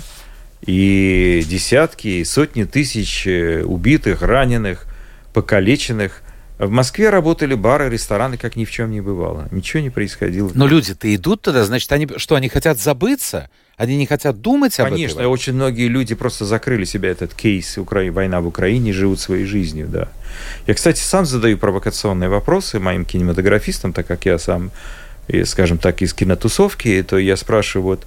и 0.66 1.44
десятки, 1.46 2.08
и 2.08 2.24
сотни 2.24 2.64
тысяч 2.64 3.26
э, 3.26 3.62
убитых, 3.64 4.22
раненых, 4.22 4.86
покалеченных. 5.32 6.22
В 6.58 6.70
Москве 6.70 7.10
работали 7.10 7.54
бары, 7.54 7.90
рестораны, 7.90 8.36
как 8.36 8.56
ни 8.56 8.64
в 8.64 8.70
чем 8.70 8.90
не 8.90 9.00
бывало. 9.00 9.48
Ничего 9.50 9.82
не 9.82 9.90
происходило. 9.90 10.50
Но 10.54 10.66
люди-то 10.66 11.12
идут 11.14 11.42
туда, 11.42 11.64
значит, 11.64 11.90
они 11.92 12.08
что, 12.16 12.36
они 12.36 12.48
хотят 12.48 12.78
забыться? 12.78 13.50
Они 13.76 13.96
не 13.96 14.06
хотят 14.06 14.40
думать 14.40 14.78
об 14.78 14.90
Конечно, 14.90 15.20
этом? 15.20 15.32
очень 15.32 15.52
многие 15.52 15.88
люди 15.88 16.14
просто 16.14 16.44
закрыли 16.44 16.84
себя 16.84 17.10
этот 17.10 17.34
кейс 17.34 17.76
Укра... 17.76 18.10
«Война 18.12 18.40
в 18.40 18.46
Украине» 18.46 18.92
живут 18.92 19.18
своей 19.18 19.44
жизнью, 19.44 19.88
да. 19.88 20.08
Я, 20.68 20.74
кстати, 20.74 21.00
сам 21.00 21.26
задаю 21.26 21.58
провокационные 21.58 22.30
вопросы 22.30 22.78
моим 22.78 23.04
кинематографистам, 23.04 23.92
так 23.92 24.06
как 24.06 24.26
я 24.26 24.38
сам, 24.38 24.70
скажем 25.44 25.78
так, 25.78 26.02
из 26.02 26.14
кинотусовки, 26.14 27.02
то 27.02 27.18
я 27.18 27.36
спрашиваю, 27.36 27.84
вот, 27.84 28.06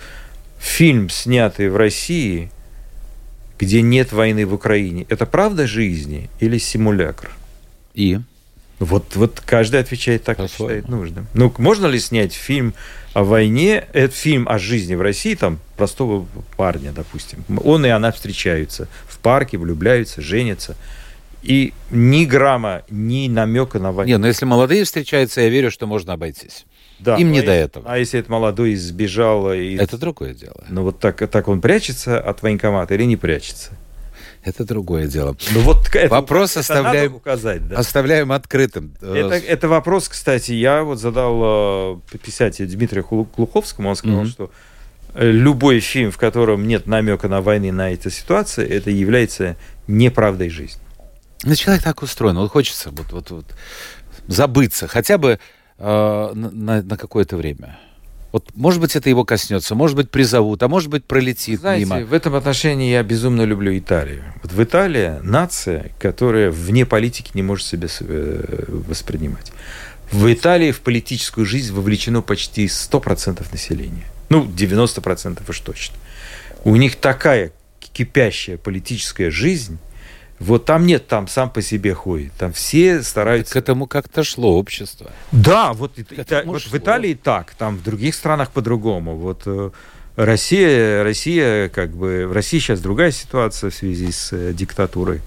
фильм, 0.59 1.09
снятый 1.09 1.69
в 1.69 1.75
России, 1.75 2.51
где 3.59 3.81
нет 3.81 4.11
войны 4.11 4.45
в 4.45 4.53
Украине, 4.53 5.05
это 5.09 5.25
правда 5.25 5.67
жизни 5.67 6.29
или 6.39 6.57
симулякр? 6.57 7.31
И? 7.93 8.19
Вот, 8.79 9.15
вот 9.15 9.41
каждый 9.43 9.79
отвечает 9.79 10.23
так, 10.23 10.37
как 10.37 10.51
считает 10.51 10.87
нужным. 10.87 11.27
Ну, 11.33 11.51
можно 11.57 11.87
ли 11.87 11.99
снять 11.99 12.33
фильм 12.33 12.75
о 13.13 13.23
войне, 13.23 13.85
это 13.93 14.13
фильм 14.13 14.47
о 14.47 14.59
жизни 14.59 14.93
в 14.93 15.01
России, 15.01 15.33
там, 15.33 15.59
простого 15.77 16.27
парня, 16.55 16.91
допустим. 16.91 17.43
Он 17.63 17.85
и 17.85 17.89
она 17.89 18.11
встречаются 18.11 18.87
в 19.07 19.17
парке, 19.17 19.57
влюбляются, 19.57 20.21
женятся. 20.21 20.75
И 21.41 21.73
ни 21.89 22.25
грамма, 22.25 22.83
ни 22.89 23.27
намека 23.27 23.79
на 23.79 23.91
войну. 23.91 24.11
Не, 24.11 24.17
но 24.17 24.27
если 24.27 24.45
молодые 24.45 24.83
встречаются, 24.83 25.41
я 25.41 25.49
верю, 25.49 25.71
что 25.71 25.87
можно 25.87 26.13
обойтись. 26.13 26.65
Да, 26.99 27.15
им 27.17 27.31
не 27.31 27.39
а 27.39 27.43
до 27.45 27.51
этого. 27.51 27.85
А 27.89 27.97
если 27.97 28.19
это 28.19 28.31
молодой 28.31 28.75
сбежал, 28.75 29.53
и... 29.53 29.75
Это 29.75 29.97
другое 29.97 30.33
дело. 30.33 30.63
ну 30.69 30.83
вот 30.83 30.99
так, 30.99 31.29
так 31.29 31.47
он 31.47 31.61
прячется 31.61 32.19
от 32.19 32.41
военкомата 32.41 32.93
или 32.95 33.03
не 33.03 33.15
прячется? 33.17 33.71
Это 34.43 34.63
другое 34.63 35.07
дело. 35.07 35.35
Ну 35.51 35.59
вот 35.61 35.93
это, 35.93 36.07
Вопрос 36.13 36.51
это 36.51 36.59
оставляем- 36.61 37.15
указать, 37.15 37.67
да. 37.67 37.75
Оставляем 37.77 38.31
открытым. 38.31 38.93
Это, 39.01 39.35
Э, 39.35 39.39
это 39.39 39.67
вопрос, 39.67 40.07
кстати, 40.07 40.53
я 40.53 40.83
вот 40.83 40.99
задал 40.99 41.99
э, 42.13 42.17
писателю 42.23 42.67
Дмитрию 42.69 43.03
Глуховскому, 43.35 43.89
он 43.89 43.95
сказал, 43.95 44.21
Мгм. 44.21 44.27
что 44.29 44.51
э, 45.15 45.29
любой 45.29 45.81
фильм, 45.81 46.11
в 46.11 46.17
котором 46.17 46.65
нет 46.67 46.87
намека 46.87 47.27
на 47.27 47.41
войны, 47.41 47.71
на 47.73 47.91
эту 47.91 48.09
ситуацию, 48.09 48.69
это 48.71 48.89
является 48.89 49.57
неправдой 49.87 50.49
жизни. 50.49 50.81
Ну, 51.43 51.53
человек 51.55 51.83
так 51.83 52.01
устроен, 52.01 52.37
вот 52.37 52.49
хочется 52.51 52.89
вот, 52.91 53.11
вот, 53.11 53.31
вот 53.31 53.45
забыться, 54.27 54.87
хотя 54.87 55.17
бы 55.17 55.39
э, 55.80 56.32
на, 56.34 56.82
на- 56.82 56.97
какое-то 56.97 57.38
время. 57.38 57.80
Вот, 58.32 58.49
может 58.55 58.82
быть, 58.82 58.95
это 58.95 59.09
его 59.09 59.23
коснется, 59.23 59.73
может 59.73 59.95
быть, 59.95 60.11
призовут, 60.11 60.61
а 60.61 60.67
может 60.67 60.89
быть, 60.89 61.05
пролетит 61.05 61.61
Знаете, 61.61 61.86
мимо. 61.86 62.05
в 62.05 62.13
этом 62.13 62.36
отношении 62.36 62.91
я 62.91 63.01
безумно 63.01 63.43
люблю 63.43 63.75
Италию. 63.78 64.23
Вот 64.43 64.51
в 64.51 64.61
Италии 64.63 65.13
нация, 65.23 65.91
которая 65.97 66.51
вне 66.51 66.86
политики 66.86 67.32
не 67.34 67.41
может 67.41 67.65
себя 67.65 67.88
э, 68.01 68.65
воспринимать. 68.67 69.51
В 70.11 70.32
Италии 70.32 70.71
в 70.71 70.82
политическую 70.82 71.45
жизнь 71.45 71.73
вовлечено 71.73 72.21
почти 72.21 72.65
100% 72.65 73.45
населения. 73.51 74.05
Ну, 74.30 74.45
90% 74.45 75.41
уж 75.47 75.59
точно. 75.61 75.95
У 76.63 76.75
них 76.75 76.97
такая 76.97 77.51
кипящая 77.80 78.57
политическая 78.57 79.32
жизнь, 79.32 79.80
вот 80.39 80.65
там 80.65 80.85
нет, 80.85 81.07
там 81.07 81.27
сам 81.27 81.49
по 81.49 81.61
себе 81.61 81.93
ходит. 81.93 82.31
Там 82.38 82.53
все 82.53 83.01
стараются... 83.01 83.53
К 83.53 83.57
этому 83.57 83.88
как-то 83.88 84.23
шло 84.23 84.57
общество. 84.57 85.09
Да, 85.31 85.73
вот, 85.73 85.97
Это 85.97 86.43
вот 86.45 86.61
шло. 86.61 86.71
в 86.71 86.77
Италии 86.77 87.15
так, 87.15 87.55
там 87.55 87.77
в 87.77 87.83
других 87.83 88.13
странах 88.13 88.51
по-другому. 88.51 89.15
Вот 89.15 89.43
э, 89.47 89.71
Россия, 90.15 91.03
Россия, 91.03 91.69
как 91.69 91.91
бы, 91.91 92.27
в 92.27 92.33
России 92.33 92.59
сейчас 92.59 92.81
другая 92.81 93.11
ситуация 93.11 93.71
в 93.71 93.73
связи 93.73 94.11
с 94.11 94.31
э, 94.31 94.53
диктатурой. 94.53 95.21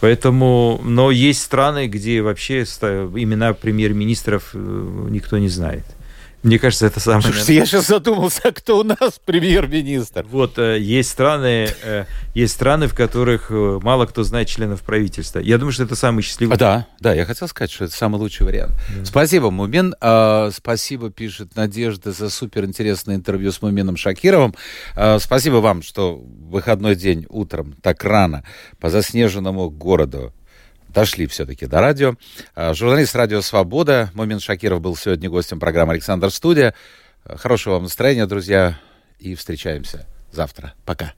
Поэтому, 0.00 0.80
но 0.82 1.10
есть 1.10 1.42
страны, 1.42 1.86
где 1.86 2.22
вообще 2.22 2.62
имена 2.62 3.52
премьер-министров 3.52 4.50
э, 4.54 5.06
никто 5.10 5.36
не 5.36 5.48
знает. 5.48 5.84
Мне 6.42 6.58
кажется, 6.58 6.86
это 6.86 7.00
самое... 7.00 7.22
Слушайте, 7.22 7.54
я 7.54 7.66
сейчас 7.66 7.86
задумался, 7.86 8.50
кто 8.54 8.78
у 8.78 8.82
нас 8.82 9.20
премьер-министр. 9.24 10.24
Вот, 10.30 10.58
э, 10.58 10.80
есть 10.80 11.10
страны, 11.10 11.68
э, 11.82 12.06
есть 12.34 12.54
страны, 12.54 12.88
в 12.88 12.94
которых 12.94 13.50
э, 13.50 13.78
мало 13.82 14.06
кто 14.06 14.22
знает 14.22 14.48
членов 14.48 14.80
правительства. 14.80 15.40
Я 15.40 15.58
думаю, 15.58 15.72
что 15.72 15.82
это 15.82 15.96
самый 15.96 16.22
счастливый... 16.22 16.56
А, 16.56 16.58
да, 16.58 16.86
да, 16.98 17.12
я 17.12 17.26
хотел 17.26 17.46
сказать, 17.46 17.70
что 17.70 17.84
это 17.84 17.94
самый 17.94 18.16
лучший 18.16 18.46
вариант. 18.46 18.72
Да. 18.96 19.04
Спасибо, 19.04 19.50
Мумин. 19.50 19.94
А, 20.00 20.50
спасибо, 20.50 21.10
пишет 21.10 21.56
Надежда, 21.56 22.12
за 22.12 22.30
суперинтересное 22.30 23.16
интервью 23.16 23.52
с 23.52 23.60
Мумином 23.60 23.98
Шакировым. 23.98 24.54
А, 24.96 25.18
спасибо 25.18 25.56
вам, 25.56 25.82
что 25.82 26.16
выходной 26.16 26.96
день 26.96 27.26
утром 27.28 27.74
так 27.82 28.02
рано 28.02 28.44
по 28.78 28.88
заснеженному 28.88 29.68
городу 29.68 30.32
дошли 30.92 31.26
все-таки 31.26 31.66
до 31.66 31.80
радио. 31.80 32.16
А, 32.54 32.74
журналист 32.74 33.14
«Радио 33.14 33.40
Свобода» 33.40 34.10
Момин 34.14 34.40
Шакиров 34.40 34.80
был 34.80 34.96
сегодня 34.96 35.30
гостем 35.30 35.60
программы 35.60 35.92
«Александр 35.92 36.30
Студия». 36.30 36.74
Хорошего 37.24 37.74
вам 37.74 37.84
настроения, 37.84 38.26
друзья, 38.26 38.78
и 39.18 39.34
встречаемся 39.34 40.06
завтра. 40.32 40.74
Пока. 40.84 41.12